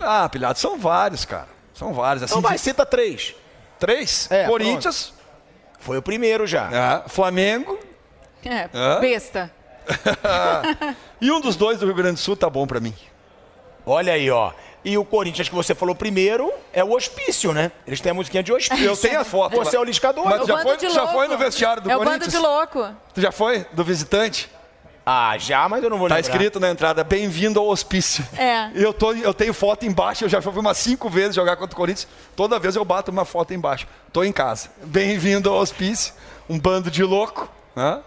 [0.00, 1.48] Ah, pilhado, são vários, cara.
[1.74, 2.22] São vários.
[2.22, 3.34] Assim, Então vai, de- cita três.
[3.78, 4.30] Três?
[4.30, 5.12] É, Corinthians,
[5.78, 7.02] Foi o primeiro já.
[7.04, 7.78] é, Flamengo
[8.44, 8.98] É, Hã?
[9.00, 9.50] besta.
[11.20, 12.94] e um dos dois do Rio Grande do Sul tá bom pra mim.
[13.84, 14.52] Olha aí, ó.
[14.88, 17.72] E o Corinthians que você falou primeiro é o hospício, né?
[17.84, 18.84] Eles têm a musiquinha de hospício.
[18.84, 19.56] Eu tenho a foto.
[19.56, 20.30] Você é o Lisca doido.
[20.30, 22.32] Mas o já bando foi, de já foi no vestiário do É o bando Corinthians?
[22.32, 22.88] de louco.
[23.12, 23.66] Tu já foi?
[23.72, 24.48] Do visitante?
[25.04, 26.30] Ah, já, mas eu não vou Tá lembrar.
[26.30, 28.24] escrito na entrada, bem-vindo ao hospício.
[28.38, 28.70] É.
[28.74, 31.76] Eu, tô, eu tenho foto embaixo, eu já fui umas cinco vezes jogar contra o
[31.76, 32.06] Corinthians.
[32.36, 33.86] Toda vez eu bato uma foto embaixo.
[34.12, 34.68] Tô em casa.
[34.84, 36.12] Bem-vindo ao hospício.
[36.48, 37.48] Um bando de louco.
[37.74, 38.00] né?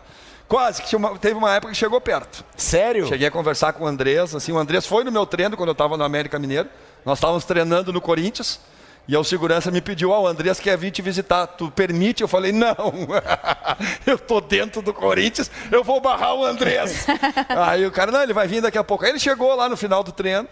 [0.50, 2.44] Quase, que uma- teve uma época que chegou perto.
[2.58, 3.08] Sério?
[3.08, 5.74] Cheguei a conversar com o Andrés, assim, o Andrés foi no meu treino quando eu
[5.74, 6.68] estava no América Mineiro.
[7.06, 8.60] Nós estávamos treinando no Corinthians.
[9.08, 12.22] E o segurança me pediu, ó, o Andrés quer vir te visitar, tu permite?
[12.22, 12.76] Eu falei, não,
[14.06, 17.08] eu tô dentro do Corinthians, eu vou barrar o Andrés.
[17.50, 19.04] Aí o cara, não, ele vai vir daqui a pouco.
[19.06, 20.48] Aí ele chegou lá no final do treino,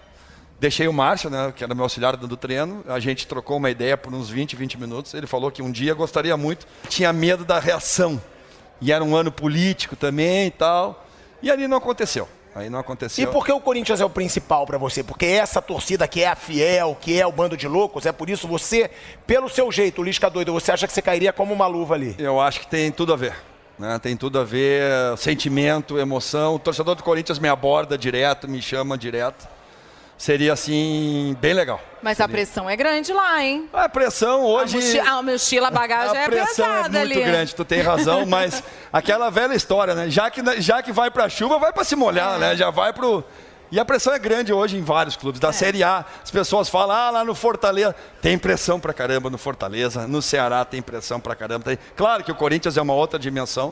[0.59, 3.95] deixei o Márcio, né, que era meu auxiliar do treino, a gente trocou uma ideia
[3.95, 5.13] por uns 20, 20 minutos.
[5.13, 8.19] Ele falou que um dia gostaria muito, tinha medo da reação.
[8.81, 11.05] E era um ano político também e tal.
[11.41, 12.27] E ali não aconteceu.
[12.55, 13.27] Aí não E aconteceu.
[13.31, 15.03] por que o Corinthians é o principal pra você?
[15.03, 18.29] Porque essa torcida que é a fiel, que é o bando de loucos, é por
[18.31, 18.89] isso você,
[19.27, 22.15] pelo seu jeito, o Lisca doido, você acha que você cairia como uma luva ali?
[22.17, 23.35] Eu acho que tem tudo a ver.
[23.77, 23.99] né?
[23.99, 24.81] Tem tudo a ver,
[25.17, 26.55] sentimento, emoção.
[26.55, 29.47] O torcedor do Corinthians me aborda direto, me chama direto.
[30.17, 31.79] Seria assim, bem legal.
[32.01, 33.69] Mas a pressão é grande lá, hein?
[33.71, 34.77] A pressão hoje.
[34.77, 37.23] A, mochi a mochila, a bagagem a é pressão é pesada muito ali.
[37.23, 40.09] grande, tu tem razão, mas aquela velha história, né?
[40.09, 42.39] Já que, já que vai pra chuva, vai pra se molhar, É.
[42.39, 42.55] né?
[42.55, 43.23] Já vai pro.
[43.71, 45.39] E a pressão é grande hoje em vários clubes.
[45.39, 45.41] É.
[45.41, 47.93] Da Série A, as pessoas falam, ah, lá no Fortaleza.
[48.21, 50.07] Tem pressão pra caramba no Fortaleza.
[50.07, 51.63] No Ceará tem pressão pra caramba.
[51.65, 53.71] Tem- Claro que o Corinthians é uma outra dimensão,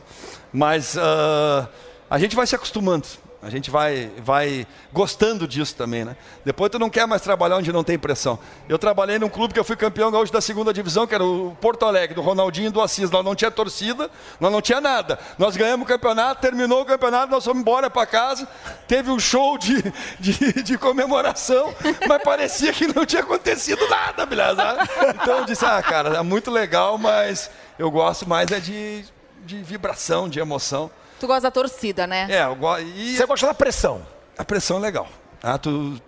[0.53, 1.67] mas ah,
[2.09, 3.07] a gente vai se acostumando.
[3.45, 6.17] A gente vai, vai gostando disso também, né?
[6.43, 8.39] Depois tu não quer mais trabalhar onde não tem pressão.
[8.67, 11.55] Eu trabalhei num clube que eu fui campeão gaúcho da segunda divisão, que era o
[11.61, 13.11] Porto Alegre, do Ronaldinho e do Assis.
[13.11, 15.19] Nós não tinha torcida, nós não tinha nada.
[15.37, 18.47] Nós ganhamos o campeonato, terminou o campeonato, nós fomos embora para casa.
[18.87, 21.71] Teve um show de, de, de comemoração,
[22.09, 24.75] mas parecia que não tinha acontecido nada, beleza?
[25.21, 29.05] Então eu disse, ah, cara, é muito legal, mas eu gosto mais é de,
[29.45, 30.89] de vibração, de emoção.
[31.25, 32.27] Tu gosta da torcida, né?
[32.29, 32.85] É, eu gosto.
[32.85, 34.05] E Você gosta da pressão?
[34.37, 35.07] a pressão é legal.
[35.41, 35.99] Ah, tu,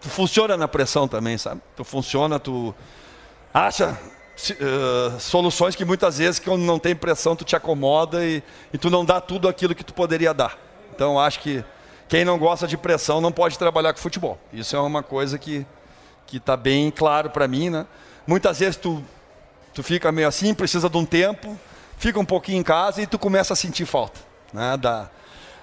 [0.00, 1.60] tu funciona na pressão também, sabe?
[1.76, 2.74] Tu funciona, tu
[3.54, 3.96] acha
[4.50, 8.42] eh, soluções que muitas vezes, quando não tem pressão, tu te acomoda e,
[8.72, 10.58] e tu não dá tudo aquilo que tu poderia dar.
[10.92, 11.64] Então, eu acho que
[12.08, 14.36] quem não gosta de pressão não pode trabalhar com futebol.
[14.52, 15.64] Isso é uma coisa que
[16.26, 17.86] que está bem claro para mim, né?
[18.26, 19.00] Muitas vezes tu
[19.72, 21.56] tu fica meio assim, precisa de um tempo,
[21.98, 24.18] fica um pouquinho em casa e tu começa a sentir falta,
[24.52, 24.76] né?
[24.76, 25.08] Da,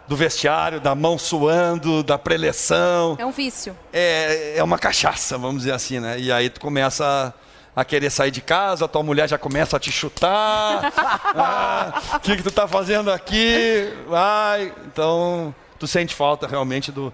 [0.07, 3.15] do vestiário, da mão suando, da preleção.
[3.19, 3.75] É um vício.
[3.91, 6.19] É, é uma cachaça, vamos dizer assim, né?
[6.19, 7.33] E aí tu começa
[7.75, 10.91] a, a querer sair de casa, a tua mulher já começa a te chutar.
[11.35, 13.91] Ah, O que, que tu tá fazendo aqui?
[14.07, 14.71] Vai.
[14.85, 17.11] Então, tu sente falta realmente do.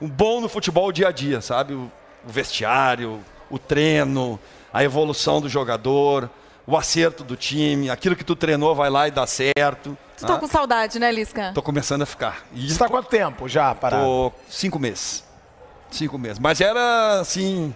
[0.00, 1.74] O bom no futebol o dia a dia, sabe?
[1.74, 1.90] O,
[2.26, 4.40] o vestiário, o treino,
[4.72, 6.28] a evolução do jogador,
[6.66, 9.96] o acerto do time, aquilo que tu treinou vai lá e dá certo.
[10.20, 10.40] Tu tá né?
[10.40, 11.52] com saudade, né, Lisca?
[11.54, 12.42] Tô começando a ficar.
[12.54, 14.04] E Você está há quanto tempo já parado?
[14.04, 15.24] Tô cinco meses.
[15.90, 16.38] Cinco meses.
[16.38, 17.74] Mas era assim,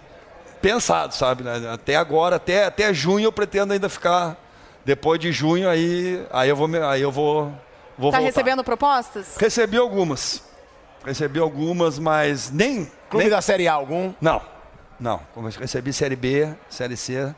[0.61, 1.43] pensado, sabe?
[1.43, 1.69] né?
[1.73, 4.37] Até agora, até, até junho eu pretendo ainda ficar.
[4.85, 6.69] Depois de junho, aí, aí eu vou.
[6.87, 7.51] Aí eu vou, vou
[8.11, 8.19] Tá voltar.
[8.19, 9.35] recebendo propostas?
[9.37, 10.43] Recebi algumas.
[11.03, 12.85] Recebi algumas, mas nem.
[13.09, 14.13] Clube nem da Série A algum?
[14.21, 14.41] não,
[14.99, 15.19] não.
[15.59, 17.33] Recebi Série B, Série C.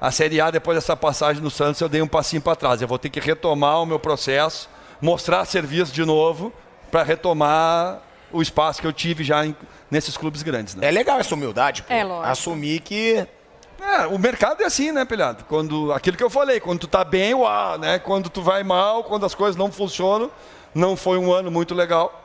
[0.00, 2.80] a Série A, depois dessa passagem no Santos, eu dei um passinho para trás.
[2.80, 4.68] Eu vou ter que retomar o meu processo,
[5.00, 6.52] mostrar serviço de novo,
[6.90, 8.00] para retomar
[8.32, 9.54] o espaço que eu tive já em,
[9.90, 10.74] nesses clubes grandes.
[10.74, 10.88] Né?
[10.88, 11.92] É legal essa humildade, pô.
[11.92, 12.28] É, lógico.
[12.28, 13.26] Assumir que.
[13.80, 15.44] É, o mercado é assim, né, Pelhado?
[15.44, 17.98] Quando, aquilo que eu falei, quando tu tá bem, uau, né?
[17.98, 20.30] Quando tu vai mal, quando as coisas não funcionam,
[20.74, 22.19] não foi um ano muito legal,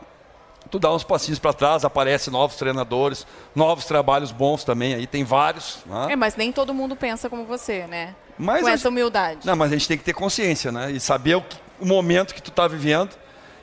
[0.75, 5.23] tu dá uns passinhos para trás, aparecem novos treinadores, novos trabalhos bons também, aí tem
[5.23, 5.79] vários.
[5.85, 6.07] Né?
[6.11, 8.13] É, mas nem todo mundo pensa como você, né?
[8.37, 9.39] Mas Com essa gente- humildade.
[9.45, 10.91] Não, mas a gente tem que ter consciência, né?
[10.91, 13.11] E saber o, que- o momento que tu tá vivendo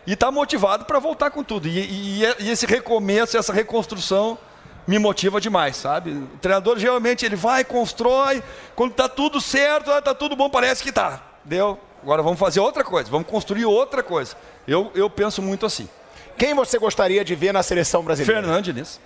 [0.07, 1.69] e tá motivado para voltar com tudo.
[1.69, 4.39] E, e- e esse recomeço, essa reconstrução
[4.87, 6.11] me motiva demais, sabe?
[6.13, 8.43] O treinador geralmente ele vai, constrói,
[8.75, 11.21] quando tá tudo certo, ah, tá tudo bom, parece que tá.
[11.45, 11.79] Deu.
[12.03, 14.35] Agora vamos fazer outra coisa, vamos construir outra coisa.
[14.67, 15.89] Eu, eu penso muito assim.
[16.37, 18.43] Quem você gostaria de ver na seleção brasileira?
[18.43, 19.01] Fernando Diniz.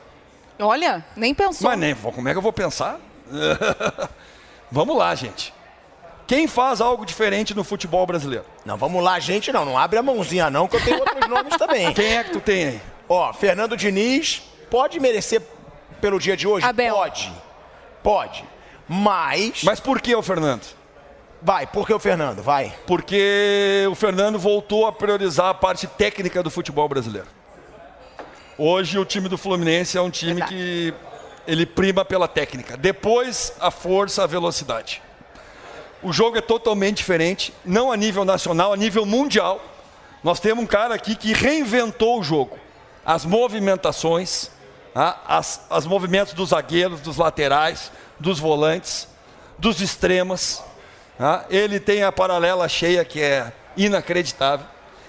[0.58, 1.68] Olha, nem pensou.
[1.68, 2.98] Mas nem, vou- como é que eu vou pensar?
[4.70, 5.52] vamos lá, gente.
[6.26, 8.44] Quem faz algo diferente no futebol brasileiro?
[8.64, 9.64] Não, vamos lá, gente, não.
[9.64, 11.92] Não abre a mãozinha, não, que eu tenho outros nomes também.
[11.92, 12.80] Quem é que tu tem aí?
[13.08, 15.40] Ó, Fernando Diniz pode merecer
[16.00, 16.66] pelo dia de hoje?
[16.66, 16.94] Abel.
[16.96, 17.32] Pode.
[18.02, 18.44] Pode.
[18.88, 19.62] Mas.
[19.62, 20.64] Mas por que o Fernando?
[21.42, 22.42] Vai, por que o Fernando?
[22.42, 22.74] Vai.
[22.86, 27.28] Porque o Fernando voltou a priorizar a parte técnica do futebol brasileiro.
[28.58, 30.54] Hoje o time do Fluminense é um time Verdade.
[30.54, 30.94] que
[31.46, 32.76] ele prima pela técnica.
[32.76, 35.02] Depois a força, a velocidade.
[36.02, 39.60] O jogo é totalmente diferente, não a nível nacional, a nível mundial.
[40.22, 42.58] Nós temos um cara aqui que reinventou o jogo.
[43.04, 44.50] As movimentações,
[44.94, 49.06] ah, as, as movimentos dos zagueiros, dos laterais, dos volantes,
[49.58, 50.62] dos extremas.
[51.18, 51.44] Ah.
[51.50, 54.66] Ele tem a paralela cheia que é inacreditável.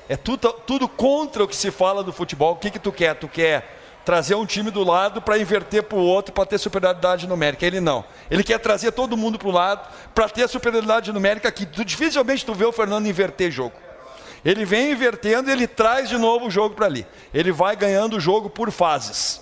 [0.09, 2.53] É tudo, tudo contra o que se fala do futebol.
[2.53, 3.15] O que, que tu quer?
[3.15, 7.27] Tu quer trazer um time do lado para inverter para o outro para ter superioridade
[7.27, 7.65] numérica.
[7.65, 8.05] Ele não.
[8.31, 9.85] Ele quer trazer todo mundo para o lado
[10.15, 13.75] para ter superioridade numérica que tu, dificilmente tu vê o Fernando inverter jogo.
[14.45, 17.05] Ele vem invertendo e ele traz de novo o jogo para ali.
[17.33, 19.41] Ele vai ganhando o jogo por fases.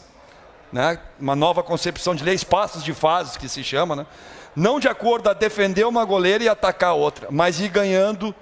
[0.74, 0.97] Né?
[1.20, 3.95] Uma nova concepção de lei, espaços de fases que se chama.
[3.95, 4.07] Né?
[4.55, 8.33] Não de acordo a defender uma goleira e atacar outra, mas ir ganhando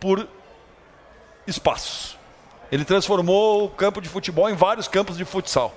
[0.00, 0.26] por
[1.46, 2.16] espaços.
[2.72, 5.74] Ele transformou o campo de futebol em vários campos de futsal.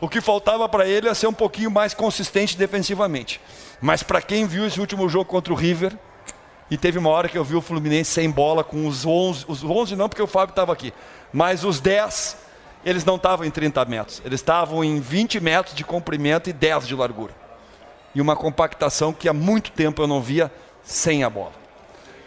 [0.00, 3.40] O que faltava para ele é ser um pouquinho mais consistente defensivamente.
[3.80, 5.96] Mas para quem viu esse último jogo contra o River,
[6.68, 9.62] e teve uma hora que eu vi o Fluminense sem bola com os 11, os
[9.62, 10.92] 11 não porque o Fábio estava aqui,
[11.32, 12.36] mas os 10,
[12.84, 16.88] eles não estavam em 30 metros, eles estavam em 20 metros de comprimento e 10
[16.88, 17.41] de largura.
[18.14, 20.50] E uma compactação que há muito tempo eu não via
[20.84, 21.52] sem a bola.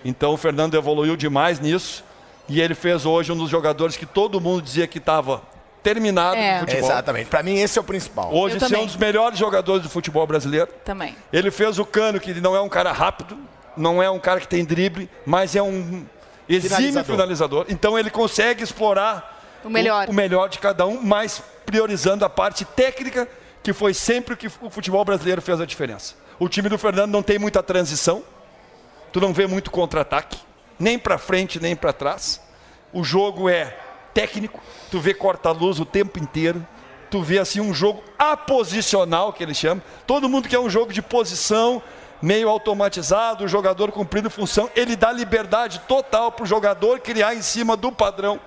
[0.04, 2.04] Então o Fernando evoluiu demais nisso
[2.48, 5.42] e ele fez hoje um dos jogadores que todo mundo dizia que estava
[5.84, 6.54] terminado É.
[6.56, 6.90] no futebol.
[6.90, 7.28] Exatamente.
[7.30, 8.34] Pra mim, esse é o principal.
[8.34, 8.82] Hoje ser também.
[8.84, 10.68] um dos melhores jogadores do futebol brasileiro.
[10.84, 11.16] Também.
[11.32, 13.38] Ele fez o Cano, que não é um cara rápido,
[13.78, 16.04] não é um cara que tem drible, mas é um
[16.50, 17.06] exímio Finalizador.
[17.16, 17.66] finalizador.
[17.70, 20.08] Então ele consegue explorar O melhor.
[20.10, 23.28] o, melhor de cada um, mas priorizando a parte técnica,
[23.66, 26.14] que foi sempre o que o futebol brasileiro fez a diferença.
[26.38, 28.22] O time do Fernando não tem muita transição,
[29.12, 30.38] tu não vê muito contra-ataque,
[30.78, 32.40] nem para frente, nem para trás.
[32.94, 33.76] O jogo é
[34.14, 34.62] técnico,
[34.92, 36.64] tu vê corta-luz o tempo inteiro,
[37.10, 39.82] tu vê assim um jogo aposicional, que ele chama.
[40.06, 41.82] Todo mundo quer um jogo de posição,
[42.22, 47.42] meio automatizado, o jogador cumprindo função, ele dá liberdade total para o jogador criar em
[47.42, 48.40] cima do padrão.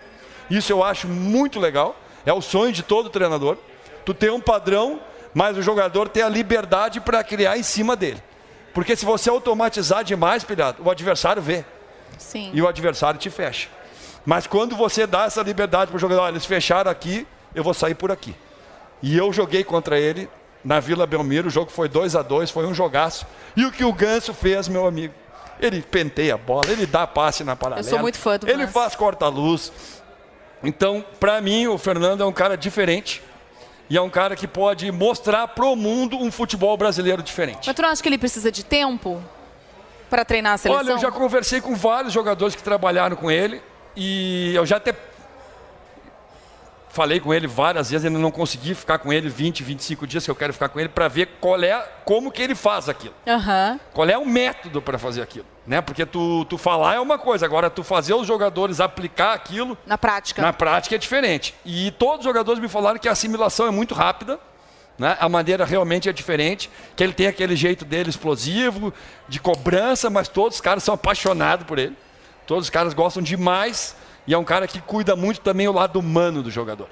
[0.49, 3.59] Isso eu acho muito legal, é o sonho de todo treinador.
[4.05, 5.01] Tu ter um padrão,
[5.39, 8.21] mas o jogador ter a liberdade para criar em cima dele.
[8.75, 11.65] Porque se você automatizar demais, pilhado, o adversário vê
[12.19, 12.51] Sim.
[12.53, 13.69] e o adversário te fecha.
[14.27, 17.25] Mas quando você dá essa liberdade para o jogador, olha, eles fecharam aqui,
[17.55, 18.35] eu vou sair por aqui.
[19.01, 20.29] E eu joguei contra ele
[20.65, 23.25] na Vila Belmiro, o jogo foi 2 a 2 foi um jogaço.
[23.57, 25.15] E o que o Ganso fez, meu amigo?
[25.61, 27.87] Ele penteia a bola, ele dá passe na paralela.
[27.87, 28.73] Eu sou muito fã do Ele Ganso.
[28.73, 29.71] faz corta-luz.
[30.65, 33.23] Então, para mim, o Fernando é um cara diferente.
[33.91, 37.67] E é um cara que pode mostrar pro mundo um futebol brasileiro diferente.
[37.67, 39.23] Mas tu não acha que ele precisa de tempo
[40.11, 40.85] para treinar a seleção?
[40.85, 43.63] Olha, eu já conversei com vários jogadores que trabalharam com ele
[43.97, 44.95] e eu já até
[46.91, 50.31] falei com ele várias vezes, ainda não consegui ficar com ele 20, 25 dias que
[50.31, 53.15] eu quero ficar com ele para ver qual é, como que ele faz aquilo.
[53.27, 53.79] Aham.
[53.93, 55.83] Qual é o método para fazer aquilo, né?
[55.83, 59.99] Porque tu, tu falar é uma coisa, agora tu fazer os jogadores aplicar aquilo Na
[59.99, 60.41] prática.
[60.41, 61.55] na prática é diferente.
[61.63, 64.41] E todos os jogadores me falaram que a assimilação é muito rápida,
[64.99, 65.19] né?
[65.21, 68.95] a maneira realmente é diferente, que ele tem aquele jeito dele explosivo,
[69.29, 71.95] de cobrança, mas todos os caras são apaixonados por ele.
[72.47, 73.95] Todos os caras gostam demais.
[74.27, 76.89] E é um cara que cuida muito também o lado humano do jogador.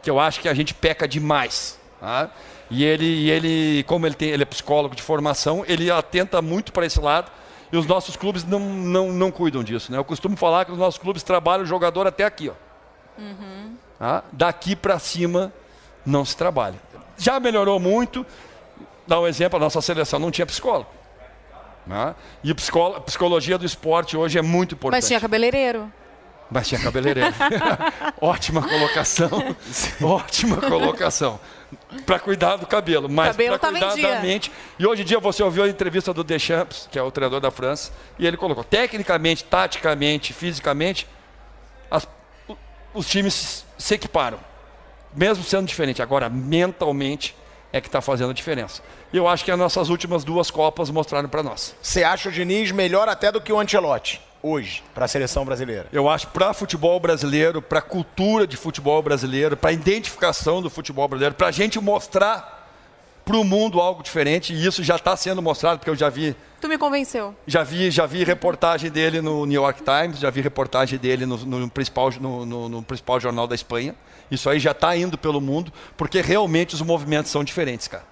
[0.00, 1.76] Que eu acho que a gente peca demais.
[2.00, 2.30] Tá?
[2.70, 6.86] E ele, ele, como ele, tem, ele é psicólogo de formação, ele atenta muito para
[6.86, 7.30] esse lado.
[7.72, 9.90] E os nossos clubes não, não, não cuidam disso.
[9.90, 9.96] Né?
[9.96, 12.50] Eu costumo falar que os nossos clubes trabalham o jogador até aqui.
[12.50, 12.52] Ó.
[13.18, 13.76] Uhum.
[13.98, 14.22] Tá?
[14.30, 15.50] Daqui para cima
[16.04, 16.78] não se trabalha.
[17.16, 18.26] Já melhorou muito.
[19.06, 20.90] Dá um exemplo, a nossa seleção não tinha psicólogo.
[21.86, 22.14] Né?
[22.44, 25.00] E a psicologia do esporte hoje é muito importante.
[25.00, 25.90] Mas tinha cabeleireiro.
[26.52, 27.34] Mas tinha cabeleireiro.
[28.20, 29.56] ótima colocação.
[30.02, 31.40] ótima colocação.
[32.04, 34.52] Para cuidar do cabelo, mas para tá cuidar da mente.
[34.78, 37.50] E hoje em dia você ouviu a entrevista do Deschamps, que é o treinador da
[37.50, 41.06] França, e ele colocou: tecnicamente, taticamente, fisicamente,
[41.90, 42.06] as,
[42.92, 44.38] os times se equiparam,
[45.14, 46.02] mesmo sendo diferente.
[46.02, 47.34] Agora, mentalmente,
[47.72, 48.82] é que está fazendo a diferença.
[49.10, 51.74] E eu acho que as nossas últimas duas Copas mostraram para nós.
[51.80, 54.20] Você acha o Diniz melhor até do que o Ancelotti?
[54.42, 55.86] Hoje para a seleção brasileira?
[55.92, 60.68] Eu acho para futebol brasileiro, para a cultura de futebol brasileiro, para a identificação do
[60.68, 62.62] futebol brasileiro, para a gente mostrar
[63.24, 64.52] para o mundo algo diferente.
[64.52, 66.36] E isso já está sendo mostrado, porque eu já vi.
[66.60, 67.34] Tu me convenceu.
[67.46, 71.36] Já vi, já vi reportagem dele no New York Times, já vi reportagem dele no,
[71.38, 73.94] no principal, no, no, no principal jornal da Espanha.
[74.30, 78.11] Isso aí já está indo pelo mundo, porque realmente os movimentos são diferentes, cara.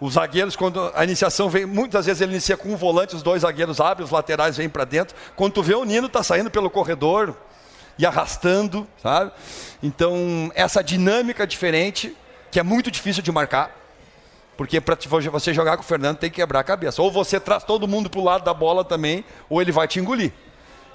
[0.00, 3.42] Os zagueiros, quando a iniciação vem, muitas vezes ele inicia com um volante, os dois
[3.42, 5.16] zagueiros abrem, os laterais vêm para dentro.
[5.34, 7.34] Quando tu vê o Nino tá saindo pelo corredor
[7.98, 9.32] e arrastando, sabe?
[9.82, 12.14] Então, essa dinâmica diferente,
[12.50, 13.74] que é muito difícil de marcar,
[14.56, 14.96] porque para
[15.30, 17.00] você jogar com o Fernando tem que quebrar a cabeça.
[17.00, 19.98] Ou você traz todo mundo para o lado da bola também, ou ele vai te
[19.98, 20.32] engolir.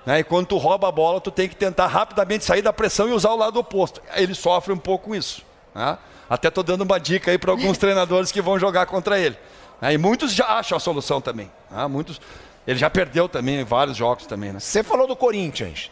[0.05, 0.19] Né?
[0.19, 3.11] E quando tu rouba a bola, tu tem que tentar rapidamente sair da pressão e
[3.11, 4.01] usar o lado oposto.
[4.15, 5.43] Ele sofre um pouco com isso.
[5.75, 5.97] Né?
[6.31, 9.37] Até estou dando uma dica aí para alguns treinadores que vão jogar contra ele.
[9.81, 9.95] Né?
[9.95, 11.51] E muitos já acham a solução também.
[11.69, 11.85] Né?
[11.87, 12.21] Muitos,
[12.65, 14.53] ele já perdeu também vários jogos também.
[14.53, 14.59] Né?
[14.61, 15.91] Você falou do Corinthians.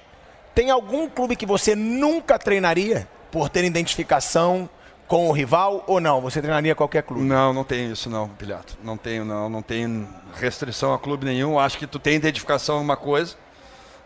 [0.56, 4.70] Tem algum clube que você nunca treinaria por ter identificação
[5.10, 6.22] com o rival ou não?
[6.22, 7.22] Você treinaria qualquer clube?
[7.22, 8.78] Não, não tenho isso não, Pilhato.
[8.82, 11.60] Não tenho não, não tenho restrição a clube nenhum.
[11.60, 13.36] Acho que tu tem identificação em uma coisa,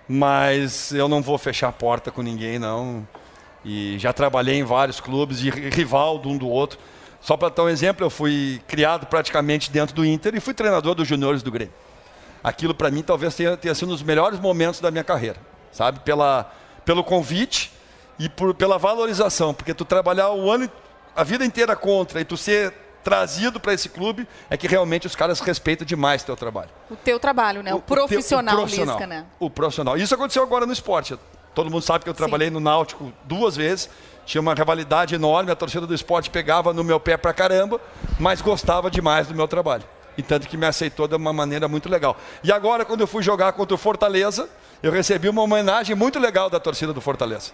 [0.08, 3.08] mas eu não vou fechar a porta com ninguém não.
[3.66, 6.78] E já trabalhei em vários clubes e rival de um do outro.
[7.22, 10.94] Só para dar um exemplo, eu fui criado praticamente dentro do Inter e fui treinador
[10.94, 11.74] dos juniores do Grêmio.
[12.44, 15.38] Aquilo para mim talvez tenha, tenha sido um dos melhores momentos da minha carreira,
[15.72, 16.02] sabe?
[16.02, 16.52] Pela,
[16.84, 17.72] pelo convite
[18.20, 20.70] e por, pela valorização, porque tu trabalhar o ano,
[21.16, 22.74] a vida inteira contra e tu ser
[23.04, 26.70] trazido para esse clube é que realmente os caras respeitam demais o teu trabalho.
[26.90, 27.74] O teu trabalho, né?
[27.74, 29.26] O, o profissional, o, profissional Lisca, né?
[29.40, 29.98] O profissional.
[29.98, 31.18] Isso aconteceu agora no esporte.
[31.54, 32.54] Todo mundo sabe que eu trabalhei Sim.
[32.54, 33.90] no Náutico duas vezes.
[34.26, 37.80] Tinha uma rivalidade enorme, a torcida do esporte pegava no meu pé pra caramba,
[38.20, 39.84] mas gostava demais do meu trabalho.
[40.18, 42.16] E tanto que me aceitou de uma maneira muito legal.
[42.44, 44.48] E agora, quando eu fui jogar contra o Fortaleza,
[44.82, 47.52] eu recebi uma homenagem muito legal da torcida do Fortaleza.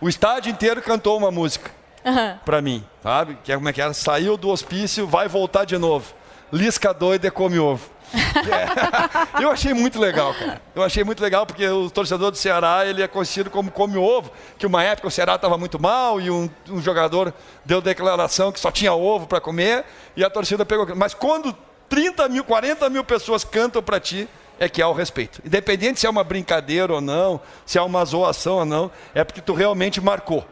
[0.00, 1.70] O estádio inteiro cantou uma música
[2.04, 2.38] uhum.
[2.44, 3.38] para mim, sabe?
[3.44, 3.92] Que é como é que era?
[3.92, 6.14] Saiu do hospício, vai voltar de novo.
[6.52, 7.90] Lisca doida come ovo.
[8.14, 9.42] É.
[9.42, 10.60] Eu achei muito legal, cara.
[10.74, 14.30] Eu achei muito legal porque o torcedor do Ceará ele é conhecido como come ovo,
[14.58, 17.32] que uma época o Ceará estava muito mal e um, um, jogador
[17.64, 19.84] deu declaração que só tinha ovo para comer
[20.16, 20.86] e a torcida pegou.
[20.94, 21.56] Mas quando
[21.88, 24.28] 30 mil, 40 mil pessoas cantam para ti,
[24.58, 25.40] é que há o respeito.
[25.44, 29.40] Independente se é uma brincadeira ou não, se é uma zoação ou não, é porque
[29.40, 30.46] tu realmente marcou.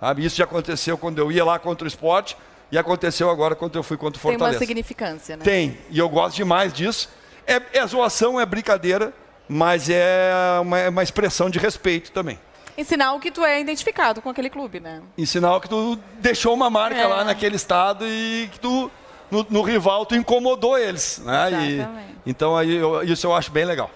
[0.00, 0.24] Sabe?
[0.24, 2.36] Isso já aconteceu quando eu ia lá contra o esporte
[2.70, 4.58] e aconteceu agora quando eu fui contra o Fortaleza.
[4.58, 5.44] Tem uma significância, né?
[5.44, 7.08] Tem, e eu gosto demais disso.
[7.46, 9.12] É, é zoação, é brincadeira,
[9.48, 12.38] mas é uma, é uma expressão de respeito também.
[12.76, 15.00] Em sinal que tu é identificado com aquele clube, né?
[15.16, 17.06] Em sinal que tu deixou uma marca é.
[17.06, 18.90] lá naquele estado e que tu,
[19.30, 21.22] no, no rival, tu incomodou eles.
[21.24, 21.48] Né?
[21.48, 22.16] Exatamente.
[22.26, 23.90] E, então aí, eu, isso eu acho bem legal.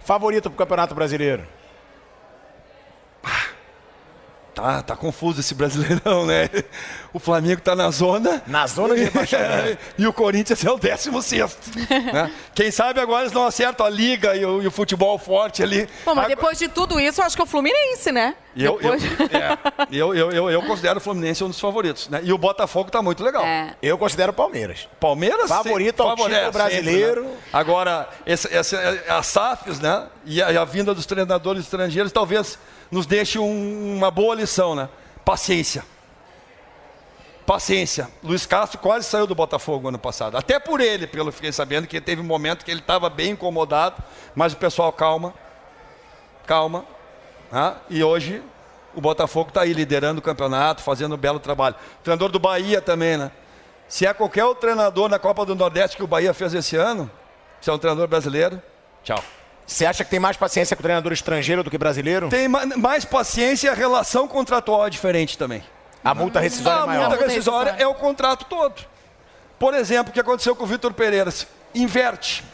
[0.00, 1.46] Favorito para o Campeonato Brasileiro?
[4.54, 6.50] Tá, tá confuso esse brasileirão, né?
[7.10, 8.42] O Flamengo tá na zona.
[8.46, 9.78] Na zona de rebaixamento.
[9.96, 11.58] e o Corinthians é o 16.
[12.12, 12.30] né?
[12.54, 15.88] Quem sabe agora eles não acertam a liga e o, e o futebol forte ali.
[16.04, 18.34] Bom, mas depois de tudo isso, eu acho que é o Fluminense, né?
[18.54, 19.02] Eu, depois...
[19.02, 19.58] eu, é,
[19.90, 22.08] eu, eu, eu, eu, considero o Fluminense um dos favoritos.
[22.10, 22.20] Né?
[22.22, 23.44] E o Botafogo tá muito legal.
[23.44, 23.74] É.
[23.82, 24.86] Eu considero o Palmeiras.
[25.00, 25.48] Palmeiras?
[25.48, 27.22] Favorito ao título brasileiro.
[27.22, 27.42] Sempre, né?
[27.54, 28.76] Agora, esse, esse,
[29.08, 30.06] as SAFs, né?
[30.26, 32.58] E a, e a vinda dos treinadores estrangeiros, talvez
[32.92, 34.86] nos deixe um, uma boa lição, né?
[35.24, 35.82] Paciência.
[37.46, 38.08] Paciência.
[38.22, 40.36] Luiz Castro quase saiu do Botafogo ano passado.
[40.36, 43.30] Até por ele, pelo que fiquei sabendo, que teve um momento que ele estava bem
[43.30, 43.96] incomodado,
[44.34, 45.32] mas o pessoal calma.
[46.46, 46.84] Calma.
[47.50, 47.74] Né?
[47.88, 48.42] E hoje
[48.94, 51.74] o Botafogo está aí liderando o campeonato, fazendo um belo trabalho.
[51.98, 53.32] O treinador do Bahia também, né?
[53.88, 57.10] Se é qualquer outro treinador na Copa do Nordeste que o Bahia fez esse ano,
[57.58, 58.62] se é um treinador brasileiro,
[59.02, 59.22] tchau.
[59.66, 62.28] Você acha que tem mais paciência com o treinador estrangeiro do que brasileiro?
[62.28, 65.62] Tem mais paciência e a relação contratual é diferente também.
[66.04, 67.00] A multa rescisória é A maior.
[67.00, 68.82] multa multa rescisória é o contrato todo.
[69.58, 71.32] Por exemplo, o que aconteceu com o Vitor Pereira?
[71.74, 72.44] Inverte.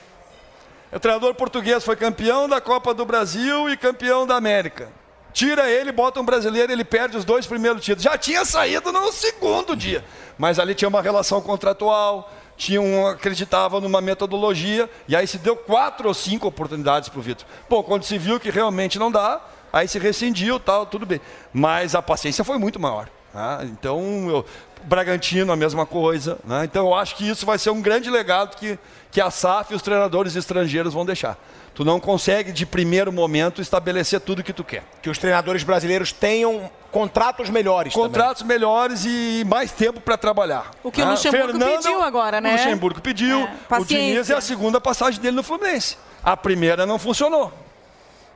[0.93, 4.89] O treinador português foi campeão da Copa do Brasil e campeão da América.
[5.32, 8.02] Tira ele, bota um brasileiro, ele perde os dois primeiros títulos.
[8.02, 10.05] Já tinha saído no segundo dia.
[10.36, 15.56] Mas ali tinha uma relação contratual, tinha um, acreditava numa metodologia, e aí se deu
[15.56, 17.47] quatro ou cinco oportunidades para o Vitor.
[17.70, 19.40] Bom, quando se viu que realmente não dá,
[19.72, 21.20] aí se rescindiu, tal, tudo bem.
[21.52, 23.09] Mas a paciência foi muito maior.
[23.32, 23.60] tá?
[23.62, 24.44] Então, eu,
[24.82, 26.39] Bragantino, a mesma coisa.
[26.44, 26.64] né?
[26.64, 28.76] Então, eu acho que isso vai ser um grande legado que,
[29.10, 31.39] que a SAF e os treinadores estrangeiros vão deixar.
[31.78, 34.82] Tu não consegue, de primeiro momento, estabelecer tudo que tu quer.
[35.00, 37.92] Que os treinadores brasileiros tenham contratos melhores.
[37.94, 38.09] também.
[38.09, 40.72] Contratos melhores e mais tempo para trabalhar.
[40.82, 42.50] O que o Ah, Luxemburgo pediu agora, né?
[42.50, 43.42] O Luxemburgo pediu.
[43.70, 43.84] É, o.
[43.84, 45.96] Diniz é a segunda passagem dele no Fluminense.
[46.20, 47.52] A primeira não funcionou.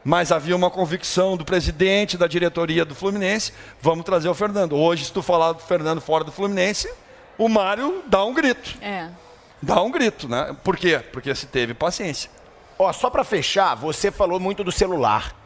[0.04, 4.76] Mas havia uma convicção do presidente, da diretoria do Fluminense, vamos trazer o Fernando.
[4.76, 6.88] Hoje, se tu falar do Fernando fora do Fluminense,
[7.36, 8.78] o Mário dá um grito.
[8.80, 9.08] É.
[9.60, 10.54] Dá um grito, né?
[10.62, 11.00] Por quê?
[11.12, 12.30] Porque se teve paciência.
[12.82, 15.36] Ó, só pra fechar, você falou muito do celular,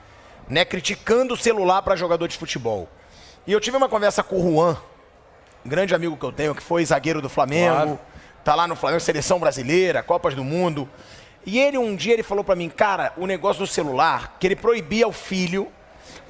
[0.48, 0.64] né?
[0.64, 2.88] Criticando o celular pra jogador de futebol.
[3.46, 4.74] E eu tive uma conversa com o Juan,
[5.64, 8.00] um grande amigo que eu tenho, que foi zagueiro do Flamengo, Claro.
[8.42, 10.88] tá lá no Flamengo, seleção brasileira, Copas do Mundo.
[11.44, 14.56] E ele um dia ele falou pra mim, cara, o negócio do celular, que ele
[14.56, 15.70] proibia o filho,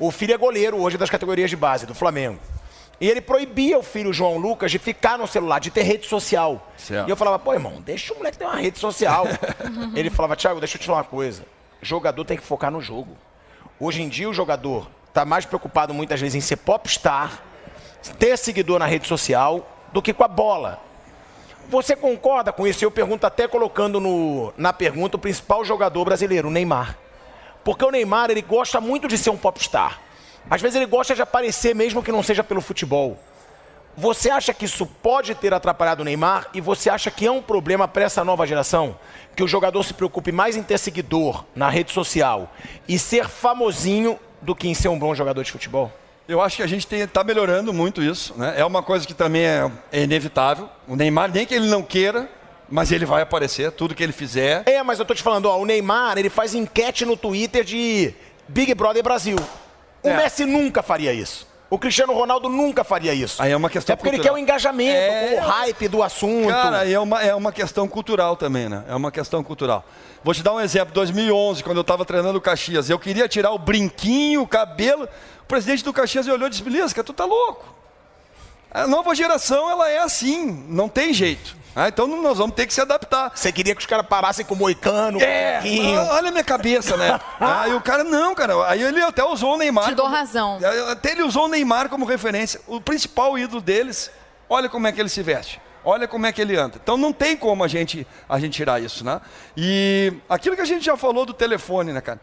[0.00, 2.40] o filho é goleiro hoje das categorias de base do Flamengo.
[3.00, 6.72] E ele proibia o filho João Lucas de ficar no celular, de ter rede social.
[6.78, 7.06] Certo.
[7.06, 9.26] E eu falava, pô, irmão, deixa o moleque ter uma rede social.
[9.94, 11.44] ele falava, Thiago, deixa eu te falar uma coisa.
[11.82, 13.16] Jogador tem que focar no jogo.
[13.78, 17.42] Hoje em dia o jogador tá mais preocupado muitas vezes em ser popstar,
[18.18, 20.80] ter seguidor na rede social, do que com a bola.
[21.68, 22.84] Você concorda com isso?
[22.84, 26.96] Eu pergunto até colocando no- na pergunta o principal jogador brasileiro, o Neymar.
[27.64, 30.00] Porque o Neymar, ele gosta muito de ser um popstar.
[30.48, 33.18] Às vezes ele gosta de aparecer mesmo que não seja pelo futebol.
[33.96, 37.40] Você acha que isso pode ter atrapalhado o Neymar e você acha que é um
[37.40, 38.98] problema para essa nova geração?
[39.34, 42.52] Que o jogador se preocupe mais em ter seguidor na rede social
[42.86, 45.90] e ser famosinho do que em ser um bom jogador de futebol?
[46.28, 48.34] Eu acho que a gente está melhorando muito isso.
[48.36, 48.54] Né?
[48.58, 50.68] É uma coisa que também é, é inevitável.
[50.86, 52.28] O Neymar, nem que ele não queira,
[52.68, 54.62] mas ele vai aparecer, tudo que ele fizer.
[54.66, 58.12] É, mas eu tô te falando, ó, o Neymar, ele faz enquete no Twitter de
[58.46, 59.36] Big Brother Brasil.
[60.06, 60.16] O É.
[60.16, 61.46] Messi nunca faria isso.
[61.68, 63.42] O Cristiano Ronaldo nunca faria isso.
[63.42, 64.36] Aí é uma questão É porque ele cultural.
[64.36, 65.40] quer o engajamento, É.
[65.40, 66.48] o hype do assunto.
[66.48, 68.84] Cara, é uma, é uma questão cultural também, né?
[68.88, 69.84] É uma questão cultural.
[70.22, 70.94] Vou te dar um exemplo.
[70.94, 75.08] 2011, quando eu estava treinando o Caxias, eu queria tirar o brinquinho, o cabelo.
[75.42, 77.64] O presidente do Caxias olhou e disse, beleza, cara, tu tá louco.
[78.70, 81.56] A nova geração, ela é assim, não tem jeito.
[81.78, 83.30] Ah, então nós vamos ter que se adaptar.
[83.34, 86.96] Você queria que os caras parassem com o moicano, É, com olha a minha cabeça,
[86.96, 87.20] né?
[87.38, 88.66] Aí o cara, não, cara.
[88.66, 89.84] Aí ele até usou o Neymar.
[89.88, 90.58] Te dou como- razão.
[90.90, 92.58] Até ele usou o Neymar como referência.
[92.66, 94.10] O principal ídolo deles,
[94.48, 95.60] olha como é que ele se veste.
[95.84, 96.80] Olha como é que ele anda.
[96.82, 99.20] Então não tem como a gente, a gente tirar isso, né?
[99.56, 102.20] E aquilo que a gente já falou do telefone, né, cara?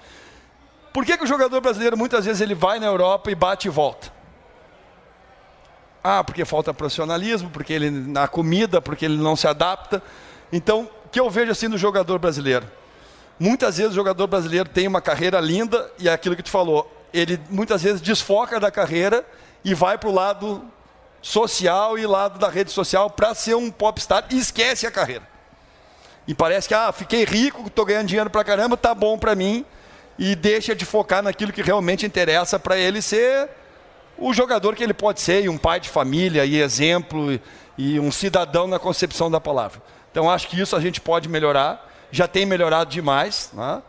[0.92, 3.72] Por que, que o jogador brasileiro muitas vezes ele vai na Europa e bate e
[3.72, 4.12] volta?
[6.04, 10.04] Ah, porque falta profissionalismo, porque ele na comida, porque ele não se adapta.
[10.52, 12.66] Então, o que eu vejo assim no jogador brasileiro?
[13.40, 16.92] Muitas vezes o jogador brasileiro tem uma carreira linda e é aquilo que tu falou,
[17.14, 19.26] ele muitas vezes desfoca da carreira
[19.64, 20.64] e vai para o lado
[21.22, 25.24] social e lado da rede social para ser um popstar e esquece a carreira.
[26.28, 29.66] E parece que, ah, fiquei rico, estou ganhando dinheiro para caramba, tá bom para mim
[30.18, 33.50] e deixa de focar naquilo que realmente interessa para ele ser
[34.18, 37.40] o jogador que ele pode ser, e um pai de família, e exemplo,
[37.78, 39.82] e- um cidadão na concepção da palavra.
[40.12, 43.82] Então acho que isso a gente pode melhorar, já tem melhorado demais, né?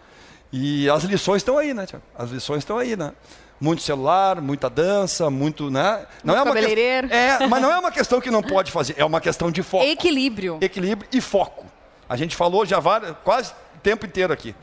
[0.52, 2.04] e as lições estão aí, né, Tiago?
[2.16, 3.12] As lições estão aí, né?
[3.60, 6.06] Muito celular, muita dança, muito, né?
[6.22, 7.08] Não Muito uma que- cabeleireiro.
[7.12, 9.84] É, mas não é uma questão que não pode fazer, é uma questão de foco
[9.84, 10.58] Equilíbrio.
[10.60, 11.66] equilíbrio e foco.
[12.08, 14.54] A gente falou já várias, quase o tempo inteiro aqui.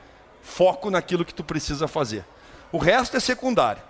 [0.42, 2.26] Foco naquilo que tu precisa fazer.
[2.72, 3.82] O resto é secundário.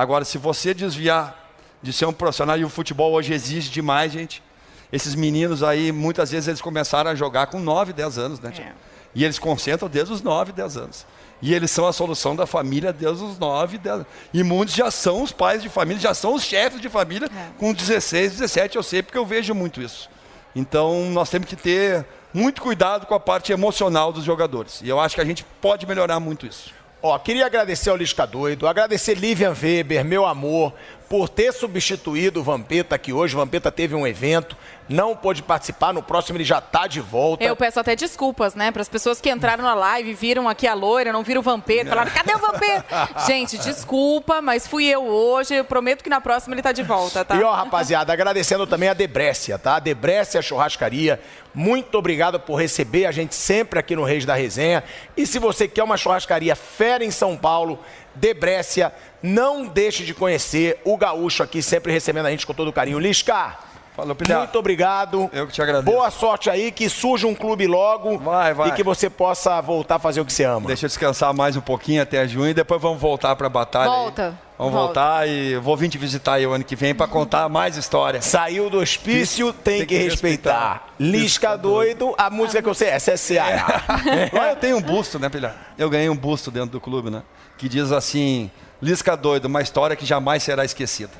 [0.00, 1.38] Agora, se você desviar
[1.82, 4.42] de ser um profissional, e o futebol hoje exige demais, gente.
[4.90, 8.50] Esses meninos aí, muitas vezes eles começaram a jogar com 9, 10 anos, né?
[8.58, 8.72] É.
[9.14, 11.06] E eles concentram desde os 9, 10 anos.
[11.42, 14.06] E eles são a solução da família desde os 9, 10 anos.
[14.32, 17.50] E muitos já são os pais de família, já são os chefes de família É.
[17.58, 20.08] com 16, 17, eu sei porque eu vejo muito isso.
[20.56, 24.80] Então nós temos que ter muito cuidado com a parte emocional dos jogadores.
[24.82, 26.72] E eu acho que a gente pode melhorar muito isso.
[27.02, 30.74] Ó, queria agradecer ao Lisca Doido, agradecer Livian Weber, meu amor,
[31.10, 33.34] por ter substituído o Vampeta aqui hoje.
[33.34, 34.56] O Vampeta teve um evento,
[34.88, 35.92] não pôde participar.
[35.92, 37.42] No próximo ele já está de volta.
[37.42, 40.72] Eu peço até desculpas, né, para as pessoas que entraram na live, viram aqui a
[40.72, 43.08] loira, não viram o Vampeta, falaram, cadê o Vampeta?
[43.26, 45.52] Gente, desculpa, mas fui eu hoje.
[45.52, 47.34] Eu prometo que na próxima ele está de volta, tá?
[47.34, 49.74] E ó, rapaziada, agradecendo também a Debrécia, tá?
[49.74, 51.20] A Debrécia Churrascaria.
[51.52, 54.84] Muito obrigado por receber a gente sempre aqui no Reis da Resenha.
[55.16, 57.80] E se você quer uma churrascaria fera em São Paulo,
[58.14, 58.92] Debrécia,
[59.22, 62.98] não deixe de conhecer o gaúcho aqui, sempre recebendo a gente com todo carinho.
[62.98, 63.56] Lisca,
[64.00, 65.30] Falou, muito obrigado.
[65.32, 65.94] Eu que te agradeço.
[65.94, 68.68] Boa sorte aí, que surja um clube logo Vai, vai.
[68.68, 70.68] e que você possa voltar a fazer o que você ama.
[70.68, 73.90] Deixa eu descansar mais um pouquinho até junho e depois vamos voltar para a batalha.
[73.90, 73.96] aí.
[73.96, 74.86] Volta, Vamos volta.
[75.00, 78.22] voltar e vou vir te visitar aí o ano que vem para contar mais história.
[78.22, 80.88] Saiu do hospício, tem, que, respeitar.
[80.98, 83.82] Lisca doido, a música que eu sei, é Ceará.
[84.32, 85.56] Lá eu tenho um busto, né, Pilhar?
[85.76, 87.22] Eu ganhei um busto dentro do clube, né?
[87.60, 88.50] Que diz assim:
[88.80, 91.12] Lisca doido, uma história que jamais será esquecida.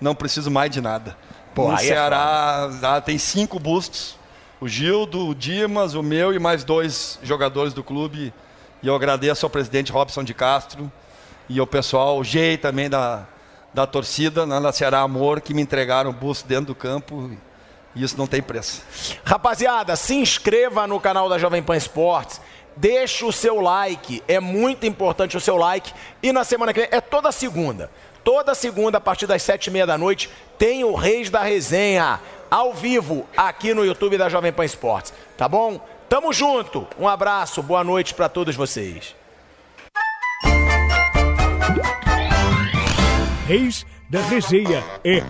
[0.00, 1.16] Não preciso mais de nada.
[1.52, 4.16] Pô, no é Ceará ah, tem cinco bustos:
[4.60, 8.32] o Gildo, o Dimas, o meu e mais dois jogadores do clube.
[8.80, 10.90] E eu agradeço ao presidente Robson de Castro
[11.48, 13.26] e ao pessoal, o Gei também da,
[13.74, 17.28] da torcida, né, da Ceará Amor, que me entregaram o busto dentro do campo.
[17.92, 18.82] E isso não tem preço.
[19.24, 22.40] Rapaziada, se inscreva no canal da Jovem Pan Esportes.
[22.76, 25.92] Deixa o seu like, é muito importante o seu like.
[26.22, 27.90] E na semana que vem, é toda segunda.
[28.24, 32.20] Toda segunda, a partir das sete e meia da noite, tem o Reis da Resenha,
[32.50, 35.12] ao vivo, aqui no YouTube da Jovem Pan Esportes.
[35.36, 35.80] Tá bom?
[36.08, 36.86] Tamo junto.
[36.98, 39.14] Um abraço, boa noite para todos vocês.
[43.46, 45.22] Reis da Resenha é